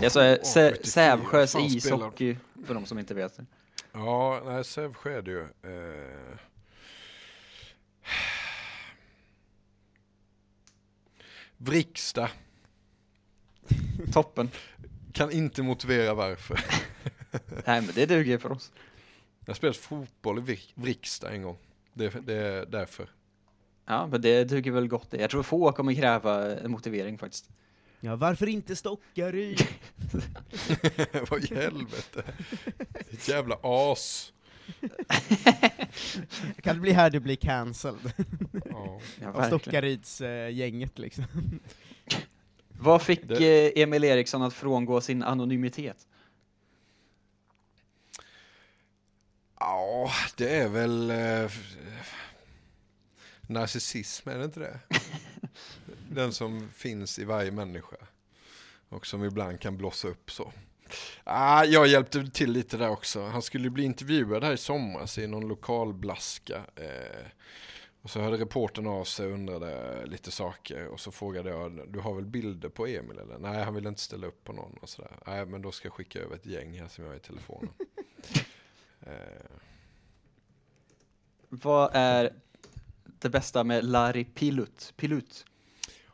det 0.00 0.06
är 0.06 0.08
så 0.44 0.84
Sävsjös 0.84 1.56
ishockey 1.56 2.36
för 2.66 2.74
de 2.74 2.86
som 2.86 2.98
inte 2.98 3.14
vet 3.14 3.36
det. 3.36 3.46
Ja, 3.92 4.42
nej, 4.44 4.64
Sävsjö 4.64 5.18
är 5.18 5.22
det 5.22 5.30
ju. 5.30 5.42
Eh. 5.42 6.38
Vriksta. 11.56 12.30
Toppen. 14.12 14.50
Kan 15.12 15.30
inte 15.32 15.62
motivera 15.62 16.14
varför. 16.14 16.60
nej, 17.66 17.80
men 17.80 17.90
det 17.94 18.06
duger 18.06 18.38
för 18.38 18.52
oss. 18.52 18.72
Jag 19.46 19.56
spelat 19.56 19.76
fotboll 19.76 20.50
i 20.50 20.60
Vriksta 20.74 21.30
en 21.30 21.42
gång. 21.42 21.56
Det, 21.92 22.26
det 22.26 22.34
är 22.34 22.66
därför. 22.66 23.08
Ja, 23.86 24.06
men 24.06 24.20
det 24.20 24.44
duger 24.44 24.70
väl 24.70 24.88
gott 24.88 25.10
det. 25.10 25.16
Jag 25.16 25.30
tror 25.30 25.42
få 25.42 25.72
kommer 25.72 25.94
kräva 25.94 26.58
en 26.58 26.70
motivering 26.70 27.18
faktiskt. 27.18 27.48
Ja, 28.00 28.16
varför 28.16 28.46
inte 28.46 28.76
Stockaryd? 28.76 29.66
Vad 31.30 31.44
i 31.44 31.54
helvete? 31.54 32.24
Ett 33.10 33.28
jävla 33.28 33.58
as. 33.62 34.32
Kan 36.62 36.74
det 36.74 36.80
bli 36.80 36.92
här 36.92 37.10
du 37.10 37.20
blir 37.20 37.36
cancelled? 37.36 38.12
ja, 39.20 39.32
Av 39.32 39.46
Stockaryds-gänget 39.46 40.98
liksom. 40.98 41.24
Vad 42.68 43.02
fick 43.02 43.28
det... 43.28 43.76
Eh, 43.76 43.82
Emil 43.82 44.04
Eriksson 44.04 44.42
att 44.42 44.54
frångå 44.54 45.00
sin 45.00 45.22
anonymitet? 45.22 46.06
Ja, 49.58 50.10
det 50.36 50.56
är 50.56 50.68
väl 50.68 51.10
eh, 51.10 51.50
narcissism, 53.46 54.28
är 54.28 54.38
det 54.38 54.44
inte 54.44 54.60
det? 54.60 54.80
Den 56.10 56.32
som 56.32 56.70
finns 56.74 57.18
i 57.18 57.24
varje 57.24 57.50
människa. 57.50 57.96
Och 58.88 59.06
som 59.06 59.24
ibland 59.24 59.60
kan 59.60 59.76
blossa 59.76 60.08
upp 60.08 60.30
så. 60.30 60.52
Ah, 61.24 61.64
jag 61.64 61.86
hjälpte 61.86 62.26
till 62.26 62.52
lite 62.52 62.76
där 62.76 62.90
också. 62.90 63.22
Han 63.26 63.42
skulle 63.42 63.70
bli 63.70 63.84
intervjuad 63.84 64.44
här 64.44 64.52
i 64.52 64.56
somras 64.56 65.18
i 65.18 65.26
någon 65.26 65.48
lokalblaska. 65.48 66.56
Eh, 66.76 67.26
och 68.02 68.10
så 68.10 68.20
hörde 68.20 68.36
reporten 68.36 68.86
av 68.86 69.04
sig 69.04 69.26
och 69.26 69.32
undrade 69.32 70.02
lite 70.06 70.30
saker. 70.30 70.86
Och 70.86 71.00
så 71.00 71.12
frågade 71.12 71.50
jag, 71.50 71.80
du 71.88 72.00
har 72.00 72.14
väl 72.14 72.26
bilder 72.26 72.68
på 72.68 72.86
Emil 72.86 73.18
eller? 73.18 73.38
Nej, 73.38 73.64
han 73.64 73.74
vill 73.74 73.86
inte 73.86 74.00
ställa 74.00 74.26
upp 74.26 74.44
på 74.44 74.52
någon 74.52 74.78
och 74.80 74.88
sådär. 74.88 75.10
Nej, 75.26 75.46
men 75.46 75.62
då 75.62 75.72
ska 75.72 75.86
jag 75.86 75.92
skicka 75.92 76.18
över 76.18 76.36
ett 76.36 76.46
gäng 76.46 76.80
här 76.80 76.88
som 76.88 77.04
jag 77.04 77.10
har 77.10 77.16
i 77.16 77.20
telefonen. 77.20 77.72
eh. 79.00 79.12
Vad 81.48 81.90
är 81.92 82.32
det 83.04 83.30
bästa 83.30 83.64
med 83.64 83.84
Larry 83.84 84.24
Pilut? 84.24 84.92
Pilut? 84.96 85.44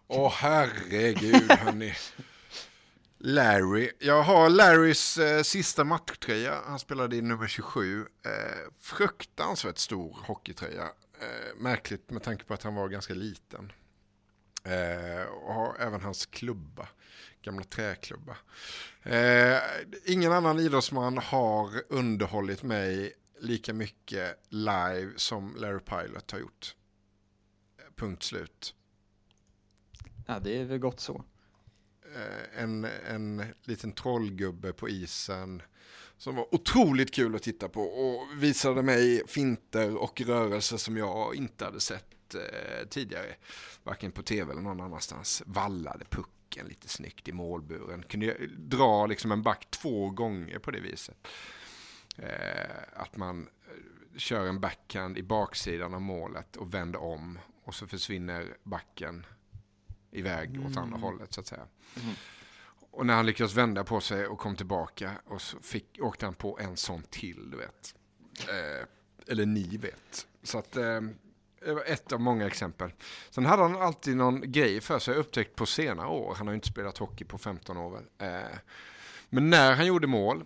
Åh 0.07 0.27
oh, 0.27 0.33
herregud 0.33 1.53
hörni. 1.53 1.95
Larry. 3.23 3.91
Jag 3.99 4.23
har 4.23 4.51
Larrys 4.51 5.19
eh, 5.19 5.43
sista 5.43 5.85
matchtröja. 5.85 6.63
Han 6.67 6.79
spelade 6.79 7.17
i 7.17 7.23
nummer 7.23 7.47
27. 7.47 8.01
Eh, 8.01 8.31
fruktansvärt 8.79 9.79
stor 9.79 10.17
hockeytröja. 10.27 10.83
Eh, 11.21 11.57
märkligt 11.57 12.11
med 12.11 12.23
tanke 12.23 12.45
på 12.45 12.55
att 12.55 12.63
han 12.63 12.75
var 12.75 12.89
ganska 12.89 13.15
liten. 13.15 13.73
Eh, 14.65 15.23
och 15.27 15.55
har 15.55 15.77
även 15.81 16.01
hans 16.01 16.27
klubba. 16.27 16.89
Gamla 17.43 17.65
träklubba. 17.65 18.37
Eh, 19.03 19.59
ingen 20.05 20.33
annan 20.33 20.59
idrottsman 20.59 21.19
har 21.19 21.71
underhållit 21.89 22.63
mig 22.63 23.13
lika 23.41 23.73
mycket 23.75 24.41
live 24.49 25.13
som 25.17 25.57
Larry 25.57 25.81
Pilot 25.81 26.31
har 26.31 26.39
gjort. 26.39 26.77
Eh, 27.79 27.85
punkt 27.97 28.23
slut. 28.23 28.75
Ja, 30.27 30.39
det 30.39 30.61
är 30.61 30.65
väl 30.65 30.79
gott 30.79 31.01
så. 31.01 31.25
Eh, 32.15 32.63
en, 32.63 32.85
en 33.09 33.45
liten 33.65 33.93
trollgubbe 33.93 34.73
på 34.73 34.89
isen 34.89 35.63
som 36.21 36.37
var 36.37 36.55
otroligt 36.55 37.15
kul 37.15 37.35
att 37.35 37.43
titta 37.43 37.69
på 37.69 37.83
och 37.83 38.43
visade 38.43 38.83
mig 38.83 39.23
finter 39.27 39.97
och 39.97 40.21
rörelser 40.21 40.77
som 40.77 40.97
jag 40.97 41.35
inte 41.35 41.65
hade 41.65 41.81
sett 41.81 42.35
eh, 42.35 42.89
tidigare. 42.89 43.35
Varken 43.83 44.13
på 44.13 44.23
tv 44.23 44.53
eller 44.53 44.63
någon 44.63 44.81
annanstans. 44.81 45.43
Vallade 45.47 46.05
pucken 46.05 46.67
lite 46.67 46.89
snyggt 46.89 47.29
i 47.29 47.33
målburen. 47.33 48.03
Kunde 48.03 48.37
dra 48.57 49.07
liksom 49.07 49.33
en 49.33 49.43
back 49.43 49.71
två 49.71 50.11
gånger 50.11 50.59
på 50.59 50.71
det 50.71 50.81
viset. 50.81 51.29
Eh, 52.17 52.77
att 52.95 53.17
man 53.17 53.43
eh, 53.43 54.19
kör 54.19 54.47
en 54.47 54.61
backhand 54.61 55.19
i 55.19 55.23
baksidan 55.23 55.95
av 55.95 56.01
målet 56.01 56.57
och 56.57 56.75
vänder 56.75 57.03
om 57.03 57.39
och 57.65 57.75
så 57.75 57.87
försvinner 57.87 58.57
backen 58.63 59.27
iväg 60.11 60.57
mm. 60.57 60.67
åt 60.67 60.77
andra 60.77 60.97
mm. 60.97 61.03
hållet 61.03 61.33
så 61.33 61.41
att 61.41 61.47
säga. 61.47 61.67
Mm. 62.03 62.15
Och 62.91 63.07
när 63.07 63.15
han 63.15 63.27
lyckades 63.27 63.55
vända 63.55 63.85
på 63.85 64.01
sig 64.01 64.27
och 64.27 64.39
kom 64.39 64.57
tillbaka 64.57 65.13
och 65.27 65.43
så 65.43 65.59
fick, 65.61 65.99
åkte 66.01 66.27
han 66.27 66.35
på 66.35 66.59
en 66.59 66.77
sån 66.77 67.03
till, 67.03 67.51
du 67.51 67.57
vet. 67.57 67.95
Eh, 68.49 68.87
eller 69.27 69.47
ni 69.47 69.77
vet. 69.77 70.27
Så 70.43 70.59
att 70.59 70.77
eh, 70.77 71.01
det 71.65 71.73
var 71.73 71.85
ett 71.87 72.13
av 72.13 72.21
många 72.21 72.47
exempel. 72.47 72.93
Sen 73.31 73.47
hade 73.47 73.63
han 73.63 73.83
alltid 73.83 74.17
någon 74.17 74.53
grej 74.53 74.81
för 74.81 74.99
sig, 74.99 75.15
upptäckt 75.15 75.57
på 75.57 75.67
senare 75.67 76.07
år. 76.07 76.35
Han 76.35 76.47
har 76.47 76.53
ju 76.53 76.57
inte 76.57 76.69
spelat 76.69 76.99
hockey 76.99 77.25
på 77.25 77.39
15 77.39 77.77
år 77.77 77.91
väl. 77.91 78.05
Eh, 78.19 78.59
men 79.29 79.51
när 79.51 79.75
han 79.75 79.87
gjorde 79.87 80.07
mål, 80.07 80.45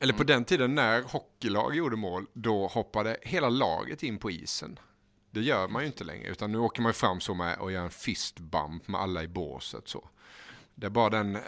eller 0.00 0.12
på 0.12 0.22
mm. 0.22 0.26
den 0.26 0.44
tiden 0.44 0.74
när 0.74 1.02
hockeylag 1.02 1.76
gjorde 1.76 1.96
mål, 1.96 2.26
då 2.32 2.66
hoppade 2.66 3.16
hela 3.22 3.48
laget 3.48 4.02
in 4.02 4.18
på 4.18 4.30
isen. 4.30 4.78
Det 5.34 5.40
gör 5.40 5.68
man 5.68 5.82
ju 5.82 5.86
inte 5.86 6.04
längre, 6.04 6.28
utan 6.28 6.52
nu 6.52 6.58
åker 6.58 6.82
man 6.82 6.90
ju 6.90 6.94
fram 6.94 7.20
så 7.20 7.34
med 7.34 7.58
och 7.58 7.72
gör 7.72 7.84
en 7.84 7.90
fist 7.90 8.40
bump 8.40 8.88
med 8.88 9.00
alla 9.00 9.22
i 9.22 9.28
båset 9.28 9.88
så. 9.88 10.08
Det 10.74 10.86
är 10.86 10.90
bara 10.90 11.10
den 11.10 11.36
eh, 11.36 11.42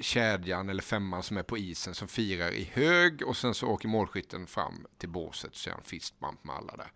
kedjan 0.00 0.68
eller 0.68 0.82
femman 0.82 1.22
som 1.22 1.36
är 1.36 1.42
på 1.42 1.58
isen 1.58 1.94
som 1.94 2.08
firar 2.08 2.50
i 2.50 2.70
hög 2.72 3.22
och 3.26 3.36
sen 3.36 3.54
så 3.54 3.66
åker 3.66 3.88
målskytten 3.88 4.46
fram 4.46 4.86
till 4.98 5.08
båset 5.08 5.50
och 5.50 5.56
så 5.56 5.70
gör 5.70 5.76
en 5.76 5.82
fist 5.82 6.20
bump 6.20 6.44
med 6.44 6.56
alla 6.56 6.76
där. 6.76 6.92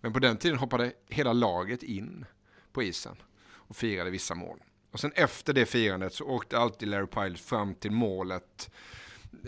Men 0.00 0.12
på 0.12 0.18
den 0.18 0.36
tiden 0.36 0.58
hoppade 0.58 0.92
hela 1.08 1.32
laget 1.32 1.82
in 1.82 2.24
på 2.72 2.82
isen 2.82 3.16
och 3.42 3.76
firade 3.76 4.10
vissa 4.10 4.34
mål. 4.34 4.62
Och 4.90 5.00
sen 5.00 5.12
efter 5.14 5.52
det 5.52 5.66
firandet 5.66 6.14
så 6.14 6.24
åkte 6.24 6.58
alltid 6.58 6.88
Larry 6.88 7.06
Pilot 7.06 7.40
fram 7.40 7.74
till 7.74 7.90
målet 7.90 8.70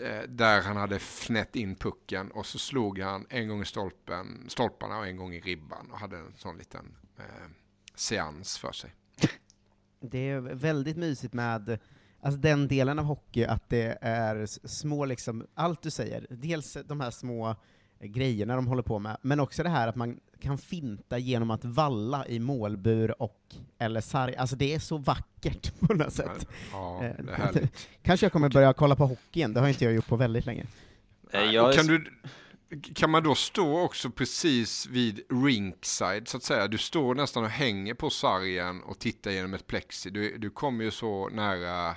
Eh, 0.01 0.21
där 0.27 0.61
han 0.61 0.77
hade 0.77 0.99
fnätt 0.99 1.55
in 1.55 1.75
pucken 1.75 2.31
och 2.31 2.45
så 2.45 2.59
slog 2.59 2.99
han 2.99 3.25
en 3.29 3.47
gång 3.47 3.61
i 3.61 3.65
stolpen, 3.65 4.45
stolparna 4.47 4.97
och 4.97 5.07
en 5.07 5.17
gång 5.17 5.33
i 5.33 5.41
ribban 5.41 5.91
och 5.91 5.99
hade 5.99 6.17
en 6.17 6.33
sån 6.35 6.57
liten 6.57 6.97
eh, 7.17 7.49
seans 7.95 8.57
för 8.57 8.71
sig. 8.71 8.95
Det 9.99 10.29
är 10.29 10.39
väldigt 10.39 10.97
mysigt 10.97 11.33
med 11.33 11.79
alltså 12.21 12.39
den 12.41 12.67
delen 12.67 12.99
av 12.99 13.05
hockey, 13.05 13.43
att 13.43 13.69
det 13.69 13.97
är 14.01 14.45
små, 14.67 15.05
liksom, 15.05 15.47
allt 15.53 15.81
du 15.81 15.91
säger, 15.91 16.27
dels 16.29 16.77
de 16.85 17.01
här 17.01 17.11
små 17.11 17.55
grejerna 18.07 18.55
de 18.55 18.67
håller 18.67 18.83
på 18.83 18.99
med, 18.99 19.17
men 19.21 19.39
också 19.39 19.63
det 19.63 19.69
här 19.69 19.87
att 19.87 19.95
man 19.95 20.19
kan 20.39 20.57
finta 20.57 21.17
genom 21.17 21.51
att 21.51 21.65
valla 21.65 22.27
i 22.27 22.39
målbur 22.39 23.21
och 23.21 23.55
eller 23.77 24.01
sarg. 24.01 24.35
Alltså 24.35 24.55
det 24.55 24.73
är 24.73 24.79
så 24.79 24.97
vackert 24.97 25.79
på 25.79 25.93
något 25.93 26.13
sätt. 26.13 26.47
Ja, 26.71 27.03
eh. 27.03 27.55
Kanske 28.03 28.25
jag 28.25 28.33
kommer 28.33 28.49
börja 28.49 28.73
kolla 28.73 28.95
på 28.95 29.05
hockey 29.05 29.39
igen, 29.39 29.53
det 29.53 29.59
har 29.59 29.67
inte 29.67 29.83
jag 29.83 29.93
gjort 29.93 30.07
på 30.07 30.15
väldigt 30.15 30.45
länge. 30.45 30.65
Eh, 31.31 31.41
jag... 31.41 31.73
Kan, 31.73 31.87
du, 31.87 32.05
kan 32.95 33.09
man 33.09 33.23
då 33.23 33.35
stå 33.35 33.79
också 33.79 34.09
precis 34.09 34.87
vid 34.87 35.21
rinkside, 35.45 36.27
så 36.27 36.37
att 36.37 36.43
säga? 36.43 36.67
Du 36.67 36.77
står 36.77 37.15
nästan 37.15 37.43
och 37.43 37.49
hänger 37.49 37.93
på 37.93 38.09
sargen 38.09 38.83
och 38.83 38.99
tittar 38.99 39.31
genom 39.31 39.53
ett 39.53 39.67
plexi. 39.67 40.09
Du, 40.09 40.37
du 40.37 40.49
kommer 40.49 40.83
ju 40.83 40.91
så 40.91 41.29
nära, 41.29 41.89
eh, 41.89 41.95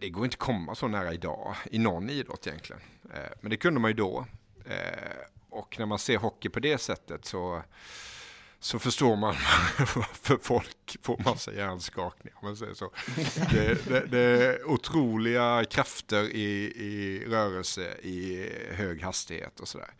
det 0.00 0.08
går 0.08 0.24
inte 0.24 0.34
att 0.34 0.38
komma 0.38 0.74
så 0.74 0.88
nära 0.88 1.14
idag, 1.14 1.56
i 1.70 1.78
någon 1.78 2.10
idrott 2.10 2.46
egentligen. 2.46 2.82
Men 3.40 3.50
det 3.50 3.56
kunde 3.56 3.80
man 3.80 3.90
ju 3.90 3.94
då. 3.94 4.26
Eh, 4.68 5.18
och 5.50 5.78
när 5.78 5.86
man 5.86 5.98
ser 5.98 6.16
hockey 6.16 6.48
på 6.48 6.60
det 6.60 6.78
sättet 6.78 7.24
så, 7.24 7.62
så 8.60 8.78
förstår 8.78 9.16
man 9.16 9.34
varför 9.78 10.38
folk 10.42 10.96
får 11.02 11.18
massa 11.24 11.52
hjärnskakningar. 11.52 12.38
Man 12.42 12.56
säger 12.56 12.74
så. 12.74 12.90
Det, 13.50 13.88
det, 13.88 14.06
det 14.06 14.18
är 14.18 14.64
otroliga 14.64 15.64
krafter 15.64 16.22
i, 16.22 16.72
i 16.76 17.24
rörelse 17.28 17.96
i 18.02 18.50
hög 18.72 19.02
hastighet 19.02 19.60
och 19.60 19.68
sådär. 19.68 19.90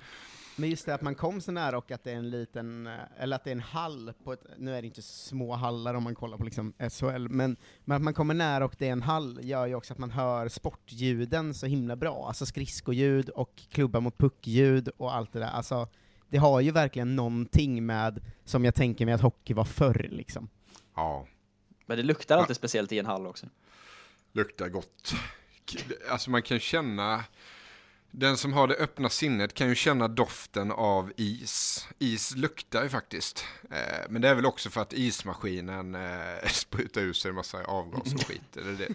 Men 0.59 0.71
just 0.71 0.87
det 0.87 0.95
att 0.95 1.03
man 1.03 1.15
kom 1.15 1.41
så 1.41 1.53
nära 1.53 1.79
och 1.79 1.91
att 1.91 2.05
det 2.05 2.13
är 2.13 2.17
en 2.17 2.31
liten, 2.31 2.89
eller 3.19 3.37
att 3.37 3.45
det 3.45 3.51
är 3.51 3.53
en 3.53 3.61
hall 3.61 4.13
på 4.25 4.33
ett, 4.33 4.47
nu 4.57 4.75
är 4.75 4.83
det 4.83 4.87
inte 4.87 5.03
små 5.03 5.55
hallar 5.55 5.95
om 5.95 6.03
man 6.03 6.15
kollar 6.15 6.39
på 6.39 6.45
liksom 6.45 6.73
SHL, 6.79 7.29
men, 7.29 7.57
men 7.85 7.97
att 7.97 8.03
man 8.03 8.15
kommer 8.15 8.35
nära 8.35 8.65
och 8.65 8.75
det 8.79 8.89
är 8.89 8.93
en 8.93 9.03
hall 9.03 9.39
gör 9.43 9.67
ju 9.67 9.75
också 9.75 9.93
att 9.93 9.99
man 9.99 10.11
hör 10.11 10.49
sportljuden 10.49 11.55
så 11.55 11.67
himla 11.67 11.97
bra, 11.97 12.27
alltså 12.29 12.47
skridskoljud 12.47 13.29
och 13.29 13.63
klubba 13.71 14.01
mot 14.01 14.19
puckljud 14.19 14.89
och 14.97 15.15
allt 15.15 15.33
det 15.33 15.39
där, 15.39 15.51
alltså 15.51 15.89
det 16.29 16.39
har 16.39 16.61
ju 16.61 16.71
verkligen 16.71 17.17
någonting 17.17 17.87
med, 17.87 18.21
som 18.45 18.65
jag 18.65 18.75
tänker 18.75 19.05
mig 19.05 19.15
att 19.15 19.21
hockey 19.21 19.55
var 19.55 19.65
förr 19.65 20.09
liksom. 20.11 20.49
Ja. 20.95 21.27
Men 21.87 21.97
det 21.97 22.03
luktar 22.03 22.37
alltid 22.37 22.51
ja. 22.51 22.55
speciellt 22.55 22.93
i 22.93 22.99
en 22.99 23.07
hall 23.07 23.27
också. 23.27 23.47
Luktar 24.33 24.69
gott. 24.69 25.15
Alltså 26.11 26.31
man 26.31 26.43
kan 26.43 26.59
känna, 26.59 27.25
den 28.11 28.37
som 28.37 28.53
har 28.53 28.67
det 28.69 28.75
öppna 28.75 29.09
sinnet 29.09 29.55
kan 29.55 29.69
ju 29.69 29.75
känna 29.75 30.09
doften 30.09 30.71
av 30.71 31.13
is. 31.17 31.87
Is 31.99 32.37
luktar 32.37 32.83
ju 32.83 32.89
faktiskt. 32.89 33.45
Eh, 33.71 34.11
men 34.11 34.23
det 34.23 34.29
är 34.29 34.35
väl 34.35 34.47
också 34.47 34.71
för 34.71 34.81
att 34.81 34.93
ismaskinen 34.93 35.95
eh, 35.95 36.49
sprutar 36.49 37.01
ut 37.01 37.17
sig 37.17 37.29
en 37.29 37.35
massa 37.35 37.65
avgas 37.65 38.15
och 38.15 38.27
skit. 38.27 38.57
Eller 38.57 38.73
det, 38.73 38.95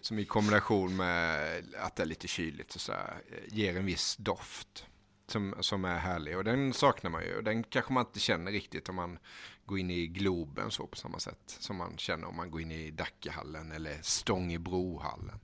som 0.00 0.18
i 0.18 0.24
kombination 0.24 0.96
med 0.96 1.64
att 1.80 1.96
det 1.96 2.02
är 2.02 2.06
lite 2.06 2.28
kyligt 2.28 2.74
och 2.74 2.80
så 2.80 2.92
här, 2.92 3.22
eh, 3.28 3.54
ger 3.58 3.76
en 3.76 3.86
viss 3.86 4.16
doft. 4.16 4.86
Som, 5.26 5.54
som 5.60 5.84
är 5.84 5.98
härlig 5.98 6.36
och 6.36 6.44
den 6.44 6.72
saknar 6.72 7.10
man 7.10 7.22
ju. 7.22 7.36
Och 7.36 7.44
den 7.44 7.64
kanske 7.64 7.92
man 7.92 8.06
inte 8.06 8.20
känner 8.20 8.52
riktigt 8.52 8.88
om 8.88 8.96
man 8.96 9.18
går 9.66 9.78
in 9.78 9.90
i 9.90 10.06
Globen 10.06 10.70
så 10.70 10.86
på 10.86 10.96
samma 10.96 11.18
sätt. 11.18 11.38
Som 11.46 11.76
man 11.76 11.98
känner 11.98 12.28
om 12.28 12.36
man 12.36 12.50
går 12.50 12.60
in 12.60 12.72
i 12.72 12.90
Dackehallen 12.90 13.72
eller 13.72 13.98
Stångebrohallen. 14.02 15.40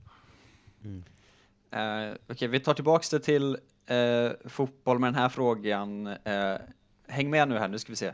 Mm. 0.83 1.03
Uh, 1.75 1.81
Okej, 1.81 2.17
okay, 2.29 2.47
vi 2.47 2.59
tar 2.59 2.73
tillbaks 2.73 3.09
det 3.09 3.19
till 3.19 3.57
uh, 3.91 4.31
fotboll 4.49 4.99
med 4.99 5.07
den 5.07 5.21
här 5.21 5.29
frågan. 5.29 6.07
Uh, 6.07 6.57
häng 7.07 7.29
med 7.29 7.47
nu 7.47 7.57
här, 7.57 7.67
nu 7.67 7.79
ska 7.79 7.91
vi 7.91 7.95
se. 7.95 8.13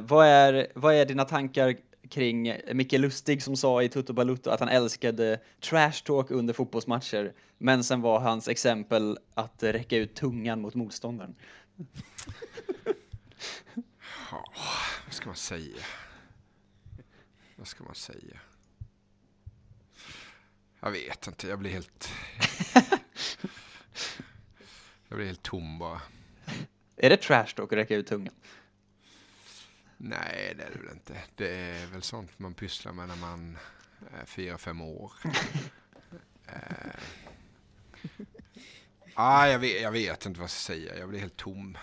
vad, 0.00 0.26
är, 0.26 0.66
vad 0.74 0.94
är 0.94 1.06
dina 1.06 1.24
tankar 1.24 1.74
kring 2.08 2.56
Micke 2.72 2.92
Lustig 2.92 3.42
som 3.42 3.56
sa 3.56 3.82
i 3.82 3.88
Tutu 3.88 4.12
Balutto 4.12 4.50
att 4.50 4.60
han 4.60 4.68
älskade 4.68 5.40
trash 5.60 6.04
talk 6.04 6.30
under 6.30 6.54
fotbollsmatcher, 6.54 7.32
men 7.58 7.84
sen 7.84 8.00
var 8.00 8.20
hans 8.20 8.48
exempel 8.48 9.18
att 9.34 9.62
räcka 9.62 9.96
ut 9.96 10.14
tungan 10.14 10.60
mot 10.60 10.74
motståndaren. 10.74 11.34
ja, 14.30 14.44
vad 15.04 15.14
ska 15.14 15.26
man 15.26 15.36
säga? 15.36 15.82
Vad 17.56 17.66
ska 17.66 17.84
man 17.84 17.94
säga? 17.94 18.40
Jag 20.84 20.90
vet 20.90 21.26
inte, 21.26 21.48
jag 21.48 21.58
blir 21.58 21.70
helt... 21.70 22.12
jag 25.08 25.16
blir 25.16 25.26
helt 25.26 25.42
tom 25.42 25.78
bara. 25.78 26.00
Är 26.96 27.10
det 27.10 27.16
trash 27.16 27.46
talk 27.56 27.72
att 27.72 27.78
räcka 27.78 27.94
ut 27.96 28.06
tungan? 28.06 28.34
Nej, 29.96 30.54
det 30.56 30.62
är 30.62 30.70
det 30.70 30.78
väl 30.78 30.92
inte. 30.92 31.22
Det 31.34 31.54
är 31.54 31.86
väl 31.86 32.02
sånt 32.02 32.38
man 32.38 32.54
pysslar 32.54 32.92
med 32.92 33.08
när 33.08 33.16
man 33.16 33.58
är 34.20 34.24
fyra, 34.24 34.58
fem 34.58 34.80
år. 34.80 35.12
eh, 36.46 37.00
Ah, 39.14 39.46
jag, 39.46 39.58
vet, 39.58 39.82
jag 39.82 39.92
vet 39.92 40.26
inte 40.26 40.40
vad 40.40 40.44
jag 40.44 40.50
ska 40.50 40.72
säga, 40.72 40.98
jag 40.98 41.08
blir 41.08 41.20
helt 41.20 41.36
tom. 41.36 41.78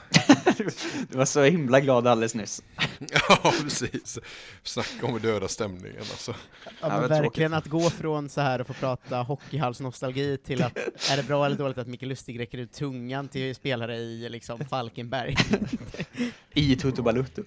du 1.09 1.17
var 1.17 1.25
så 1.25 1.43
himla 1.43 1.79
glad 1.79 2.07
alldeles 2.07 2.35
nyss. 2.35 2.63
ja, 2.99 3.53
precis. 3.61 4.19
Snacka 4.63 5.05
om 5.05 5.19
döda 5.19 5.47
stämningen 5.47 5.99
alltså. 5.99 6.35
Ja, 6.81 6.87
men 6.87 7.09
verkligen 7.09 7.51
tråkigt. 7.51 7.73
att 7.73 7.81
gå 7.81 7.89
från 7.89 8.29
så 8.29 8.41
här 8.41 8.61
och 8.61 8.67
få 8.67 8.73
prata 8.73 9.17
hockeyhalsnostalgi 9.17 10.37
till 10.37 10.63
att 10.63 10.77
är 11.11 11.17
det 11.17 11.23
bra 11.23 11.45
eller 11.45 11.57
dåligt 11.57 11.77
att 11.77 11.87
Micke 11.87 12.01
Lustig 12.01 12.39
räcker 12.39 12.57
ut 12.57 12.73
tungan 12.73 13.27
till 13.27 13.55
spelare 13.55 13.95
i 13.97 14.29
liksom 14.29 14.65
Falkenberg? 14.65 15.35
I 16.53 16.75
Tutu 16.75 17.01
Balutto. 17.01 17.43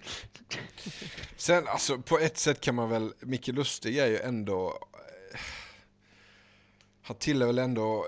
Sen 1.37 1.69
alltså, 1.69 1.99
på 1.99 2.19
ett 2.19 2.39
sätt 2.39 2.61
kan 2.61 2.75
man 2.75 2.91
väl, 2.91 3.13
Micke 3.21 3.49
Lustig 3.49 3.99
är 3.99 4.07
ju 4.07 4.19
ändå, 4.19 4.79
eh, 5.33 5.41
han 7.03 7.17
tillhör 7.17 7.47
väl 7.47 7.59
ändå 7.59 8.07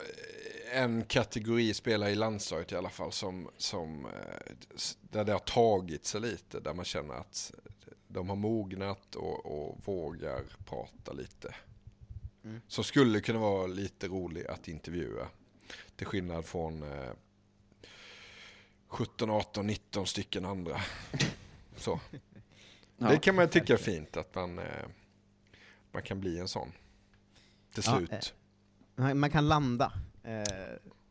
en 0.75 1.05
kategori 1.05 1.75
spelare 1.75 2.11
i 2.11 2.15
landslaget 2.15 2.73
i 2.73 2.77
alla 2.77 2.91
fall 2.91 3.13
som, 3.13 3.49
som 3.57 4.07
eh, 4.07 4.13
där 5.01 5.25
det 5.25 5.33
har 5.33 5.39
tagit 5.39 6.05
sig 6.05 6.21
lite, 6.21 6.61
där 6.61 6.75
man 6.75 6.85
känner 6.85 7.15
att 7.15 7.53
de 8.09 8.29
har 8.29 8.37
mognat 8.37 9.15
och, 9.15 9.47
och 9.47 9.79
vågar 9.85 10.43
prata 10.65 11.13
lite. 11.13 11.55
Mm. 12.45 12.61
Som 12.69 12.85
skulle 12.85 13.21
kunna 13.21 13.39
vara 13.39 13.67
lite 13.67 14.09
rolig 14.09 14.47
att 14.47 14.69
intervjua. 14.69 15.29
Till 15.97 16.07
skillnad 16.07 16.45
från 16.45 16.83
eh, 16.83 17.11
17, 18.89 19.31
18, 19.31 19.67
19 19.67 20.07
stycken 20.07 20.45
andra. 20.45 20.81
Så. 21.77 22.01
Ja, 22.97 23.09
det 23.09 23.19
kan 23.19 23.35
man 23.35 23.49
tycka 23.49 23.73
är 23.73 23.77
fint 23.77 24.17
att 24.17 24.35
man, 24.35 24.59
eh, 24.59 24.87
man 25.93 26.03
kan 26.03 26.21
bli 26.21 26.39
en 26.39 26.49
sån. 26.49 26.73
Till 27.75 27.83
slut. 27.83 28.35
Ja, 28.97 29.09
eh, 29.09 29.15
man 29.15 29.31
kan 29.31 29.49
landa. 29.49 29.93
Eh, 30.25 30.43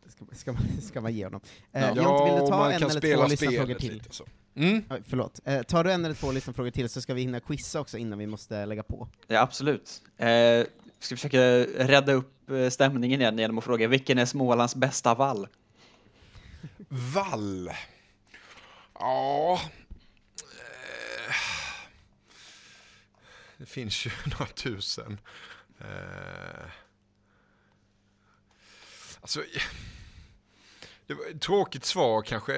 ska, 0.07 0.26
ska, 0.32 0.51
man, 0.51 0.64
ska 0.82 1.01
man 1.01 1.14
ge 1.14 1.24
honom. 1.24 1.41
Eh, 1.72 1.82
ja, 1.82 1.88
Jonte, 1.88 2.34
vill 2.34 2.43
du 2.43 2.47
ta 2.47 2.72
en 2.72 2.84
eller 2.84 3.16
två 3.16 3.28
lyssnarfrågor 3.28 3.76
till? 3.76 4.03
Så. 4.09 4.26
Mm. 4.55 4.84
Oj, 4.89 5.01
förlåt. 5.07 5.39
Eh, 5.45 5.61
tar 5.61 5.84
du 5.84 5.91
en 5.91 6.05
eller 6.05 6.16
två 6.16 6.32
lyssnarfrågor 6.32 6.72
till 6.72 6.89
så 6.89 7.01
ska 7.01 7.14
vi 7.14 7.22
hinna 7.22 7.39
quizza 7.39 7.80
också 7.80 7.97
innan 7.97 8.20
vi 8.20 8.28
måste 8.28 8.66
lägga 8.66 8.84
på. 8.84 9.07
Ja, 9.28 9.41
absolut. 9.41 10.01
Eh, 10.18 10.66
ska 10.99 11.16
försöka 11.16 11.41
rädda 11.88 12.14
upp 12.14 12.49
eh, 12.49 12.70
stämningen 12.70 13.22
igen 13.22 13.38
genom 13.38 13.57
att 13.57 13.64
fråga 13.64 13.88
vilken 13.88 14.18
är 14.18 14.26
Smålands 14.26 14.76
bästa 14.76 15.16
vall? 15.16 15.47
Vall? 16.88 17.72
Ja... 18.99 19.59
Eh, 20.41 21.36
det 23.57 23.66
finns 23.66 24.05
ju 24.05 24.11
några 24.26 24.45
tusen. 24.45 25.18
Eh, 25.80 26.66
Alltså, 29.24 29.43
det 31.07 31.13
var 31.13 31.26
ett 31.26 31.41
tråkigt 31.41 31.86
svar 31.86 32.21
kanske. 32.21 32.53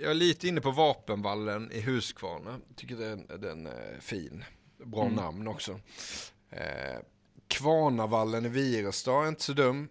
Jag 0.00 0.10
är 0.10 0.14
lite 0.14 0.48
inne 0.48 0.60
på 0.60 0.70
Vapenvallen 0.70 1.72
i 1.72 1.80
Huskvarna. 1.80 2.60
Tycker 2.76 2.96
den, 2.96 3.26
den 3.40 3.66
är 3.66 4.00
fin. 4.00 4.44
Bra 4.84 5.02
mm. 5.02 5.14
namn 5.14 5.48
också. 5.48 5.80
Eh, 6.50 6.98
Kvarnavallen 7.48 8.46
i 8.46 8.48
Virestad 8.48 9.24
är 9.24 9.28
inte 9.28 9.42
så 9.42 9.52
dum. 9.52 9.88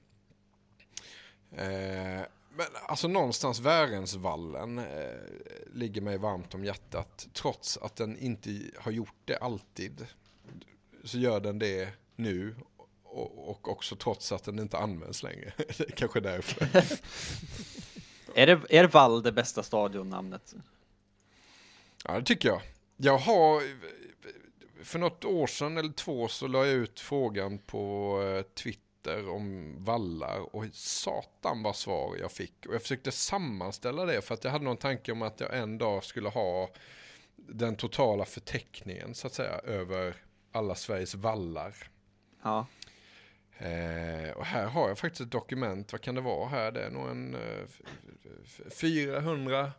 Eh, 1.52 2.22
men 2.56 2.68
alltså 2.88 3.08
någonstans 3.08 3.60
Värensvallen 3.60 4.80
eh, 4.80 5.20
ligger 5.74 6.02
mig 6.02 6.18
varmt 6.18 6.54
om 6.54 6.66
hjärtat. 6.66 7.28
Trots 7.34 7.78
att 7.78 7.96
den 7.96 8.18
inte 8.18 8.62
har 8.78 8.92
gjort 8.92 9.16
det 9.26 9.38
alltid. 9.38 10.08
Så 11.04 11.18
gör 11.18 11.40
den 11.40 11.60
det 11.60 11.90
nu 12.16 12.56
och, 13.14 13.68
också 13.68 13.96
trots 13.96 14.32
att 14.32 14.44
den 14.44 14.60
inte 14.60 14.78
används 14.78 15.24
längre. 15.24 15.54
Kanske 15.96 16.20
därför. 16.20 16.68
är, 18.36 18.48
det, 18.48 18.62
är 18.70 18.88
Vall 18.88 19.24
det 19.24 19.32
bästa 19.32 19.64
stadionnamnet? 19.64 20.54
Ja, 22.06 22.20
det 22.20 22.26
tycker 22.26 22.50
jag. 22.50 22.62
Jag 22.98 23.18
har, 23.18 23.62
för 24.84 25.00
något 25.00 25.26
år 25.26 25.48
sedan 25.48 25.78
eller 25.78 25.94
två 25.94 26.28
så 26.28 26.48
la 26.48 26.66
jag 26.66 26.76
ut 26.76 27.00
frågan 27.00 27.58
på 27.58 28.22
eh, 28.24 28.42
Twitter 28.54 28.84
Twitter 29.04 29.30
om 29.30 29.76
vallar 29.84 30.56
och 30.56 30.66
satan 30.74 31.64
vad 31.64 31.76
svar 31.76 32.18
jag 32.20 32.32
fick. 32.32 32.66
Och 32.66 32.74
jag 32.74 32.82
försökte 32.82 33.12
sammanställa 33.12 34.06
det 34.06 34.22
för 34.22 34.34
att 34.34 34.44
jag 34.44 34.52
hade 34.52 34.66
någon 34.66 34.78
tanke 34.78 35.12
om 35.12 35.22
att 35.22 35.40
jag 35.40 35.58
en 35.58 35.78
dag 35.78 36.04
skulle 36.04 36.30
ha 36.30 36.70
den 37.36 37.76
totala 37.76 38.26
förteckningen 38.26 39.16
så 39.16 39.28
att 39.28 39.34
säga 39.34 39.60
över 39.64 40.16
alla 40.52 40.76
Sveriges 40.76 41.16
vallar. 41.16 41.76
Ja. 42.44 42.68
Eh, 43.58 44.32
och 44.36 44.46
här 44.46 44.66
har 44.66 44.88
jag 44.88 44.98
faktiskt 44.98 45.22
ett 45.22 45.32
dokument, 45.32 45.92
vad 45.92 46.02
kan 46.02 46.16
det 46.16 46.22
vara 46.22 46.50
här? 46.50 46.72
Det 46.72 46.84
är 46.84 46.90
nog 46.90 47.10
en 47.10 47.36
eh, 47.36 48.70
400 48.80 49.72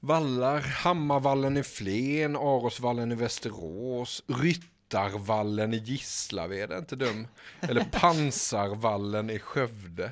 vallar. 0.00 0.60
Hammarvallen 0.60 1.56
i 1.56 1.62
Flen, 1.62 2.36
Arosvallen 2.36 3.12
i 3.12 3.14
Västerås, 3.14 4.22
Ryttarvallen 4.26 5.74
i 5.74 5.76
Gislaved, 5.76 6.72
är 6.72 6.78
inte 6.78 6.96
dum. 6.96 7.28
Eller 7.60 7.84
Pansarvallen 7.84 9.30
i 9.30 9.38
Skövde. 9.38 10.10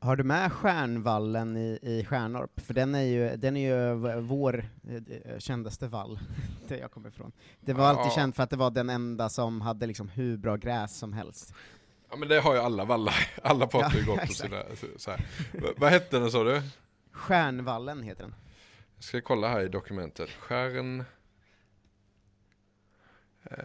Har 0.00 0.16
du 0.16 0.24
med 0.24 0.52
Stjärnvallen 0.52 1.56
i, 1.56 1.78
i 1.82 2.04
Stjärnorp? 2.04 2.60
För 2.60 2.74
den 2.74 2.94
är 2.94 3.02
ju, 3.02 3.36
den 3.36 3.56
är 3.56 3.68
ju 3.76 3.94
vår 4.20 4.64
eh, 4.88 5.38
kändaste 5.38 5.88
vall, 5.88 6.18
där 6.68 6.76
jag 6.76 6.90
kommer 6.90 7.08
ifrån. 7.08 7.32
Det 7.60 7.72
var 7.72 7.86
alltid 7.86 8.06
Ja. 8.06 8.10
känt 8.14 8.36
för 8.36 8.42
att 8.42 8.50
det 8.50 8.56
var 8.56 8.70
den 8.70 8.90
enda 8.90 9.28
som 9.28 9.60
hade 9.60 9.86
liksom 9.86 10.08
hur 10.08 10.36
bra 10.36 10.56
gräs 10.56 10.96
som 10.98 11.12
helst. 11.12 11.54
Ja 12.10 12.16
men 12.16 12.28
det 12.28 12.40
har 12.40 12.54
ju 12.54 12.60
alla 12.60 12.84
vallar. 12.84 13.14
Alla 13.42 13.66
pratar 13.66 13.94
ju 13.98 14.00
Ja, 14.00 14.06
gott 14.06 14.20
på 14.26 14.32
sina... 14.32 14.62
Så, 14.96 15.10
här. 15.10 15.26
Vad 15.76 15.90
hette 15.90 16.18
den 16.18 16.30
sa 16.30 16.44
du? 16.44 16.62
Stjärnvallen 17.12 18.02
heter 18.02 18.22
den. 18.22 18.34
Jag 18.96 19.04
ska 19.04 19.20
kolla 19.20 19.48
här 19.48 19.60
i 19.60 19.68
dokumentet. 19.68 20.30
Stjärn... 20.30 21.04
Eh, 23.44 23.56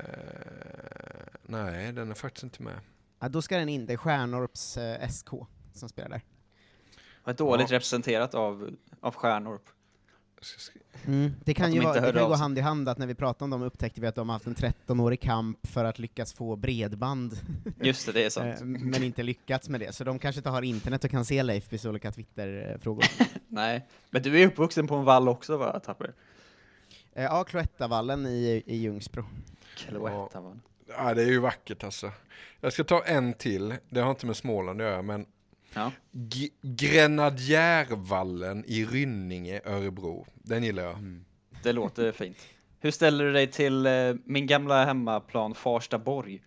nej, 1.44 1.92
den 1.94 2.12
är 2.12 2.16
faktiskt 2.16 2.44
inte 2.44 2.64
med. 2.64 2.80
Ja, 3.20 3.30
då 3.30 3.42
ska 3.42 3.58
den 3.58 3.70
in, 3.70 3.86
det 3.86 3.94
är 3.94 3.98
Stjärnorps 3.98 4.78
eh, 4.78 5.10
SK 5.10 5.30
som 5.76 5.90
spelar 5.90 6.10
där. 6.10 6.22
Var 7.24 7.34
dåligt 7.34 7.70
Ja. 7.70 7.76
representerat 7.76 8.36
av, 8.36 8.76
av 9.00 9.12
skri- 10.42 10.80
Mm. 11.06 11.32
Det 11.46 11.54
kan 11.54 11.74
ju 11.74 11.80
vara, 11.82 12.02
det 12.02 12.14
kan 12.20 12.30
gå 12.30 12.36
hand 12.36 12.58
i 12.58 12.62
hand 12.62 12.90
att 12.90 12.98
när 12.98 13.08
vi 13.08 13.16
pratade 13.16 13.44
om 13.44 13.50
dem 13.50 13.62
upptäckte 13.62 14.02
vi 14.02 14.08
att 14.08 14.16
de 14.16 14.30
har 14.30 14.34
haft 14.36 14.48
en 14.48 14.56
13-årig 14.56 15.22
kamp 15.22 15.68
för 15.68 15.86
att 15.86 16.00
lyckas 16.00 16.34
få 16.34 16.56
bredband, 16.56 17.38
Just 17.82 18.06
det, 18.06 18.12
det 18.12 18.24
är 18.26 18.30
sant. 18.30 18.62
eh, 18.62 18.66
men 18.66 19.04
inte 19.04 19.24
lyckats 19.24 19.70
med 19.70 19.80
det. 19.80 19.96
Så 19.96 20.04
de 20.04 20.20
kanske 20.20 20.40
inte 20.40 20.50
har 20.50 20.62
internet 20.62 21.04
och 21.04 21.12
kan 21.12 21.26
se 21.26 21.44
Leifbys 21.44 21.86
olika 21.86 22.12
Twitter-frågor. 22.12 23.06
Nej, 23.48 23.88
men 24.10 24.22
du 24.22 24.42
är 24.42 24.48
uppvuxen 24.48 24.88
på 24.88 24.96
en 24.96 25.04
vall 25.04 25.30
också 25.30 25.58
va, 25.58 25.80
Tapper? 25.80 26.14
Eh, 27.14 27.24
Ja, 27.24 27.44
Cloettavallen 27.44 28.26
i, 28.26 28.64
i 28.66 28.76
Ljungsbro. 28.78 29.26
Cloetta 29.78 30.42
va? 30.42 30.58
Ja, 30.88 31.14
det 31.14 31.22
är 31.24 31.28
ju 31.28 31.40
vackert 31.40 31.84
alltså. 31.84 32.12
Jag 32.62 32.74
ska 32.74 32.84
ta 32.84 33.04
en 33.04 33.34
till. 33.34 33.76
Det 33.90 34.00
har 34.02 34.10
inte 34.10 34.26
med 34.26 34.36
Småland 34.36 34.82
att 34.82 34.88
göra, 34.88 35.02
men 35.02 35.26
Ja. 35.74 35.92
Grenadjärvallen 36.62 38.64
i 38.68 38.86
Rynninge, 38.86 39.62
Örebro. 39.66 40.26
Den 40.34 40.64
gillar 40.64 40.84
jag. 40.84 41.22
Det 41.64 41.74
låter 41.74 42.12
fint. 42.12 42.38
Hur 42.80 42.92
ställer 42.92 43.26
du 43.26 43.34
dig 43.34 43.52
till 43.52 43.86
eh, 43.86 44.14
min 44.26 44.48
gamla 44.48 44.86
hemmaplan 44.86 45.56
Farstaborg? 45.56 46.44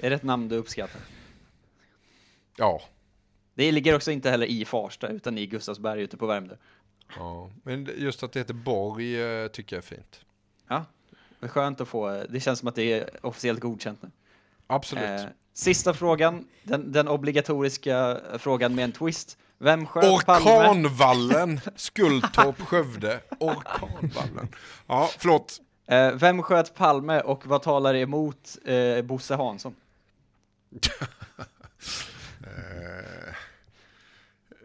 Är 0.00 0.10
det 0.10 0.16
ett 0.16 0.22
namn 0.22 0.48
du 0.48 0.56
uppskattar? 0.56 1.00
Ja. 2.56 2.82
Det 3.54 3.72
ligger 3.72 3.96
också 3.96 4.10
inte 4.10 4.30
heller 4.30 4.46
i 4.46 4.64
Farsta 4.64 5.08
utan 5.08 5.38
i 5.38 5.46
Gustavsberg 5.46 6.02
ute 6.02 6.16
på 6.16 6.26
Värmdö. 6.26 6.56
ja. 7.16 7.50
Men 7.62 7.88
just 7.96 8.22
att 8.22 8.32
det 8.32 8.40
heter 8.40 8.54
Borg 8.54 9.22
eh, 9.22 9.48
tycker 9.48 9.76
jag 9.76 9.82
är 9.82 9.86
fint. 9.86 10.20
Ja, 10.68 10.84
det 11.40 11.46
är 11.46 11.50
skönt 11.50 11.80
att 11.80 11.88
få. 11.88 12.24
Det 12.28 12.40
känns 12.40 12.58
som 12.58 12.68
att 12.68 12.74
det 12.74 12.92
är 12.92 13.26
officiellt 13.26 13.60
godkänt 13.60 14.02
nu. 14.02 14.10
Absolut. 14.66 15.04
Eh, 15.04 15.24
sista 15.56 15.94
frågan, 15.94 16.48
den, 16.62 16.92
den 16.92 17.08
obligatoriska 17.08 18.20
frågan 18.38 18.74
med 18.74 18.84
en 18.84 18.92
twist. 18.92 19.38
Vem 19.58 19.86
sköt 19.86 20.26
Palme? 20.26 20.50
Orkanvallen, 20.50 21.60
Skultorp, 21.76 22.60
Skövde. 22.60 23.20
Orkanvallen. 23.40 24.48
Ja, 24.86 25.10
förlåt. 25.18 25.60
Eh, 25.86 26.12
vem 26.12 26.42
sköt 26.42 26.74
Palme 26.74 27.20
och 27.20 27.46
vad 27.46 27.62
talar 27.62 27.94
emot 27.94 28.58
eh, 28.64 29.02
Bosse 29.02 29.34
Hansson? 29.34 29.74
Eh, 32.46 33.34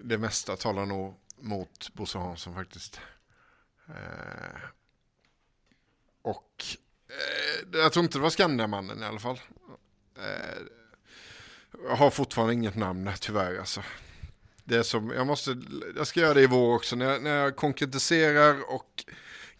det 0.04 0.18
mesta 0.18 0.56
talar 0.56 0.86
nog 0.86 1.16
mot 1.40 1.94
Bosse 1.94 2.18
Hansson 2.18 2.54
faktiskt. 2.54 3.00
Eh, 3.88 4.60
och 6.22 6.64
eh, 7.10 7.80
jag 7.80 7.94
tror 7.94 8.06
inte 8.06 8.18
det 8.18 8.22
var 8.22 8.30
Skandiamannen 8.30 9.04
i 9.04 9.06
alla 9.06 9.20
fall. 9.20 9.40
Jag 11.88 11.96
har 11.96 12.10
fortfarande 12.10 12.54
inget 12.54 12.76
namn 12.76 13.12
tyvärr 13.20 13.60
alltså. 13.60 13.82
Det 14.64 14.78
är 14.78 14.84
som, 14.84 15.10
jag 15.10 15.28
måste, 15.28 15.58
jag 15.96 16.08
ska 16.08 16.20
göra 16.20 16.34
det 16.34 16.42
i 16.42 16.48
vår 16.48 16.76
också 16.76 16.96
när 16.96 17.06
jag, 17.06 17.24
när 17.24 17.38
jag 17.38 17.56
konkretiserar 17.56 18.74
och 18.74 19.06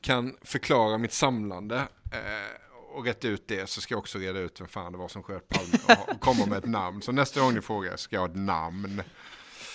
kan 0.02 0.36
förklara 0.42 0.98
mitt 0.98 1.14
samlande 1.14 1.76
eh, 2.12 2.96
och 2.96 3.06
rätta 3.06 3.28
ut 3.28 3.48
det 3.48 3.70
så 3.70 3.82
ska 3.82 3.94
jag 3.94 4.00
också 4.00 4.18
reda 4.18 4.40
ut 4.40 4.62
vem 4.62 4.68
fan 4.68 4.92
det 4.92 4.98
var 4.98 5.08
som 5.08 5.24
sköt 5.24 5.50
Palme 5.50 5.78
och, 5.88 6.10
och 6.10 6.20
komma 6.20 6.46
med 6.46 6.58
ett 6.58 6.66
namn. 6.66 7.02
Så 7.02 7.12
nästa 7.12 7.40
gång 7.40 7.54
ni 7.54 7.62
frågar 7.62 7.98
ska 7.98 8.16
jag 8.16 8.22
ha 8.22 8.30
ett 8.30 8.36
namn. 8.36 9.04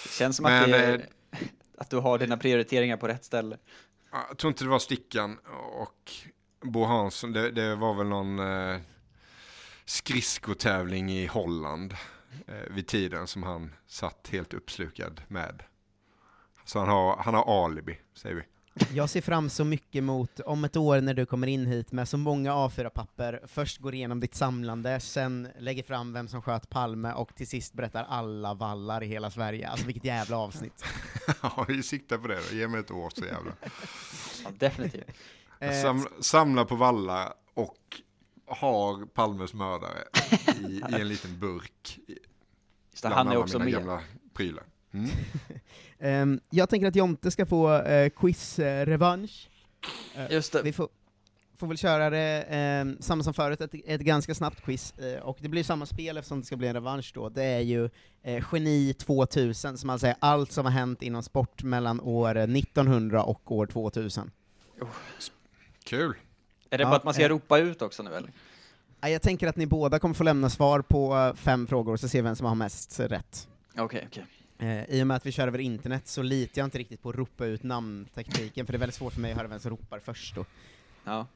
Det 0.02 0.10
känns 0.10 0.36
som 0.36 0.42
Men, 0.42 0.62
att, 0.62 0.70
det 0.70 0.94
eh, 0.94 1.00
att 1.78 1.90
du 1.90 1.96
har 1.96 2.18
dina 2.18 2.36
prioriteringar 2.36 2.96
på 2.96 3.08
rätt 3.08 3.24
ställe. 3.24 3.56
Ja, 4.12 4.24
Jag 4.28 4.38
tror 4.38 4.48
inte 4.48 4.64
det 4.64 4.70
var 4.70 4.78
Stickan 4.78 5.38
och 5.72 6.12
Bo 6.62 6.84
Hansson. 6.84 7.32
Det, 7.32 7.50
det 7.50 7.74
var 7.74 7.94
väl 7.94 8.06
någon 8.06 8.38
eh, 8.38 8.80
skridskotävling 9.84 11.10
i 11.12 11.26
Holland 11.26 11.94
eh, 12.46 12.74
vid 12.74 12.86
tiden 12.86 13.26
som 13.26 13.42
han 13.42 13.74
satt 13.86 14.28
helt 14.32 14.54
uppslukad 14.54 15.22
med. 15.28 15.62
Så 16.64 16.78
han 16.78 16.88
har, 16.88 17.16
han 17.16 17.34
har 17.34 17.64
alibi, 17.64 17.98
säger 18.14 18.34
vi. 18.34 18.42
Jag 18.94 19.10
ser 19.10 19.20
fram 19.20 19.50
så 19.50 19.64
mycket 19.64 20.04
mot 20.04 20.40
om 20.40 20.64
ett 20.64 20.76
år 20.76 21.00
när 21.00 21.14
du 21.14 21.26
kommer 21.26 21.46
in 21.46 21.66
hit 21.66 21.92
med 21.92 22.08
så 22.08 22.18
många 22.18 22.52
A4-papper, 22.52 23.40
först 23.46 23.78
går 23.78 23.94
igenom 23.94 24.20
ditt 24.20 24.34
samlande, 24.34 25.00
sen 25.00 25.48
lägger 25.58 25.82
fram 25.82 26.12
vem 26.12 26.28
som 26.28 26.42
sköt 26.42 26.70
Palme, 26.70 27.12
och 27.12 27.34
till 27.34 27.46
sist 27.48 27.72
berättar 27.72 28.04
alla 28.08 28.54
vallar 28.54 29.02
i 29.02 29.06
hela 29.06 29.30
Sverige. 29.30 29.68
Alltså 29.68 29.86
vilket 29.86 30.04
jävla 30.04 30.36
avsnitt. 30.36 30.84
Ja, 31.42 31.64
vi 31.68 31.82
siktar 31.82 32.18
på 32.18 32.28
det 32.28 32.40
då. 32.50 32.56
Ge 32.56 32.68
mig 32.68 32.80
ett 32.80 32.90
år 32.90 33.10
så 33.14 33.24
jävla. 33.24 33.52
Ja, 34.44 34.50
definitivt. 34.58 35.10
Eh, 35.58 35.82
Sam, 35.82 36.08
samla 36.20 36.64
på 36.64 36.76
valla 36.76 37.32
och 37.54 38.00
har 38.46 39.06
Palmes 39.06 39.54
mördare 39.54 40.04
i, 40.68 40.80
i 40.90 41.00
en 41.00 41.08
liten 41.08 41.38
burk. 41.38 41.98
Just 42.90 43.02
det, 43.02 43.08
han 43.08 43.28
är 43.28 43.36
också 43.36 43.58
med. 43.58 43.72
gamla 43.72 44.00
prylar. 44.34 44.64
Mm. 44.92 45.10
Ehm, 45.98 46.40
jag 46.50 46.68
tänker 46.68 46.86
att 46.88 46.96
Jonte 46.96 47.30
ska 47.30 47.46
få 47.46 47.82
uh, 47.82 48.08
quiz-revansch. 48.08 49.48
Just 50.30 50.52
det. 50.52 50.62
Vi 50.62 50.72
får, 50.72 50.88
får 51.56 51.66
väl 51.66 51.78
köra 51.78 52.10
det 52.10 52.44
ehm, 52.48 52.96
samma 53.00 53.22
som 53.22 53.34
förut, 53.34 53.60
ett, 53.60 53.74
ett 53.86 54.00
ganska 54.00 54.34
snabbt 54.34 54.64
quiz, 54.64 54.98
eh, 54.98 55.22
och 55.22 55.38
det 55.40 55.48
blir 55.48 55.62
samma 55.64 55.86
spel 55.86 56.16
eftersom 56.16 56.40
det 56.40 56.46
ska 56.46 56.56
bli 56.56 56.68
en 56.68 56.74
revansch 56.74 57.12
då. 57.14 57.28
Det 57.28 57.44
är 57.44 57.60
ju 57.60 57.90
eh, 58.22 58.44
Geni 58.52 58.94
2000, 58.94 59.78
som 59.78 59.90
alltså 59.90 60.06
är 60.06 60.14
allt 60.18 60.52
som 60.52 60.64
har 60.64 60.72
hänt 60.72 61.02
inom 61.02 61.22
sport 61.22 61.62
mellan 61.62 62.00
år 62.00 62.36
1900 62.36 63.22
och 63.22 63.52
år 63.52 63.66
2000. 63.66 64.30
Kul. 65.84 66.14
Är 66.70 66.78
det 66.78 66.82
Ja, 66.82 66.88
bara 66.90 66.96
att 66.96 67.04
man 67.04 67.14
ska 67.14 67.22
eh. 67.22 67.28
ropa 67.28 67.58
ut 67.58 67.82
också 67.82 68.02
nu 68.02 68.14
eller? 68.14 68.30
Ja, 69.00 69.08
Jag 69.08 69.22
tänker 69.22 69.46
att 69.48 69.56
ni 69.56 69.66
båda 69.66 69.98
kommer 69.98 70.14
få 70.14 70.24
lämna 70.24 70.50
svar 70.50 70.80
på 70.80 71.16
eh, 71.16 71.34
fem 71.34 71.66
frågor, 71.66 71.96
så 71.96 72.08
ser 72.08 72.18
vi 72.18 72.22
vem 72.22 72.36
som 72.36 72.46
har 72.46 72.54
mest 72.54 73.00
rätt. 73.00 73.48
Okej, 73.78 74.08
okej. 74.10 74.26
Eh, 74.58 74.84
I 74.84 75.02
och 75.02 75.06
med 75.06 75.16
att 75.16 75.26
vi 75.26 75.32
kör 75.32 75.46
över 75.48 75.58
internet 75.58 76.08
så 76.08 76.22
litar 76.22 76.60
jag 76.60 76.66
inte 76.66 76.78
riktigt 76.78 77.02
på 77.02 77.08
att 77.10 77.16
ropa 77.16 77.46
ut 77.46 77.62
namntekniken, 77.62 78.66
för 78.66 78.72
det 78.72 78.76
är 78.76 78.80
väldigt 78.80 78.94
svårt 78.96 79.12
för 79.12 79.20
mig 79.20 79.30
att 79.30 79.36
höra 79.36 79.48
vem 79.48 79.60
som 79.60 79.70
ropar 79.70 79.98
först 79.98 80.34
då. 80.34 80.44
Ja. 81.04 81.26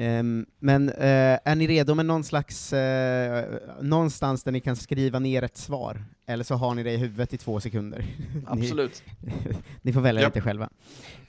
Ehm, 0.00 0.46
men 0.58 0.88
eh, 0.88 1.38
är 1.44 1.54
ni 1.54 1.66
redo 1.66 1.94
med 1.94 2.06
någon 2.06 2.24
slags, 2.24 2.72
eh, 2.72 3.44
någonstans 3.80 4.42
där 4.42 4.52
ni 4.52 4.60
kan 4.60 4.76
skriva 4.76 5.18
ner 5.18 5.42
ett 5.42 5.56
svar? 5.56 6.04
Eller 6.26 6.44
så 6.44 6.54
har 6.54 6.74
ni 6.74 6.82
det 6.82 6.92
i 6.92 6.96
huvudet 6.96 7.34
i 7.34 7.38
två 7.38 7.60
sekunder. 7.60 8.04
Absolut. 8.46 9.02
ni, 9.20 9.32
ni 9.82 9.92
får 9.92 10.00
välja 10.00 10.22
Japp. 10.22 10.34
lite 10.34 10.44
själva. 10.44 10.68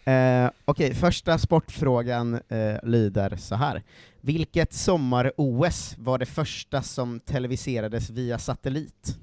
Eh, 0.04 0.50
Okej, 0.66 0.96
första 0.96 1.38
sportfrågan 1.38 2.34
eh, 2.50 2.76
lyder 2.84 3.36
så 3.38 3.56
här. 3.56 3.84
Vilket 4.22 4.74
sommar-OS 4.74 5.96
var 5.98 6.18
det 6.18 6.26
första 6.26 6.82
som 6.82 7.20
televiserades 7.20 8.10
via 8.10 8.38
satellit? 8.40 9.18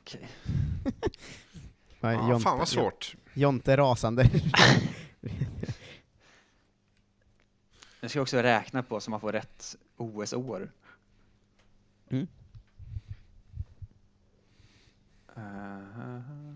Okej. 0.00 0.28
Ja, 2.00 2.12
Ja, 2.12 2.28
Jonte- 2.30 2.40
fan 2.42 2.58
vad 2.58 2.68
svårt. 2.68 3.16
Jonte 3.34 3.72
är 3.72 3.76
rasande. 3.76 4.30
Jag 8.04 8.10
ska 8.10 8.20
också 8.20 8.38
räkna 8.38 8.82
på 8.82 9.00
så 9.00 9.10
man 9.10 9.20
får 9.20 9.32
rätt 9.32 9.76
OS-år. 9.96 10.72
Mm. 12.08 12.26
Uh, 15.36 16.54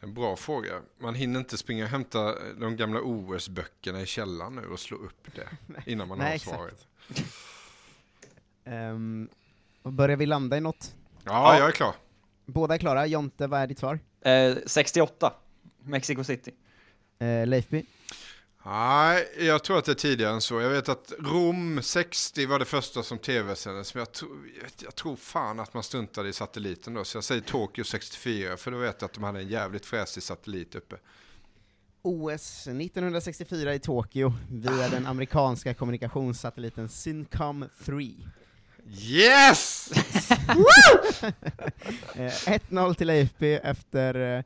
En 0.00 0.14
bra 0.14 0.36
fråga. 0.36 0.82
Man 0.98 1.14
hinner 1.14 1.40
inte 1.40 1.58
springa 1.58 1.84
och 1.84 1.90
hämta 1.90 2.34
de 2.54 2.76
gamla 2.76 3.00
OS-böckerna 3.00 4.00
i 4.00 4.06
källaren 4.06 4.54
nu 4.54 4.66
och 4.66 4.80
slå 4.80 4.96
upp 4.96 5.28
det 5.34 5.48
innan 5.90 6.08
man 6.08 6.18
Nej, 6.18 6.30
har 6.30 6.38
svaret. 6.38 6.86
Um, 8.64 9.28
börjar 9.82 10.16
vi 10.16 10.26
landa 10.26 10.56
i 10.56 10.60
något? 10.60 10.94
Ja, 11.24 11.58
jag 11.58 11.68
är 11.68 11.72
klar. 11.72 11.94
Båda 12.46 12.74
är 12.74 12.78
klara. 12.78 13.06
Jonte, 13.06 13.46
vad 13.46 13.60
är 13.60 13.66
ditt 13.66 13.78
svar? 13.78 13.98
Eh, 14.20 14.56
68, 14.66 15.32
Mexico 15.82 16.24
City. 16.24 16.54
Eh, 17.18 17.46
Leifby? 17.46 17.86
Nej, 18.64 19.28
jag 19.38 19.64
tror 19.64 19.78
att 19.78 19.84
det 19.84 19.92
är 19.92 19.94
tidigare 19.94 20.32
än 20.32 20.40
så. 20.40 20.60
Jag 20.60 20.70
vet 20.70 20.88
att 20.88 21.12
Rom 21.18 21.82
60 21.82 22.46
var 22.46 22.58
det 22.58 22.64
första 22.64 23.02
som 23.02 23.18
tv-sändes, 23.18 23.94
men 23.94 24.00
jag, 24.00 24.12
tro, 24.12 24.28
jag, 24.82 24.94
tror 24.94 25.16
fan 25.16 25.60
att 25.60 25.74
man 25.74 25.82
struntade 25.82 26.28
i 26.28 26.32
satelliten 26.32 26.94
då. 26.94 27.04
Så 27.04 27.16
jag 27.16 27.24
säger 27.24 27.40
Tokyo 27.40 27.84
64, 27.84 28.56
för 28.56 28.70
då 28.70 28.78
vet 28.78 28.96
jag 29.00 29.08
att 29.08 29.12
de 29.12 29.24
hade 29.24 29.40
en 29.40 29.48
jävligt 29.48 29.86
fräsig 29.86 30.22
satellit 30.22 30.74
uppe. 30.74 30.96
OS 32.02 32.66
1964 32.66 33.74
i 33.74 33.78
Tokyo 33.78 34.32
via 34.50 34.88
den 34.88 35.06
amerikanska 35.06 35.74
kommunikationssatelliten 35.74 36.88
Syncom 36.88 37.64
3. 37.84 38.12
Yes! 38.86 39.90
1-0 42.12 42.88
Eh, 42.88 42.92
till 42.92 43.06
Leifby 43.06 43.52
efter, 43.54 44.38
eh, 44.38 44.44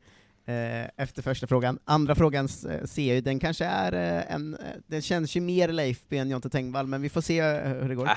efter 0.97 1.23
första 1.23 1.47
frågan. 1.47 1.79
Andra 1.85 2.15
frågan 2.15 2.45
eh, 2.45 2.85
ser 2.85 3.07
jag 3.07 3.15
ju, 3.15 3.21
den 3.21 3.39
kanske 3.41 3.65
är 3.65 3.93
eh, 3.93 4.35
en, 4.35 4.55
eh, 4.55 4.61
den 4.87 5.03
känns 5.03 5.37
ju 5.37 5.41
mer 5.41 5.69
Leifby 5.69 6.17
än 6.17 6.31
Jonte 6.31 6.51
Tengvall, 6.51 6.87
men 6.87 7.03
vi 7.03 7.09
får 7.09 7.21
se 7.21 7.39
eh, 7.39 7.69
hur 7.73 7.89
det 7.89 7.95
går. 7.95 8.11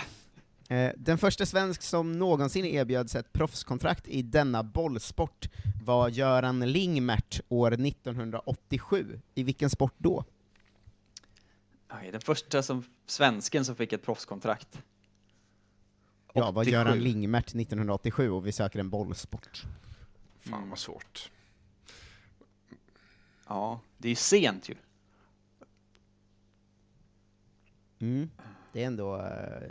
Eh, 0.70 0.92
Den 0.98 1.18
första 1.18 1.46
svensk 1.46 1.82
som 1.82 2.12
någonsin 2.20 2.66
erbjöds 2.66 3.16
ett 3.16 3.34
proffskontrakt 3.34 4.08
i 4.08 4.22
denna 4.22 4.64
bollsport 4.64 5.50
var 5.84 6.10
Göran 6.10 6.60
Lingmert 6.72 7.42
år 7.50 7.74
1987. 7.74 9.20
I 9.36 9.44
vilken 9.44 9.70
sport 9.70 9.94
då? 9.98 10.24
Oj, 12.02 12.10
Den 12.12 12.22
första 12.22 12.64
som, 12.64 12.84
svensken 13.06 13.66
som 13.66 13.76
fick 13.76 13.94
ett 13.94 14.06
proffskontrakt. 14.06 14.82
Ja, 16.34 16.52
var 16.52 16.62
87. 16.62 16.72
Göran 16.72 17.00
Lingmert 17.00 17.48
1987 17.48 18.30
och 18.30 18.48
vi 18.48 18.52
söker 18.52 18.80
en 18.80 18.90
bollsport. 18.90 19.64
Fan 20.40 20.70
vad 20.70 20.80
svårt. 20.80 21.32
Ja, 23.50 23.82
det 23.98 24.08
är 24.08 24.10
ju 24.10 24.16
sent 24.16 24.70
ju. 24.70 24.76
Mm. 28.00 28.30
Det 28.74 28.84
är 28.84 28.88
ändå... 28.88 29.16
eh, 29.18 29.70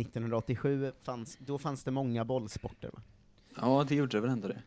1987, 0.00 0.92
fanns, 1.02 1.36
då 1.40 1.58
fanns 1.58 1.84
det 1.84 1.90
många 1.90 2.24
bollsporter 2.24 2.90
va? 2.92 3.00
Ja, 3.56 3.84
det 3.88 3.94
gjorde 3.94 4.16
det 4.16 4.20
väl 4.20 4.30
ändå 4.30 4.48
det. 4.48 4.62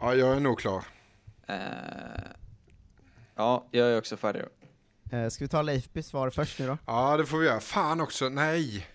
Ja, 0.00 0.14
jag 0.14 0.36
är 0.36 0.40
nog 0.40 0.58
klar. 0.58 0.84
Eh, 1.46 1.56
ja, 3.34 3.66
jag 3.70 3.88
är 3.88 3.98
också 3.98 4.16
färdig. 4.16 4.42
Eh, 5.10 5.28
ska 5.28 5.44
vi 5.44 5.48
ta 5.48 5.62
Leifbys 5.62 6.06
svar 6.06 6.30
först 6.30 6.58
nu 6.58 6.66
då? 6.66 6.78
Ja, 6.86 7.16
det 7.16 7.26
får 7.26 7.38
vi 7.38 7.46
göra. 7.46 7.60
Fan 7.60 8.00
också, 8.00 8.28
nej. 8.28 8.86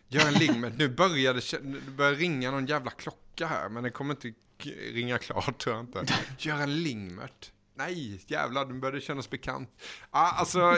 Nu 0.77 0.89
börjar 0.89 1.33
det, 1.33 1.39
kä- 1.39 1.63
nu 1.63 1.81
börjar 1.97 2.13
ringa 2.15 2.51
någon 2.51 2.65
jävla 2.65 2.91
klocka 2.91 3.19
här, 3.41 3.69
men 3.69 3.83
det 3.83 3.89
kommer 3.89 4.13
inte 4.13 4.33
ringa 4.91 5.17
klart 5.17 5.57
tror 5.63 5.75
jag 5.75 5.85
inte. 5.85 6.13
Göran 6.39 6.83
Lingmert. 6.83 7.51
Nej, 7.77 8.21
jävlar, 8.27 8.65
nu 8.65 8.73
börjar 8.73 8.93
det 8.95 9.01
kännas 9.01 9.29
bekant. 9.29 9.69
Ja, 10.11 10.31
alltså, 10.37 10.59
eh, 10.59 10.77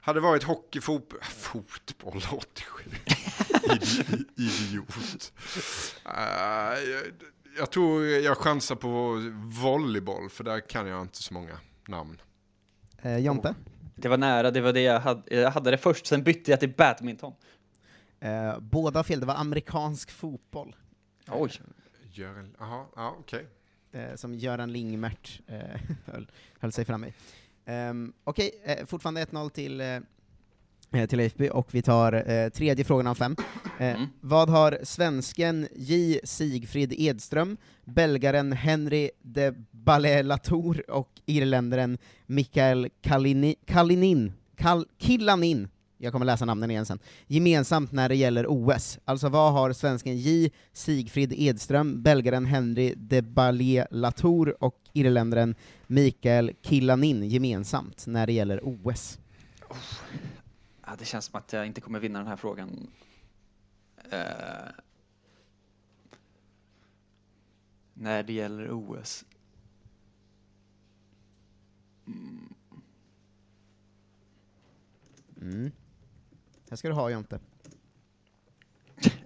hade 0.00 0.20
varit 0.20 0.42
hockey, 0.42 0.80
fot, 0.80 1.12
fotboll 1.22 2.22
87. 2.32 2.82
Idi- 3.62 4.24
Idiot. 4.36 5.32
Eh, 6.04 6.78
jag, 7.58 7.70
tror 7.70 8.06
jag 8.06 8.36
chansar 8.38 8.76
på 8.76 9.20
volleyboll, 9.62 10.30
för 10.30 10.44
där 10.44 10.60
kan 10.68 10.86
jag 10.86 11.02
inte 11.02 11.22
så 11.22 11.34
många 11.34 11.58
namn. 11.88 12.20
Eh, 13.02 13.18
Jonte? 13.18 13.54
Det 13.96 14.08
var 14.08 14.16
nära, 14.18 14.50
det 14.50 14.60
var 14.60 14.72
det 14.72 14.80
jag 14.80 15.00
hade. 15.00 15.34
Jag 15.36 15.50
hade 15.50 15.70
det 15.70 15.78
först, 15.78 16.06
sen 16.06 16.22
bytte 16.22 16.50
jag 16.50 16.60
till 16.60 16.74
badminton. 16.76 17.32
Eh, 18.20 18.58
båda 18.60 19.04
fel, 19.04 19.20
det 19.20 19.26
var 19.26 19.34
amerikansk 19.34 20.10
fotboll. 20.10 20.76
Oj. 21.30 21.50
Göran, 22.12 22.54
jaha, 22.58 22.84
ja 22.96 23.16
okej. 23.20 23.46
Eh, 23.92 24.14
som 24.14 24.34
Göran 24.34 24.72
Lingmert 24.72 25.40
eh, 25.46 25.80
höll, 26.04 26.26
höll 26.60 26.72
sig 26.72 26.84
fram 26.84 27.04
i. 27.04 27.12
Um, 27.70 28.12
Okej, 28.24 28.50
eh, 28.64 28.86
fortfarande 28.86 29.24
1-0 29.24 29.48
till, 29.50 29.80
eh, 29.80 29.86
eh, 30.92 31.06
till 31.08 31.18
Leifby, 31.18 31.48
och 31.52 31.74
vi 31.74 31.82
tar 31.82 32.30
eh, 32.30 32.48
tredje 32.48 32.84
frågan 32.84 33.06
av 33.06 33.14
fem. 33.14 33.36
Eh, 33.78 34.00
Vad 34.20 34.48
har 34.50 34.78
svensken 34.82 35.68
J. 35.76 36.20
Sigfrid 36.24 36.92
Edström, 36.92 37.56
belgaren 37.84 38.52
Henry 38.52 39.10
de 39.22 39.52
Ballet-Latour 39.70 40.90
och 40.90 41.10
irländaren 41.26 41.98
Mikael 42.26 42.88
Kalini, 43.00 43.54
Kalinin, 43.64 44.32
Kal, 44.56 44.86
Killanin, 44.98 45.68
jag 45.98 46.12
kommer 46.12 46.26
läsa 46.26 46.44
namnen 46.44 46.70
igen 46.70 46.86
sen, 46.86 46.98
gemensamt 47.26 47.92
när 47.92 48.08
det 48.08 48.16
gäller 48.16 48.46
OS. 48.48 48.98
Alltså 49.04 49.28
vad 49.28 49.52
har 49.52 49.72
svensken 49.72 50.18
J. 50.18 50.50
Sigfrid 50.72 51.32
Edström, 51.36 52.02
belgaren 52.02 52.46
Henry 52.46 52.94
de 52.96 53.22
Ballet-Latour 53.22 54.64
och 54.64 54.80
irländaren 54.92 55.54
Mikael 55.86 56.52
Killanin 56.62 57.28
gemensamt 57.28 58.06
när 58.06 58.26
det 58.26 58.32
gäller 58.32 58.60
OS? 58.62 59.18
Ja, 60.86 60.92
det 60.98 61.04
känns 61.04 61.24
som 61.24 61.38
att 61.38 61.52
jag 61.52 61.66
inte 61.66 61.80
kommer 61.80 62.00
vinna 62.00 62.18
den 62.18 62.28
här 62.28 62.36
frågan. 62.36 62.90
Eh, 64.10 64.18
när 67.94 68.22
det 68.22 68.32
gäller 68.32 68.70
OS. 68.70 69.24
Mm. 75.40 75.72
Här 76.76 76.78
ska 76.78 76.88
du 76.88 76.94
ha 76.94 77.10
Jonte. 77.10 77.40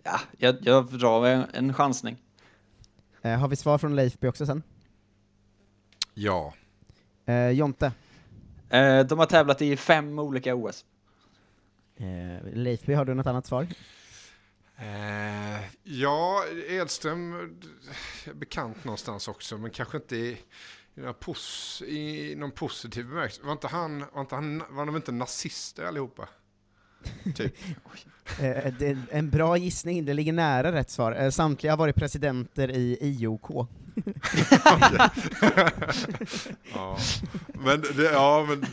Ja, 0.03 0.21
jag, 0.39 0.57
jag 0.61 0.99
drar 0.99 1.27
en, 1.27 1.47
en 1.53 1.75
chansning. 1.75 2.23
Eh, 3.23 3.39
har 3.39 3.49
vi 3.49 3.57
svar 3.57 3.79
från 3.79 3.97
Leifby 3.97 4.29
också 4.29 4.47
sen? 4.47 4.63
Ja. 6.15 6.55
Eh, 7.27 7.51
Jonte? 7.51 7.93
Eh, 8.69 9.01
de 9.01 9.19
har 9.19 9.27
tävlat 9.27 9.63
i 9.63 9.77
fem 9.77 10.19
olika 10.19 10.55
OS. 10.55 10.85
Eh, 11.97 12.53
Leifby, 12.53 12.95
har 12.95 13.05
du 13.05 13.15
något 13.15 13.27
annat 13.27 13.47
svar? 13.47 13.67
Eh, 14.77 15.61
ja, 15.83 16.45
Edström 16.69 17.35
är 18.27 18.33
bekant 18.35 18.85
någonstans 18.85 19.29
också, 19.29 19.59
men 19.59 19.71
kanske 19.71 19.97
inte 19.97 20.17
i, 20.17 20.41
i, 20.95 21.01
någon, 21.01 21.15
pos, 21.15 21.83
i 21.87 22.35
någon 22.37 22.51
positiv 22.51 23.09
bemärkelse. 23.09 23.43
Var 23.43 23.53
inte 23.53 23.69
han, 23.69 24.05
var 24.13 24.21
inte 24.21 24.35
han, 24.35 24.63
var 24.71 24.87
de 24.87 24.97
inte 24.97 25.13
nazister 25.13 25.85
allihopa? 25.85 26.29
Typ. 27.35 27.55
Eh, 28.39 28.73
det 28.79 28.87
är 28.89 28.99
en 29.11 29.31
bra 29.31 29.57
gissning, 29.57 30.05
det 30.05 30.15
ligger 30.15 30.33
nära 30.33 30.73
rätt 30.73 30.91
svar. 30.91 31.13
Eh, 31.13 31.31
samtliga 31.31 31.73
har 31.73 31.77
varit 31.77 31.97
presidenter 31.97 32.71
i 32.71 32.99
IOK. 33.01 33.51
ja. 36.75 36.99
Men, 37.55 37.81
det, 37.81 38.03
ja, 38.13 38.47
men 38.49 38.65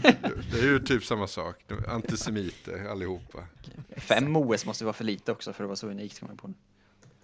det 0.51 0.59
är 0.59 0.63
ju 0.63 0.79
typ 0.79 1.03
samma 1.03 1.27
sak. 1.27 1.55
Antisemiter 1.87 2.87
allihopa. 2.91 3.39
Fem 3.97 4.35
OS 4.35 4.65
måste 4.65 4.85
vara 4.85 4.93
för 4.93 5.03
lite 5.03 5.31
också 5.31 5.53
för 5.53 5.63
att 5.63 5.67
vara 5.67 5.75
så 5.75 5.87
unikt. 5.87 6.19
kommer 6.19 6.33
jag 6.33 6.41
på. 6.41 6.53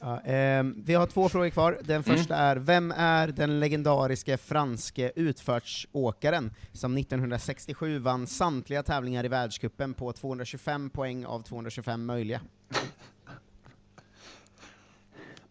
Ja, 0.06 0.20
ehm, 0.20 0.76
vi 0.86 0.94
har 0.94 1.06
två 1.08 1.30
frågor 1.30 1.50
kvar. 1.50 1.78
Den 1.84 2.04
Mm. 2.04 2.04
första 2.04 2.36
är, 2.36 2.56
vem 2.56 2.92
är 2.98 3.28
den 3.28 3.60
legendariske 3.60 4.38
franske 4.38 5.12
utförsåkaren 5.16 6.52
som 6.72 6.98
1967 6.98 8.00
vann 8.00 8.28
samtliga 8.28 8.84
tävlingar 8.84 9.26
i 9.26 9.28
världscupen 9.28 9.94
på 9.94 10.14
225 10.14 10.90
poäng 10.90 11.26
av 11.26 11.42
225 11.42 12.06
möjliga? 12.06 12.42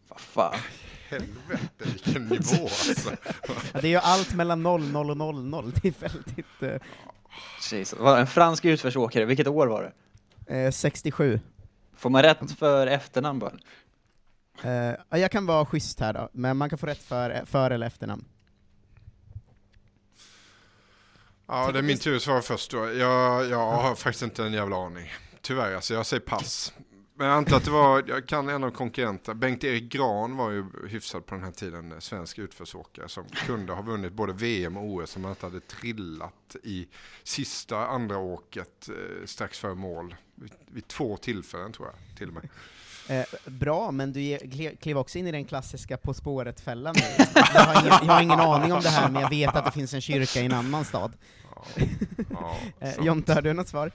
Vad 0.09 0.20
fan. 0.20 0.59
Helvete 1.09 1.68
vilken 1.84 2.22
nivå 2.26 2.62
alltså. 2.62 3.11
Ja, 3.72 3.80
det 3.80 3.86
är 3.86 3.90
ju 3.90 3.96
allt 3.96 4.34
mellan 4.34 4.62
00 4.62 5.11
och 5.11 5.16
00, 5.16 5.72
det 5.82 5.88
är 5.88 5.94
väldigt... 6.00 6.62
eh, 6.62 6.80
Jesus. 7.72 7.98
En 8.00 8.26
fransk 8.26 8.64
utförsåkare, 8.64 9.24
vilket 9.24 9.46
år 9.46 9.66
var 9.66 9.92
det? 10.46 10.64
eh, 10.64 10.70
67. 10.70 11.40
Får 11.96 12.11
man 12.11 12.22
rätt 12.22 12.50
för 12.59 12.86
efternamn 12.86 13.38
bara? 13.38 13.53
Eh, 14.62 14.94
ja, 15.09 15.18
jag 15.18 15.30
kan 15.30 15.46
vara 15.46 15.66
schysst 15.66 16.00
här 16.00 16.12
då, 16.12 16.28
men 16.32 16.57
man 16.57 16.70
kan 16.70 16.78
få 16.78 16.86
rätt 16.86 17.03
för, 17.03 17.44
för 17.46 17.70
eller 17.70 17.86
efternamn. 17.86 18.24
Ja, 21.46 21.72
det 21.72 21.78
är 21.78 21.82
min 21.82 21.98
tur 21.98 22.16
att 22.16 22.22
svara 22.22 22.42
först 22.42 22.70
då. 22.70 22.92
Jag, 22.92 23.46
jag 23.46 23.72
har 23.72 23.94
faktiskt 23.94 24.22
inte 24.22 24.44
en 24.44 24.53
jävla 24.53 24.76
aning. 24.76 25.12
Tyvärr, 25.40 25.74
alltså 25.74 25.94
jag 25.94 26.07
säger 26.07 26.20
pass. 26.20 26.72
Men 27.14 27.26
jag 27.26 27.36
antar 27.36 27.57
att 27.57 27.64
det 27.64 27.70
var, 27.70 28.05
jag 28.07 28.26
kan 28.26 28.48
en 28.48 28.64
av 28.64 28.70
konkurrenterna, 28.70 29.34
Bengt-Erik 29.34 29.92
Gran 29.92 30.36
var 30.36 30.50
ju 30.50 30.64
hyfsad 30.88 31.26
på 31.26 31.34
den 31.34 31.44
här 31.44 31.50
tiden, 31.50 32.00
svensk 32.00 32.38
utförsåkare 32.38 33.09
som 33.09 33.24
kunde 33.46 33.72
ha 33.72 33.82
vunnit 33.82 34.12
både 34.12 34.32
VM 34.32 34.76
och 34.76 34.84
OS 34.84 35.16
om 35.16 35.24
han 35.24 35.32
inte 35.32 35.46
hade 35.46 35.61
trillat 35.61 36.57
i 36.62 36.88
sista 37.22 37.86
andra 37.86 38.18
åket 38.18 38.88
eh, 38.88 39.26
strax 39.26 39.59
före 39.59 39.74
mål. 39.74 40.14
Vid, 40.34 40.53
vid 40.66 40.88
två 40.88 41.16
tillfällen 41.16 41.72
tror 41.72 41.88
jag, 41.88 42.18
till 42.18 42.28
och 42.28 42.34
med. 42.34 42.48
Eh, 43.12 43.24
bra, 43.46 43.90
men 43.90 44.12
du 44.12 44.38
klev 44.80 44.98
också 44.98 45.18
in 45.18 45.26
i 45.26 45.32
den 45.32 45.44
klassiska 45.44 45.96
På 45.96 46.14
spåret-fällan 46.14 46.94
jag, 47.34 47.60
har 47.60 47.80
ingen, 47.80 48.06
jag 48.06 48.12
har 48.12 48.22
ingen 48.22 48.40
aning 48.40 48.72
om 48.72 48.82
det 48.82 48.88
här, 48.88 49.10
men 49.10 49.22
jag 49.22 49.30
vet 49.30 49.56
att 49.56 49.64
det 49.64 49.70
finns 49.70 49.94
en 49.94 50.00
kyrka 50.00 50.40
i 50.40 50.44
en 50.44 50.52
annan 50.52 50.84
stad. 50.84 51.12
ja, 52.30 52.56
eh, 52.80 52.92
sant. 52.92 53.06
Jonte, 53.06 53.34
har 53.34 53.42
du 53.42 53.52
något 53.52 53.68
svar? 53.68 53.92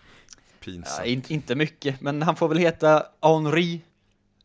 Pinsamt. 0.59 0.97
Ja, 0.97 1.05
in, 1.05 1.23
inte 1.27 1.55
mycket, 1.55 2.01
men 2.01 2.21
han 2.21 2.35
får 2.35 2.47
väl 2.47 2.57
heta 2.57 3.05
Henri 3.21 3.81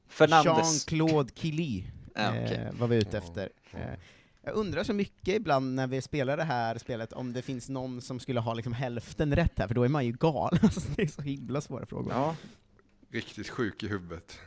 Fernandes. 0.09 0.87
Jean-Claude 0.89 1.33
Killy 1.35 1.85
Ja, 2.15 2.35
eh, 2.35 2.73
var 2.73 2.87
vi 2.87 2.97
ute 2.97 3.19
efter. 3.19 3.49
Eh, 3.73 3.81
jag 4.45 4.55
undrar 4.55 4.85
så 4.85 4.93
mycket 4.93 5.35
ibland 5.35 5.75
när 5.75 5.87
vi 5.87 6.03
spelar 6.03 6.37
det 6.37 6.45
här 6.45 6.79
spelet 6.79 7.13
om 7.13 7.33
det 7.33 7.43
finns 7.43 7.69
någon 7.69 8.01
som 8.01 8.21
skulle 8.21 8.41
ha 8.41 8.55
liksom 8.55 8.73
hälften 8.73 9.37
rätt 9.37 9.59
här, 9.59 9.67
för 9.69 9.75
då 9.75 9.83
är 9.83 9.89
man 9.89 10.07
ju 10.07 10.13
galen. 10.13 10.59
Alltså, 10.63 10.81
det 10.97 11.03
är 11.03 11.07
så 11.07 11.23
himla 11.23 11.61
svåra 11.61 11.87
frågor. 11.87 12.13
Ja. 12.13 12.37
Riktigt 13.11 13.49
sjuk 13.49 13.83
i 13.83 13.89
huvudet. 13.89 14.39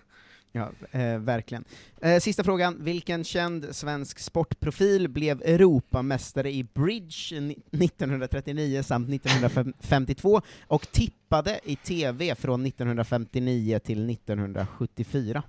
Ja, 0.56 0.72
eh, 0.92 1.18
verkligen. 1.20 1.64
Eh, 2.02 2.20
sista 2.20 2.44
frågan. 2.44 2.84
Vilken 2.84 3.24
känd 3.24 3.76
svensk 3.76 4.20
sportprofil 4.20 5.08
blev 5.10 5.42
Europamästare 5.42 6.52
i 6.52 6.64
bridge 6.64 7.40
ni- 7.42 7.58
1939 7.72 8.84
samt 8.84 9.10
1952 9.10 10.42
och 10.68 10.92
tippade 10.92 11.60
i 11.64 11.76
TV 11.76 12.36
från 12.36 12.64
1959 12.66 13.80
till 13.80 14.06
1974? 14.06 15.44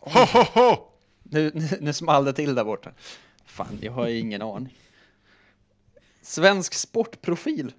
Ho, 0.00 0.10
ho, 0.20 0.42
ho! 0.54 0.76
Nu, 1.22 1.50
nu, 1.54 1.68
nu 1.80 1.92
small 1.92 2.24
det 2.24 2.32
till 2.32 2.54
där 2.54 2.64
borta. 2.64 2.90
Fan, 3.44 3.78
jag 3.80 3.92
har 3.92 4.08
ingen 4.08 4.42
aning. 4.42 4.74
Svensk 6.22 6.74
sportprofil. 6.74 7.72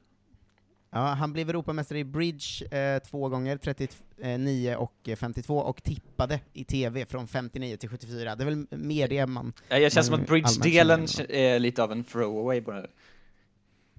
Ja, 0.94 1.00
han 1.00 1.34
blev 1.34 1.50
Europamästare 1.50 2.00
i 2.00 2.04
bridge 2.04 2.78
eh, 2.78 3.00
två 3.00 3.30
gånger, 3.30 3.58
39 3.58 4.76
och 4.76 5.10
eh, 5.10 5.16
52, 5.16 5.58
och 5.58 5.84
tippade 5.84 6.40
i 6.54 6.64
TV 6.64 7.06
från 7.06 7.28
59 7.28 7.78
till 7.78 7.90
74. 7.90 8.36
Det 8.36 8.44
är 8.44 8.46
väl 8.46 8.66
mer 8.70 9.08
det 9.08 9.26
man... 9.26 9.54
Ja, 9.70 9.78
Jag 9.78 9.92
känns 9.92 10.08
som 10.08 10.14
att 10.14 10.20
allmänt 10.20 10.30
bridge-delen 10.30 11.08
är 11.30 11.60
lite 11.60 11.84
av 11.84 11.92
en 11.92 12.04
throwaway 12.04 12.64
här. 12.68 12.90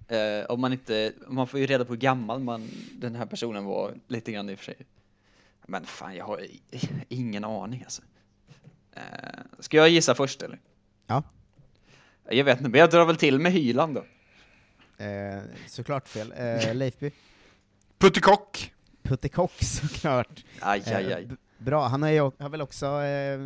Eh, 0.08 0.46
om 0.46 0.60
man 0.60 0.72
inte, 0.72 1.12
man 1.28 1.46
får 1.46 1.60
ju 1.60 1.66
reda 1.66 1.84
på 1.84 1.92
hur 1.92 2.00
gammal 2.00 2.40
man, 2.40 2.68
den 2.92 3.14
här 3.14 3.26
personen 3.26 3.64
var 3.64 3.94
lite 4.08 4.32
grann 4.32 4.50
i 4.50 4.54
och 4.54 4.58
för 4.58 4.64
sig. 4.64 4.76
Men 5.66 5.84
fan, 5.84 6.16
jag 6.16 6.24
har 6.24 6.46
ingen 7.08 7.44
aning 7.44 7.82
alltså. 7.82 8.02
Eh, 8.92 9.02
ska 9.58 9.76
jag 9.76 9.88
gissa 9.88 10.14
först 10.14 10.42
eller? 10.42 10.58
Ja. 11.06 11.22
Jag 12.30 12.44
vet 12.44 12.58
inte, 12.58 12.70
men 12.70 12.80
jag 12.80 12.90
drar 12.90 13.04
väl 13.04 13.16
till 13.16 13.38
med 13.38 13.52
Hyland 13.52 13.94
då. 13.94 14.04
Eh, 15.02 15.42
såklart 15.68 16.08
fel. 16.08 16.32
Eh, 16.32 16.74
Leifby? 16.80 17.10
Puttekock! 17.98 18.72
Puttekock 19.02 19.52
såklart. 19.62 20.44
Aj, 20.60 20.82
aj, 20.86 21.04
Eh, 21.10 21.16
aj. 21.16 21.26
b- 21.26 21.36
bra, 21.58 21.86
han 21.88 22.02
har, 22.02 22.10
ju, 22.10 22.30
har 22.38 22.48
väl 22.48 22.60
också 22.60 22.86
eh, 22.86 23.40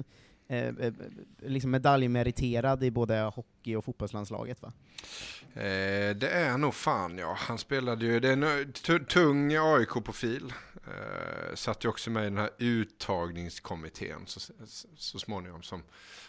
eh, 0.49 0.69
eh, 0.81 0.93
liksom 1.39 1.71
medaljmeriterad 1.71 2.85
i 2.85 2.91
både 2.91 3.21
hockey 3.21 3.47
och 3.75 3.85
fotbollslandslaget 3.85 4.63
va? 4.63 4.73
Eh, 5.55 6.17
det 6.17 6.29
är 6.29 6.59
nog 6.59 6.75
fan 6.75 7.19
ja. 7.19 7.37
Han 7.39 7.59
spelade 7.59 8.05
ju, 8.05 8.21
det 8.21 8.29
är 8.29 8.33
en 8.33 8.73
tu- 8.73 9.05
tung 9.05 9.57
AIK-profil. 9.57 10.53
Eh, 10.87 11.55
satt 11.55 11.85
ju 11.85 11.89
också 11.89 12.11
med 12.11 12.23
i 12.23 12.25
den 12.25 12.39
här 12.39 12.51
uttagningskommittén 12.59 14.23
så, 14.27 14.41
så, 14.97 15.19
småningom 15.19 15.63
som 15.63 15.83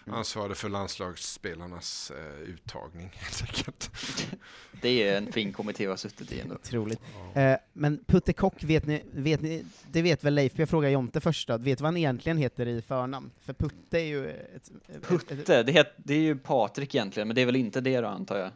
ansvarade 0.05 0.55
för 0.55 0.69
landslagsspelarnas 0.69 2.11
eh, 2.11 2.41
uttagning 2.41 3.09
helt 3.15 3.41
enkelt. 3.41 3.91
Det 4.81 5.03
är 5.03 5.17
en 5.17 5.31
fin 5.31 5.53
kommitté 5.53 5.85
att 5.85 5.89
ha 5.89 5.97
suttit 5.97 6.31
i 6.31 6.39
ändå. 6.39 6.55
Otroligt. 6.55 7.01
Eh, 7.33 7.55
men 7.73 8.03
Puttekock, 8.05 8.63
vet 8.63 8.85
ni, 8.85 9.03
vet 9.11 9.41
ni, 9.41 9.65
det 9.91 10.01
vet 10.01 10.23
väl 10.23 10.33
Leif, 10.33 10.59
jag 10.59 10.69
frågar 10.69 10.89
Jonte 10.89 11.21
först 11.21 11.47
då, 11.47 11.57
vet 11.57 11.81
vad 11.81 11.87
han 11.87 11.97
egentligen 11.97 12.37
heter 12.37 12.65
i 12.65 12.81
förnamn? 12.81 13.31
För 13.39 13.53
Putte 13.53 13.99
är 13.99 14.05
ju 14.05 14.29
ett... 14.29 14.45
ett, 14.55 14.95
ett, 14.95 15.07
Putte, 15.07 15.63
det, 15.63 15.71
het, 15.71 15.93
det 15.97 16.13
är 16.13 16.19
ju 16.19 16.37
Patrik 16.37 16.95
egentligen, 16.95 17.26
men 17.27 17.35
det 17.35 17.41
är 17.41 17.45
väl 17.45 17.55
inte 17.55 17.81
det 17.81 18.01
då 18.01 18.07
antar 18.07 18.37
jag? 18.37 18.47
Eh, 18.47 18.51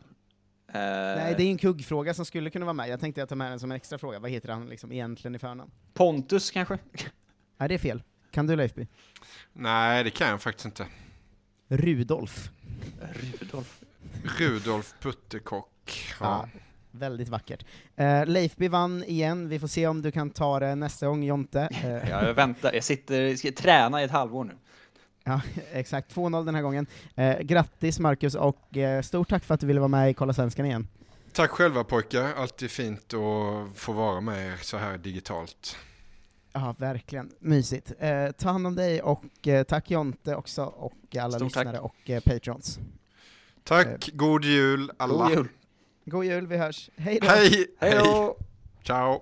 Nej, 1.18 1.34
det 1.38 1.44
är 1.44 1.46
ju 1.46 1.52
en 1.52 1.58
kuggfråga 1.58 2.14
som 2.14 2.26
skulle 2.26 2.50
kunna 2.50 2.66
vara 2.66 2.74
med. 2.74 2.90
Jag 2.90 3.00
tänkte 3.00 3.22
jag 3.22 3.30
ta 3.30 3.36
med 3.36 3.52
den 3.52 3.60
som 3.60 3.72
en 3.72 3.76
extra 3.78 3.98
fråga. 3.98 4.20
Vad 4.20 4.32
heter 4.32 4.50
han 4.50 4.70
liksom 4.70 4.92
egentligen 4.92 5.36
i 5.36 5.40
förnamn? 5.40 5.72
Pontus 5.94 6.52
kanske? 6.52 6.78
Nej, 7.58 7.70
det 7.70 7.76
är 7.76 7.80
fel. 7.80 8.04
Kan 8.32 8.48
du 8.48 8.56
Leifby? 8.56 8.88
Nej, 9.54 10.04
det 10.04 10.10
kan 10.10 10.30
jag 10.30 10.42
faktiskt 10.42 10.66
inte. 10.66 10.86
Rudolf. 11.68 12.50
Rudolf. 13.40 13.82
Rudolf 14.40 14.96
Puttekock. 15.00 16.04
Ja. 16.20 16.50
Ja, 16.54 16.60
väldigt 16.92 17.30
vackert. 17.30 17.66
Eh, 17.96 18.26
Leifby 18.26 18.68
vann 18.68 19.04
igen, 19.04 19.50
vi 19.50 19.60
får 19.60 19.68
se 19.68 19.88
om 19.88 20.02
du 20.02 20.12
kan 20.12 20.30
ta 20.30 20.60
det 20.60 20.76
nästa 20.76 21.08
gång, 21.08 21.24
Jonte. 21.24 21.70
Ja, 22.10 22.28
jag 22.28 22.34
väntar, 22.34 22.74
jag 22.74 22.84
sitter, 22.84 23.36
ska 23.36 23.52
träna 23.52 24.02
i 24.02 24.06
ett 24.06 24.12
halvår 24.12 24.44
nu. 24.44 24.54
Ja, 25.24 25.42
exakt. 25.72 26.16
2-0 26.16 26.46
den 26.46 26.56
här 26.56 26.62
gången. 26.62 26.88
Eh, 27.16 27.40
grattis 27.40 28.00
Marcus, 28.00 28.36
och 28.36 28.78
eh, 28.78 29.02
stort 29.02 29.30
tack 29.30 29.44
för 29.44 29.54
att 29.54 29.60
du 29.60 29.68
ville 29.68 29.80
vara 29.80 29.88
med 29.88 30.10
i 30.10 30.14
Kolla 30.14 30.34
Svenskan 30.34 30.66
igen. 30.66 30.88
Tack 31.34 31.52
själva 31.52 31.84
pojkar, 31.84 32.34
alltid 32.34 32.72
fint 32.72 33.14
att 33.14 33.78
få 33.78 33.92
vara 33.94 34.22
med 34.22 34.48
er 34.48 34.58
så 34.62 34.78
här 34.78 34.98
digitalt. 34.98 35.78
Ja, 36.54 36.76
verkligen. 36.78 37.32
Mysigt. 37.40 37.92
Eh, 38.00 38.32
ta 38.32 38.50
hand 38.50 38.68
om 38.68 38.76
dig, 38.76 39.02
och 39.02 39.48
eh, 39.48 39.64
tack 39.64 39.92
Jonte 39.92 40.36
också, 40.36 40.64
och 40.64 41.16
alla 41.20 41.32
Stort 41.38 41.54
tack. 41.54 41.66
lyssnare 41.66 41.80
och 41.80 42.10
eh, 42.10 42.20
patrons. 42.22 42.80
Tack, 43.64 44.10
god 44.14 44.44
jul 44.46 44.92
alla. 44.98 45.24
God 45.28 45.38
jul! 45.38 45.48
God 46.06 46.26
jul, 46.26 46.48
vi 46.48 46.58
hörs. 46.58 46.90
Hej 46.96 47.20
då! 47.22 47.28
Hej! 47.28 47.68
Hej 47.80 47.92
då! 47.98 48.38
Ciao! 48.84 49.22